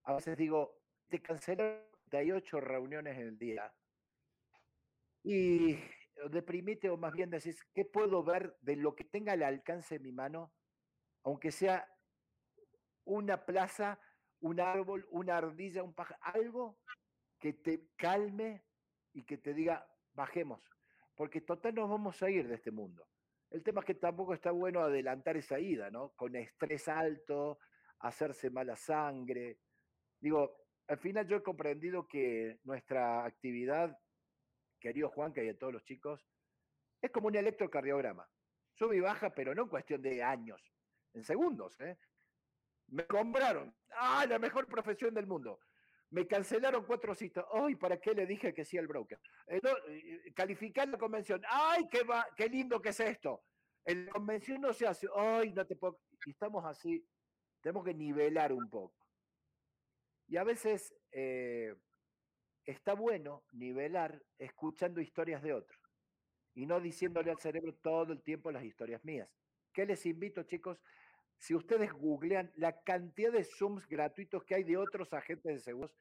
a 0.05 0.15
veces 0.15 0.37
digo, 0.37 0.81
te 1.09 1.21
cancelaron 1.21 1.83
38 2.11 2.61
reuniones 2.61 3.17
en 3.19 3.29
el 3.29 3.39
día 3.39 3.73
y 5.23 5.79
deprimite 6.31 6.89
o 6.91 6.97
más 6.97 7.13
bien 7.13 7.31
decís, 7.31 7.63
¿qué 7.75 7.85
puedo 7.85 8.23
ver 8.23 8.57
de 8.61 8.77
lo 8.77 8.95
que 8.95 9.05
tenga 9.05 9.33
al 9.33 9.43
alcance 9.43 9.99
de 9.99 10.05
mi 10.05 10.13
mano, 10.13 10.53
aunque 11.23 11.51
sea 11.51 11.87
una 13.05 13.45
plaza, 13.45 14.01
un 14.41 14.61
árbol, 14.61 15.07
una 15.11 15.37
ardilla, 15.37 15.83
un 15.83 15.95
pájaro, 15.95 16.21
algo 16.23 16.79
que 17.39 17.53
te 17.53 17.89
calme 17.97 18.65
y 19.13 19.25
que 19.25 19.39
te 19.39 19.55
diga, 19.55 19.87
bajemos, 20.13 20.61
porque 21.15 21.41
total 21.41 21.75
nos 21.75 21.89
vamos 21.89 22.23
a 22.23 22.31
ir 22.31 22.49
de 22.49 22.57
este 22.57 22.71
mundo. 22.71 23.07
El 23.51 23.63
tema 23.63 23.81
es 23.81 23.87
que 23.87 23.95
tampoco 23.95 24.35
está 24.35 24.51
bueno 24.51 24.81
adelantar 24.81 25.37
esa 25.37 25.59
ida, 25.59 25.91
¿no? 25.91 26.11
Con 26.11 26.37
estrés 26.37 26.87
alto, 26.89 27.59
hacerse 28.01 28.51
mala 28.51 28.77
sangre. 28.77 29.59
Digo, 30.21 30.57
al 30.89 30.99
final 30.99 31.27
yo 31.27 31.37
he 31.37 31.43
comprendido 31.43 32.07
que 32.09 32.59
nuestra 32.65 33.25
actividad, 33.25 33.97
querido 34.81 35.11
Juan, 35.11 35.33
que 35.33 35.43
hay 35.43 35.49
a 35.51 35.59
todos 35.59 35.73
los 35.73 35.85
chicos, 35.85 36.27
es 37.01 37.11
como 37.11 37.29
un 37.29 37.37
electrocardiograma. 37.37 38.29
Sube 38.75 38.97
y 38.97 39.01
baja, 39.01 39.35
pero 39.35 39.55
no 39.55 39.63
en 39.63 39.69
cuestión 39.69 40.03
de 40.03 40.23
años, 40.23 40.61
en 41.15 41.25
segundos. 41.25 41.79
¿eh? 41.81 41.99
Me 42.89 43.07
compraron. 43.07 43.75
¡Ah, 43.91 44.25
la 44.29 44.39
mejor 44.39 44.67
profesión 44.67 45.15
del 45.15 45.27
mundo! 45.27 45.61
Me 46.11 46.27
cancelaron 46.27 46.87
cuatro 46.87 47.15
citas. 47.15 47.45
¡Ay, 47.53 47.75
para 47.75 48.01
qué 48.01 48.15
le 48.15 48.25
dije 48.25 48.55
que 48.55 48.65
sí 48.65 48.79
al 48.79 48.87
broker! 48.87 49.21
Eh, 49.47 49.61
eh, 49.89 50.33
calificar 50.35 50.89
la 50.89 50.97
convención. 50.97 51.43
¡Ay, 51.49 51.87
qué, 51.91 52.03
va, 52.03 52.27
qué 52.35 52.49
lindo 52.49 52.81
que 52.81 52.91
es 52.91 53.01
esto! 53.01 53.43
En 53.85 54.07
la 54.07 54.13
convención 54.13 54.61
no 54.61 54.73
se 54.73 54.87
hace. 54.87 55.07
¡Ay, 55.15 55.53
no 55.53 55.67
te 55.67 55.77
puedo! 55.77 56.01
Estamos 56.27 56.65
así. 56.65 57.07
Tenemos 57.61 57.85
que 57.85 57.95
nivelar 57.95 58.53
un 58.53 58.71
poco. 58.71 58.95
Y 60.29 60.37
a 60.37 60.45
veces 60.45 60.95
eh, 61.11 61.75
está 62.65 62.95
bueno 62.95 63.45
nivelar 63.53 64.23
escuchando 64.39 65.01
historias 65.01 65.43
de 65.43 65.55
otros 65.55 65.81
y 66.55 66.67
no 66.67 66.81
diciéndole 66.81 67.31
al 67.31 67.39
cerebro 67.39 67.75
todo 67.75 68.13
el 68.13 68.23
tiempo 68.23 68.53
las 68.53 68.65
historias 68.65 69.05
mías. 69.05 69.29
¿Qué 69.73 69.87
les 69.87 70.05
invito, 70.07 70.43
chicos? 70.45 70.81
si 71.39 71.55
ustedes 71.55 71.93
googlean 71.93 72.53
la 72.57 72.83
cantidad 72.83 73.33
de 73.33 73.45
Zooms 73.45 73.87
gratuitos 73.87 74.45
que 74.45 74.57
hay 74.57 74.65
de 74.65 74.77
otros 74.77 75.13
agentes 75.13 75.53
de 75.55 75.61
seguros, 75.61 75.95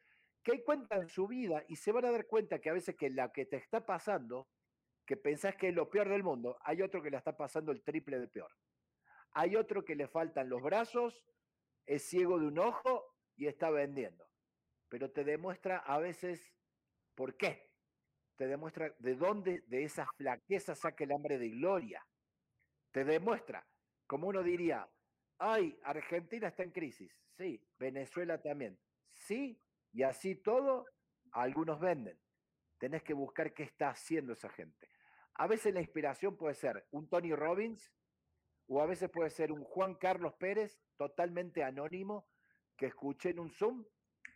que 0.44 0.64
cuentan 0.64 1.08
su 1.08 1.28
vida 1.28 1.64
y 1.68 1.76
se 1.76 1.92
van 1.92 2.06
a 2.06 2.12
dar 2.12 2.26
cuenta 2.26 2.60
que 2.60 2.70
a 2.70 2.74
veces 2.74 2.96
que 2.96 3.10
la 3.10 3.32
que 3.32 3.46
te 3.46 3.58
está 3.58 3.86
pasando, 3.86 4.48
que 5.06 5.16
pensás 5.16 5.56
que 5.56 5.70
es 5.70 5.76
lo 5.76 5.90
peor 5.90 6.10
del 6.10 6.24
mundo, 6.24 6.58
hay 6.62 6.82
otro 6.82 7.02
que 7.02 7.12
le 7.12 7.18
está 7.18 7.38
pasando 7.38 7.72
el 7.72 7.84
triple 7.84 8.20
de 8.20 8.28
peor. 8.28 8.52
Hay 9.32 9.56
otro 9.56 9.86
que 9.86 9.96
le 9.96 10.08
faltan 10.08 10.50
los 10.50 10.62
brazos, 10.62 11.24
es 11.86 12.04
ciego 12.04 12.40
de 12.40 12.48
un 12.48 12.58
ojo 12.60 13.06
y 13.38 13.48
está 13.48 13.70
vendiendo. 13.70 14.28
Pero 14.90 15.12
te 15.12 15.24
demuestra 15.24 15.78
a 15.78 16.00
veces 16.00 16.54
por 17.16 17.38
qué. 17.38 17.72
Te 18.36 18.48
demuestra 18.48 18.94
de 19.00 19.16
dónde 19.16 19.64
de 19.68 19.84
esas 19.84 20.08
flaquezas 20.18 20.80
saca 20.80 21.04
el 21.04 21.12
hambre 21.12 21.38
de 21.38 21.50
gloria. 21.50 22.06
Te 22.92 23.04
demuestra, 23.04 23.66
como 24.06 24.28
uno 24.28 24.44
diría, 24.44 24.88
ay, 25.38 25.80
Argentina 25.84 26.48
está 26.48 26.64
en 26.64 26.72
crisis. 26.72 27.12
Sí, 27.38 27.64
Venezuela 27.78 28.42
también. 28.42 28.80
Sí, 29.14 29.62
y 29.92 30.04
así 30.04 30.36
todo, 30.36 30.86
algunos 31.32 31.80
venden. 31.80 32.20
Tenés 32.78 33.04
que 33.04 33.14
buscar 33.14 33.54
qué 33.54 33.64
está 33.64 33.90
haciendo 33.90 34.34
esa 34.34 34.50
gente. 34.50 34.90
A 35.36 35.48
veces 35.48 35.74
la 35.74 35.82
inspiración 35.82 36.38
puede 36.38 36.56
ser 36.56 36.88
un 36.92 37.08
Tony 37.10 37.34
Robbins 37.34 37.92
o 38.68 38.82
a 38.82 38.86
veces 38.86 39.10
puede 39.10 39.30
ser 39.30 39.52
un 39.52 39.64
Juan 39.64 39.96
Carlos 39.96 40.34
Pérez 40.36 40.80
totalmente 40.98 41.64
anónimo 41.64 42.28
que 42.78 42.88
escuché 42.88 43.32
en 43.32 43.40
un 43.40 43.52
Zoom 43.52 43.84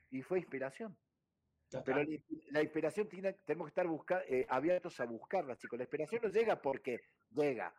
y 0.10 0.22
fue 0.22 0.40
inspiración. 0.40 0.98
Pero 1.86 2.04
la, 2.50 2.62
inspiración 2.62 3.08
tiene, 3.08 3.34
tenemos 3.46 3.72
que 3.72 3.82
estar 3.82 4.24
eh, 4.28 4.46
abiertos 4.50 5.00
a 5.00 5.06
buscarla, 5.06 5.56
chicos. 5.56 5.78
La 5.80 5.84
inspiración 5.86 6.22
no 6.24 6.30
llega 6.30 6.62
porque 6.62 7.00
llega. 7.30 7.74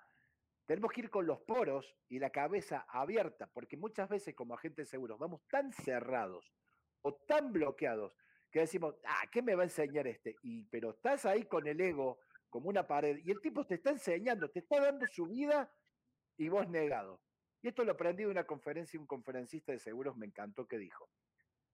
Tenemos 0.64 0.92
que 0.92 1.02
ir 1.02 1.10
con 1.10 1.26
los 1.26 1.40
poros 1.40 1.94
y 2.08 2.18
la 2.18 2.30
cabeza 2.30 2.86
abierta, 2.88 3.48
porque 3.52 3.76
muchas 3.76 4.08
veces 4.08 4.34
como 4.34 4.54
agentes 4.54 4.88
seguros 4.88 5.18
vamos 5.18 5.42
tan 5.50 5.72
cerrados 5.72 6.54
o 7.02 7.14
tan 7.14 7.52
bloqueados 7.52 8.14
que 8.50 8.60
decimos, 8.60 8.94
ah, 9.04 9.24
¿qué 9.30 9.42
me 9.42 9.54
va 9.54 9.62
a 9.62 9.66
enseñar 9.66 10.06
este? 10.06 10.36
Y, 10.42 10.64
pero 10.66 10.90
estás 10.90 11.26
ahí 11.26 11.44
con 11.44 11.66
el 11.66 11.80
ego 11.80 12.20
como 12.48 12.68
una 12.68 12.86
pared 12.86 13.18
y 13.24 13.30
el 13.30 13.40
tipo 13.40 13.66
te 13.66 13.74
está 13.74 13.90
enseñando, 13.90 14.50
te 14.50 14.60
está 14.60 14.80
dando 14.80 15.06
su 15.06 15.26
vida 15.26 15.70
y 16.36 16.48
vos 16.48 16.68
negado. 16.68 17.20
Y 17.62 17.68
esto 17.68 17.84
lo 17.84 17.92
aprendí 17.92 18.24
de 18.24 18.30
una 18.30 18.44
conferencia, 18.44 18.98
un 18.98 19.06
conferencista 19.06 19.72
de 19.72 19.78
seguros 19.78 20.16
me 20.16 20.26
encantó 20.26 20.66
que 20.66 20.78
dijo, 20.78 21.08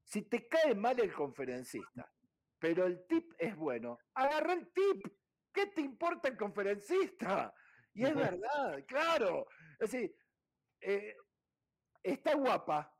si 0.05 0.22
te 0.22 0.47
cae 0.47 0.74
mal 0.74 1.01
el 1.01 1.12
conferencista, 1.12 2.12
pero 2.59 2.86
el 2.86 3.07
tip 3.07 3.32
es 3.39 3.57
bueno, 3.57 3.99
agarra 4.14 4.53
el 4.53 4.70
tip. 4.72 5.07
¿Qué 5.53 5.66
te 5.66 5.80
importa 5.80 6.28
el 6.28 6.36
conferencista? 6.36 7.55
Y 7.95 8.05
es 8.05 8.14
verdad, 8.14 8.84
claro. 8.86 9.47
Es 9.78 9.91
decir, 9.91 10.14
eh, 10.80 11.16
está 12.03 12.34
guapa. 12.34 12.95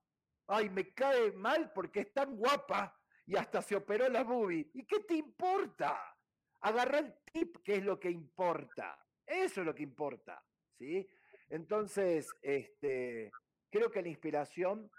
Ay, 0.47 0.71
me 0.71 0.93
cae 0.95 1.33
mal 1.33 1.73
porque 1.73 2.01
es 2.01 2.13
tan 2.13 2.37
guapa 2.37 2.99
y 3.27 3.37
hasta 3.37 3.61
se 3.61 3.77
operó 3.77 4.09
la 4.09 4.25
boobie. 4.25 4.71
¿Y 4.73 4.87
qué 4.87 5.01
te 5.01 5.15
importa? 5.15 6.17
Agarra 6.61 6.99
el 6.99 7.15
tip, 7.33 7.59
que 7.63 7.77
es 7.77 7.85
lo 7.85 8.01
que 8.01 8.11
importa. 8.11 8.99
Eso 9.27 9.61
es 9.61 9.67
lo 9.67 9.75
que 9.75 9.83
importa. 9.83 10.43
¿sí? 10.79 11.07
Entonces, 11.51 12.35
este, 12.43 13.31
creo 13.71 13.91
que 13.91 14.03
la 14.03 14.09
inspiración 14.09 14.91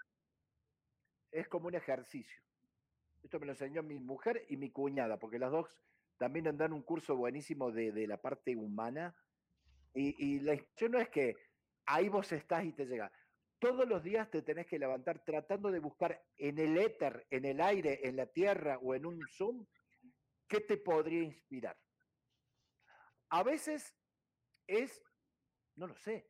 es 1.30 1.48
como 1.48 1.68
un 1.68 1.74
ejercicio. 1.74 2.40
Esto 3.22 3.38
me 3.38 3.46
lo 3.46 3.52
enseñó 3.52 3.82
mi 3.82 3.98
mujer 3.98 4.44
y 4.48 4.56
mi 4.56 4.70
cuñada, 4.70 5.18
porque 5.18 5.38
las 5.38 5.52
dos 5.52 5.80
también 6.18 6.56
dan 6.56 6.72
un 6.72 6.82
curso 6.82 7.16
buenísimo 7.16 7.70
de, 7.70 8.06
la 8.06 8.20
parte 8.20 8.56
humana 8.56 9.14
y, 9.94 10.40
la 10.40 10.54
inspiración 10.54 10.92
no 10.92 10.98
es 10.98 11.08
que 11.08 11.36
ahí 11.86 12.08
vos 12.08 12.30
estás 12.32 12.64
y 12.64 12.72
te 12.72 12.86
llega. 12.86 13.12
Todos 13.58 13.86
los 13.86 14.02
días 14.02 14.30
te 14.30 14.42
tenés 14.42 14.66
que 14.66 14.78
levantar 14.78 15.22
tratando 15.24 15.70
de 15.70 15.80
buscar 15.80 16.24
en 16.36 16.58
el 16.58 16.78
éter, 16.78 17.26
en 17.30 17.44
el 17.44 17.60
aire, 17.60 18.00
en 18.08 18.16
la 18.16 18.26
tierra 18.26 18.78
o 18.78 18.94
en 18.94 19.04
un 19.04 19.20
Zoom, 19.28 19.66
qué 20.48 20.60
te 20.60 20.78
podría 20.78 21.22
inspirar. 21.22 21.76
A 23.28 23.42
veces 23.42 23.94
es, 24.66 25.02
no 25.76 25.86
lo 25.86 25.96
sé, 25.96 26.29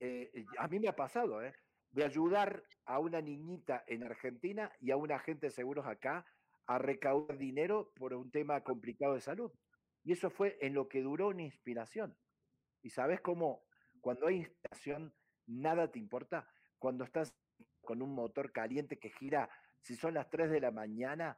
eh, 0.00 0.46
a 0.58 0.68
mí 0.68 0.78
me 0.78 0.88
ha 0.88 0.96
pasado, 0.96 1.42
¿eh? 1.42 1.54
de 1.90 2.04
ayudar 2.04 2.62
a 2.84 2.98
una 2.98 3.20
niñita 3.20 3.84
en 3.86 4.04
Argentina 4.04 4.70
y 4.80 4.90
a 4.90 4.96
un 4.96 5.10
agente 5.10 5.46
de 5.46 5.52
seguros 5.52 5.86
acá 5.86 6.24
a 6.66 6.78
recaudar 6.78 7.38
dinero 7.38 7.92
por 7.96 8.12
un 8.12 8.30
tema 8.30 8.62
complicado 8.62 9.14
de 9.14 9.20
salud. 9.20 9.50
Y 10.04 10.12
eso 10.12 10.30
fue 10.30 10.58
en 10.60 10.74
lo 10.74 10.88
que 10.88 11.02
duró 11.02 11.28
una 11.28 11.42
inspiración. 11.42 12.16
Y 12.82 12.90
sabes 12.90 13.20
cómo 13.20 13.64
cuando 14.00 14.26
hay 14.26 14.36
inspiración 14.36 15.14
nada 15.46 15.90
te 15.90 15.98
importa. 15.98 16.46
Cuando 16.78 17.04
estás 17.04 17.34
con 17.82 18.02
un 18.02 18.14
motor 18.14 18.52
caliente 18.52 18.98
que 18.98 19.10
gira, 19.10 19.50
si 19.80 19.96
son 19.96 20.14
las 20.14 20.28
3 20.30 20.50
de 20.50 20.60
la 20.60 20.70
mañana, 20.70 21.36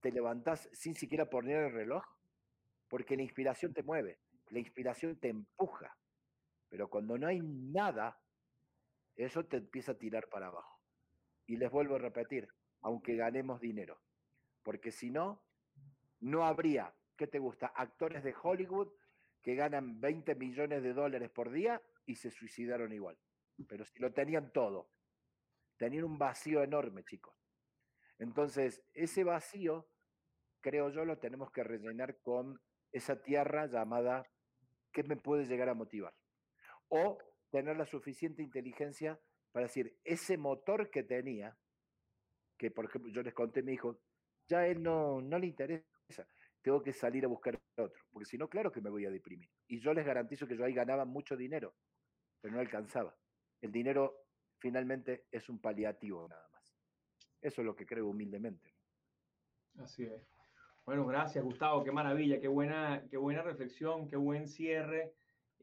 te 0.00 0.10
levantás 0.10 0.68
sin 0.72 0.94
siquiera 0.94 1.30
poner 1.30 1.64
el 1.64 1.72
reloj, 1.72 2.04
porque 2.88 3.16
la 3.16 3.22
inspiración 3.22 3.72
te 3.72 3.82
mueve, 3.82 4.18
la 4.50 4.58
inspiración 4.58 5.18
te 5.18 5.28
empuja. 5.28 5.96
Pero 6.74 6.90
cuando 6.90 7.16
no 7.16 7.28
hay 7.28 7.40
nada, 7.40 8.20
eso 9.14 9.44
te 9.44 9.58
empieza 9.58 9.92
a 9.92 9.96
tirar 9.96 10.28
para 10.28 10.48
abajo. 10.48 10.80
Y 11.46 11.56
les 11.56 11.70
vuelvo 11.70 11.94
a 11.94 12.00
repetir, 12.00 12.48
aunque 12.80 13.14
ganemos 13.14 13.60
dinero, 13.60 14.00
porque 14.64 14.90
si 14.90 15.08
no, 15.08 15.40
no 16.18 16.44
habría, 16.44 16.92
¿qué 17.16 17.28
te 17.28 17.38
gusta? 17.38 17.68
Actores 17.68 18.24
de 18.24 18.34
Hollywood 18.42 18.88
que 19.40 19.54
ganan 19.54 20.00
20 20.00 20.34
millones 20.34 20.82
de 20.82 20.94
dólares 20.94 21.30
por 21.30 21.52
día 21.52 21.80
y 22.06 22.16
se 22.16 22.32
suicidaron 22.32 22.92
igual. 22.92 23.16
Pero 23.68 23.84
si 23.84 24.00
lo 24.00 24.12
tenían 24.12 24.50
todo, 24.52 24.90
tenían 25.76 26.02
un 26.02 26.18
vacío 26.18 26.60
enorme, 26.64 27.04
chicos. 27.04 27.36
Entonces, 28.18 28.82
ese 28.94 29.22
vacío, 29.22 29.86
creo 30.60 30.90
yo, 30.90 31.04
lo 31.04 31.18
tenemos 31.18 31.52
que 31.52 31.62
rellenar 31.62 32.18
con 32.20 32.60
esa 32.90 33.22
tierra 33.22 33.66
llamada 33.66 34.26
¿qué 34.90 35.04
me 35.04 35.16
puede 35.16 35.44
llegar 35.44 35.68
a 35.68 35.74
motivar? 35.74 36.14
O 36.96 37.18
tener 37.50 37.76
la 37.76 37.86
suficiente 37.86 38.42
inteligencia 38.42 39.18
para 39.52 39.66
decir, 39.66 39.98
ese 40.04 40.36
motor 40.36 40.90
que 40.90 41.02
tenía, 41.02 41.56
que 42.58 42.70
por 42.70 42.84
ejemplo 42.84 43.10
yo 43.12 43.22
les 43.22 43.34
conté 43.34 43.60
a 43.60 43.62
mi 43.62 43.72
hijo, 43.72 44.00
ya 44.48 44.60
a 44.60 44.66
él 44.68 44.82
no, 44.82 45.20
no 45.20 45.38
le 45.38 45.46
interesa 45.46 45.84
tengo 46.64 46.82
que 46.82 46.94
salir 46.94 47.24
a 47.26 47.28
buscar 47.28 47.60
otro, 47.76 48.02
porque 48.10 48.24
si 48.24 48.38
no, 48.38 48.48
claro 48.48 48.72
que 48.72 48.80
me 48.80 48.88
voy 48.88 49.04
a 49.04 49.10
deprimir. 49.10 49.50
Y 49.68 49.80
yo 49.80 49.92
les 49.92 50.06
garantizo 50.06 50.46
que 50.46 50.56
yo 50.56 50.64
ahí 50.64 50.72
ganaba 50.72 51.04
mucho 51.04 51.36
dinero, 51.36 51.74
pero 52.40 52.54
no 52.54 52.60
alcanzaba. 52.60 53.14
El 53.60 53.70
dinero 53.70 54.24
finalmente 54.58 55.26
es 55.30 55.50
un 55.50 55.60
paliativo 55.60 56.26
nada 56.26 56.48
más. 56.48 56.74
Eso 57.42 57.60
es 57.60 57.66
lo 57.66 57.76
que 57.76 57.84
creo 57.84 58.08
humildemente. 58.08 58.74
Así 59.78 60.04
es. 60.04 60.26
Bueno, 60.86 61.06
gracias 61.06 61.44
Gustavo, 61.44 61.84
qué 61.84 61.92
maravilla, 61.92 62.40
qué 62.40 62.48
buena, 62.48 63.04
qué 63.10 63.18
buena 63.18 63.42
reflexión, 63.42 64.08
qué 64.08 64.16
buen 64.16 64.48
cierre. 64.48 65.12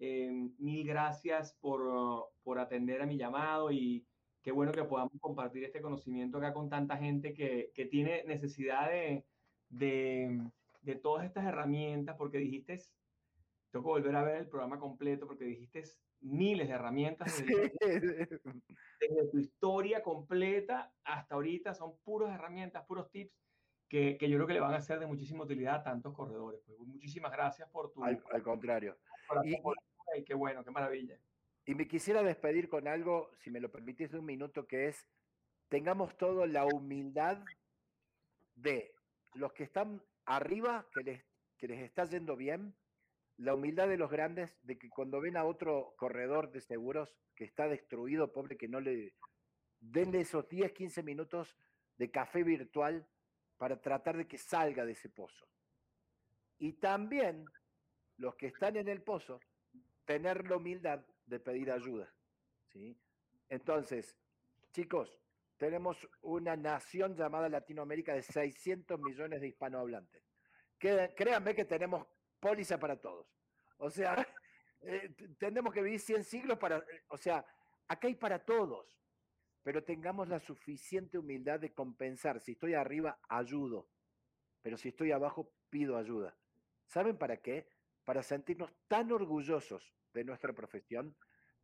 Eh, 0.04 0.32
mil 0.58 0.84
gracias 0.84 1.54
por, 1.62 2.32
por 2.42 2.58
atender 2.58 3.04
a 3.04 3.06
mi 3.06 3.18
llamado 3.18 3.72
y 3.72 4.04
qué 4.42 4.52
bueno 4.52 4.72
que 4.72 4.84
podamos 4.84 5.14
compartir 5.22 5.64
este 5.64 5.80
conocimiento 5.80 6.40
acá 6.40 6.54
con 6.54 6.72
tanta 6.72 6.98
gente 6.98 7.36
que, 7.36 7.72
que 7.76 7.86
tiene 7.86 8.24
necesidad 8.24 8.90
de, 8.90 9.24
de, 9.70 10.42
de, 10.82 10.96
todas 10.96 11.28
estas 11.28 11.46
herramientas, 11.46 12.16
porque 12.18 12.40
dijiste, 12.40 12.80
tengo 13.70 13.86
que 13.86 13.92
volver 13.92 14.16
a 14.16 14.24
ver 14.24 14.38
el 14.38 14.48
programa 14.48 14.80
completo, 14.80 15.28
porque 15.28 15.46
dijiste 15.46 15.84
miles 16.20 16.68
de 16.68 16.74
herramientas 16.74 17.38
desde, 17.46 17.72
desde 19.00 19.28
tu 19.30 19.38
historia 19.38 20.02
completa 20.02 20.92
hasta 21.04 21.36
ahorita, 21.36 21.76
son 21.76 21.96
puras 22.04 22.34
herramientas, 22.34 22.88
puros 22.88 23.12
tips 23.12 23.40
que, 23.88 24.18
que, 24.18 24.30
yo 24.30 24.38
creo 24.38 24.48
que 24.48 24.54
le 24.54 24.62
van 24.62 24.74
a 24.74 24.82
ser 24.82 25.00
de 25.00 25.06
muchísima 25.06 25.44
utilidad 25.44 25.76
a 25.76 25.84
tantos 25.84 26.16
corredores. 26.16 26.60
Pues 26.66 26.80
muchísimas 26.80 27.32
gracias 27.32 27.70
por 27.70 27.92
tu... 27.92 28.04
Al, 28.04 28.24
al 28.32 28.42
contrario. 28.42 28.98
Y, 29.44 29.58
y, 30.18 30.24
qué 30.24 30.34
bueno, 30.34 30.64
qué 30.64 30.72
maravilla. 30.72 31.18
Y 31.66 31.76
me 31.76 31.88
quisiera 31.88 32.24
despedir 32.24 32.70
con 32.70 32.88
algo, 32.88 33.32
si 33.40 33.52
me 33.52 33.60
lo 33.60 33.72
permitís, 33.72 34.14
un 34.14 34.26
minuto, 34.26 34.68
que 34.68 34.88
es, 34.88 35.08
tengamos 35.70 36.18
todo 36.18 36.46
la 36.46 36.66
humildad 36.66 37.44
de 38.56 38.94
los 39.34 39.54
que 39.54 39.64
están 39.64 40.02
arriba, 40.26 40.88
que 40.94 41.04
les, 41.04 41.26
que 41.58 41.68
les 41.68 41.82
está 41.82 42.06
yendo 42.06 42.36
bien, 42.36 42.76
la 43.38 43.56
humildad 43.56 43.88
de 43.88 43.98
los 43.98 44.12
grandes, 44.12 44.56
de 44.64 44.78
que 44.78 44.90
cuando 44.90 45.22
ven 45.22 45.38
a 45.38 45.46
otro 45.46 45.94
corredor 45.98 46.52
de 46.52 46.62
seguros 46.62 47.16
que 47.36 47.44
está 47.44 47.68
destruido, 47.68 48.32
pobre, 48.32 48.58
que 48.58 48.68
no 48.68 48.80
le 48.80 49.14
denle 49.80 50.22
esos 50.22 50.48
10, 50.48 50.72
15 50.74 51.04
minutos 51.04 51.58
de 51.98 52.12
café 52.12 52.44
virtual 52.44 53.08
para 53.58 53.80
tratar 53.80 54.18
de 54.18 54.28
que 54.28 54.38
salga 54.38 54.86
de 54.86 54.94
ese 54.94 55.10
pozo. 55.10 55.48
Y 56.60 56.74
también 56.74 57.46
los 58.18 58.36
que 58.36 58.48
están 58.48 58.76
en 58.76 58.88
el 58.88 59.02
pozo, 59.02 59.40
tener 60.06 60.48
la 60.48 60.58
humildad 60.58 61.06
de 61.26 61.40
pedir 61.40 61.72
ayuda. 61.72 62.14
¿sí? 62.68 62.98
Entonces, 63.50 64.18
chicos, 64.72 65.20
tenemos 65.58 66.08
una 66.22 66.56
nación 66.56 67.16
llamada 67.16 67.50
Latinoamérica 67.50 68.14
de 68.14 68.24
600 68.24 69.00
millones 69.00 69.42
de 69.42 69.48
hispanohablantes. 69.48 70.24
Créanme 70.78 71.54
que 71.54 71.66
tenemos 71.66 72.08
póliza 72.40 72.80
para 72.80 73.00
todos. 73.00 73.28
O 73.78 73.90
sea, 73.90 74.16
eh, 74.82 75.14
tenemos 75.38 75.74
que 75.74 75.82
vivir 75.82 76.00
100 76.00 76.24
siglos 76.24 76.58
para... 76.58 76.84
O 77.10 77.18
sea, 77.18 77.46
acá 77.88 78.08
hay 78.08 78.16
para 78.16 78.44
todos, 78.44 79.00
pero 79.64 79.84
tengamos 79.84 80.28
la 80.28 80.40
suficiente 80.40 81.18
humildad 81.18 81.60
de 81.60 81.74
compensar. 81.74 82.40
Si 82.40 82.54
estoy 82.54 82.74
arriba, 82.74 83.20
ayudo, 83.30 83.88
pero 84.62 84.78
si 84.78 84.90
estoy 84.90 85.12
abajo, 85.12 85.52
pido 85.70 85.98
ayuda. 85.98 86.36
¿Saben 86.88 87.18
para 87.18 87.38
qué? 87.38 87.68
Para 88.04 88.24
sentirnos 88.24 88.72
tan 88.88 89.12
orgullosos 89.12 89.94
de 90.14 90.24
nuestra 90.24 90.54
profesión 90.54 91.16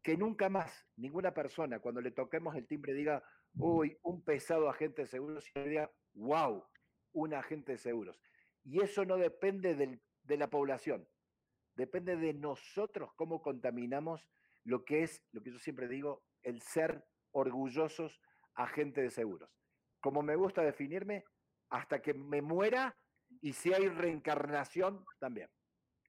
que 0.01 0.15
nunca 0.15 0.49
más 0.49 0.87
ninguna 0.95 1.33
persona 1.33 1.79
cuando 1.79 2.01
le 2.01 2.11
toquemos 2.11 2.55
el 2.55 2.67
timbre 2.67 2.93
diga, 2.93 3.23
uy, 3.57 3.97
un 4.03 4.23
pesado 4.23 4.69
agente 4.69 5.01
de 5.01 5.07
seguros, 5.07 5.49
y 5.55 5.59
diga, 5.61 5.91
wow, 6.13 6.63
un 7.13 7.33
agente 7.33 7.73
de 7.73 7.77
seguros. 7.77 8.19
Y 8.63 8.81
eso 8.81 9.05
no 9.05 9.17
depende 9.17 9.75
de 9.75 10.37
la 10.37 10.49
población, 10.49 11.07
depende 11.75 12.15
de 12.15 12.33
nosotros 12.33 13.11
cómo 13.15 13.41
contaminamos 13.41 14.29
lo 14.63 14.83
que 14.83 15.03
es, 15.03 15.23
lo 15.31 15.41
que 15.41 15.51
yo 15.51 15.59
siempre 15.59 15.87
digo, 15.87 16.23
el 16.43 16.61
ser 16.61 17.05
orgullosos 17.31 18.21
agentes 18.55 19.03
de 19.03 19.09
seguros. 19.09 19.49
Como 19.99 20.21
me 20.21 20.35
gusta 20.35 20.61
definirme, 20.61 21.23
hasta 21.69 22.01
que 22.01 22.13
me 22.13 22.41
muera 22.41 22.95
y 23.41 23.53
si 23.53 23.73
hay 23.73 23.87
reencarnación, 23.89 25.05
también. 25.19 25.49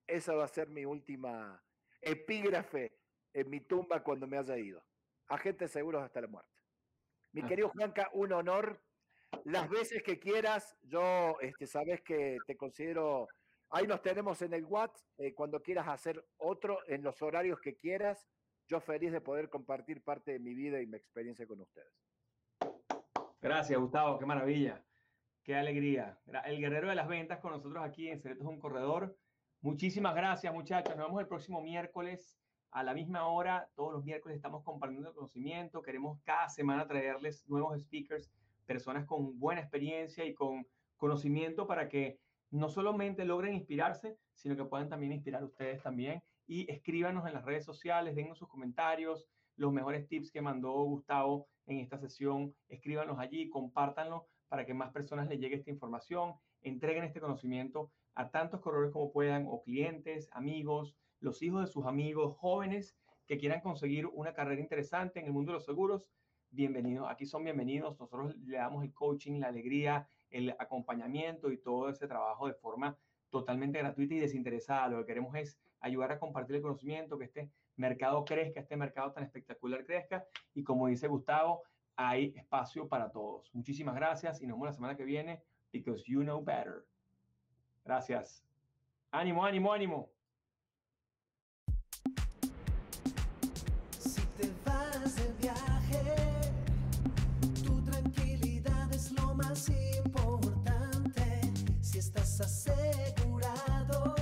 Esa 0.08 0.34
va 0.34 0.44
a 0.44 0.48
ser 0.48 0.68
mi 0.68 0.86
última 0.86 1.62
epígrafe 2.00 2.96
en 3.34 3.50
mi 3.50 3.60
tumba 3.60 4.02
cuando 4.02 4.26
me 4.26 4.38
haya 4.38 4.56
ido. 4.56 4.82
Agentes 5.28 5.70
seguros 5.70 6.02
hasta 6.02 6.22
la 6.22 6.28
muerte. 6.28 6.60
Mi 7.32 7.42
ah. 7.42 7.46
querido 7.46 7.68
Juanca, 7.68 8.08
un 8.14 8.32
honor. 8.32 8.82
Las 9.44 9.68
veces 9.68 10.02
que 10.02 10.18
quieras, 10.18 10.74
yo, 10.80 11.36
este, 11.40 11.66
sabes 11.66 12.00
que 12.00 12.38
te 12.46 12.56
considero, 12.56 13.28
ahí 13.68 13.86
nos 13.86 14.00
tenemos 14.00 14.40
en 14.40 14.54
el 14.54 14.64
WhatsApp, 14.64 15.04
eh, 15.18 15.34
cuando 15.34 15.60
quieras 15.60 15.86
hacer 15.86 16.24
otro, 16.38 16.78
en 16.86 17.02
los 17.02 17.20
horarios 17.20 17.60
que 17.60 17.76
quieras, 17.76 18.26
yo 18.66 18.80
feliz 18.80 19.12
de 19.12 19.20
poder 19.20 19.50
compartir 19.50 20.02
parte 20.02 20.32
de 20.32 20.38
mi 20.38 20.54
vida 20.54 20.80
y 20.80 20.86
mi 20.86 20.96
experiencia 20.96 21.46
con 21.46 21.60
ustedes. 21.60 21.92
Gracias, 23.40 23.78
Gustavo, 23.78 24.18
qué 24.18 24.24
maravilla, 24.24 24.82
qué 25.42 25.54
alegría. 25.54 26.18
El 26.46 26.58
guerrero 26.58 26.88
de 26.88 26.94
las 26.94 27.06
ventas 27.06 27.38
con 27.40 27.52
nosotros 27.52 27.84
aquí 27.84 28.08
en 28.08 28.20
Secretos 28.22 28.46
un 28.46 28.58
Corredor. 28.58 29.14
Muchísimas 29.60 30.14
gracias, 30.14 30.54
muchachos. 30.54 30.96
Nos 30.96 31.06
vemos 31.06 31.20
el 31.20 31.26
próximo 31.26 31.60
miércoles 31.60 32.38
a 32.70 32.84
la 32.84 32.94
misma 32.94 33.26
hora. 33.26 33.68
Todos 33.74 33.92
los 33.92 34.04
miércoles 34.04 34.36
estamos 34.36 34.62
compartiendo 34.62 35.12
conocimiento. 35.12 35.82
Queremos 35.82 36.20
cada 36.22 36.48
semana 36.48 36.86
traerles 36.86 37.44
nuevos 37.48 37.80
speakers, 37.80 38.30
personas 38.66 39.04
con 39.04 39.36
buena 39.40 39.60
experiencia 39.60 40.24
y 40.24 40.32
con 40.32 40.64
conocimiento 40.96 41.66
para 41.66 41.88
que 41.88 42.20
no 42.52 42.68
solamente 42.68 43.24
logren 43.24 43.52
inspirarse, 43.52 44.16
sino 44.32 44.54
que 44.54 44.64
puedan 44.64 44.88
también 44.88 45.10
inspirar 45.10 45.42
ustedes 45.42 45.82
también. 45.82 46.22
Y 46.46 46.70
escríbanos 46.70 47.26
en 47.26 47.34
las 47.34 47.44
redes 47.44 47.64
sociales, 47.64 48.14
dennos 48.14 48.38
sus 48.38 48.48
comentarios, 48.48 49.26
los 49.56 49.72
mejores 49.72 50.06
tips 50.06 50.30
que 50.30 50.40
mandó 50.40 50.72
Gustavo 50.84 51.48
en 51.66 51.80
esta 51.80 51.98
sesión. 51.98 52.54
Escríbanos 52.68 53.18
allí, 53.18 53.48
compártanlo 53.48 54.28
para 54.48 54.64
que 54.64 54.72
más 54.72 54.92
personas 54.92 55.28
les 55.28 55.40
llegue 55.40 55.56
esta 55.56 55.70
información. 55.70 56.34
Entreguen 56.62 57.02
este 57.02 57.20
conocimiento 57.20 57.90
a 58.18 58.30
tantos 58.30 58.60
corredores 58.60 58.90
como 58.90 59.12
puedan, 59.12 59.46
o 59.48 59.62
clientes, 59.62 60.28
amigos, 60.32 60.96
los 61.20 61.40
hijos 61.40 61.60
de 61.60 61.66
sus 61.68 61.86
amigos, 61.86 62.36
jóvenes 62.36 62.96
que 63.28 63.38
quieran 63.38 63.60
conseguir 63.60 64.06
una 64.06 64.34
carrera 64.34 64.60
interesante 64.60 65.20
en 65.20 65.26
el 65.26 65.32
mundo 65.32 65.52
de 65.52 65.58
los 65.58 65.64
seguros. 65.64 66.08
Bienvenidos, 66.50 67.08
aquí 67.08 67.26
son 67.26 67.44
bienvenidos. 67.44 67.90
Nosotros 67.90 68.36
le 68.38 68.56
damos 68.56 68.82
el 68.82 68.92
coaching, 68.92 69.38
la 69.38 69.46
alegría, 69.46 70.08
el 70.30 70.50
acompañamiento 70.58 71.52
y 71.52 71.58
todo 71.58 71.88
ese 71.90 72.08
trabajo 72.08 72.48
de 72.48 72.54
forma 72.54 72.98
totalmente 73.30 73.78
gratuita 73.78 74.14
y 74.14 74.18
desinteresada. 74.18 74.88
Lo 74.88 74.98
que 74.98 75.06
queremos 75.06 75.36
es 75.36 75.56
ayudar 75.78 76.10
a 76.10 76.18
compartir 76.18 76.56
el 76.56 76.62
conocimiento, 76.62 77.18
que 77.18 77.26
este 77.26 77.52
mercado 77.76 78.24
crezca, 78.24 78.58
este 78.58 78.76
mercado 78.76 79.12
tan 79.12 79.22
espectacular 79.22 79.86
crezca. 79.86 80.26
Y 80.54 80.64
como 80.64 80.88
dice 80.88 81.06
Gustavo, 81.06 81.62
hay 81.94 82.34
espacio 82.34 82.88
para 82.88 83.12
todos. 83.12 83.48
Muchísimas 83.54 83.94
gracias 83.94 84.42
y 84.42 84.48
nos 84.48 84.56
vemos 84.56 84.66
la 84.66 84.72
semana 84.72 84.96
que 84.96 85.04
viene, 85.04 85.40
because 85.70 86.02
you 86.04 86.22
know 86.22 86.42
better. 86.42 86.84
Gracias. 87.88 88.44
Ánimo, 89.10 89.42
ánimo, 89.42 89.72
ánimo. 89.72 90.10
Si 93.98 94.20
te 94.36 94.50
vas 94.66 95.16
de 95.16 95.32
viaje, 95.40 96.02
tu 97.64 97.80
tranquilidad 97.80 98.92
es 98.92 99.10
lo 99.12 99.34
más 99.34 99.70
importante. 99.70 101.40
Si 101.80 101.96
estás 101.96 102.38
asegurado, 102.42 104.17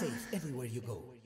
safe 0.00 0.28
everywhere 0.32 0.64
you 0.64 0.80
go. 0.80 1.19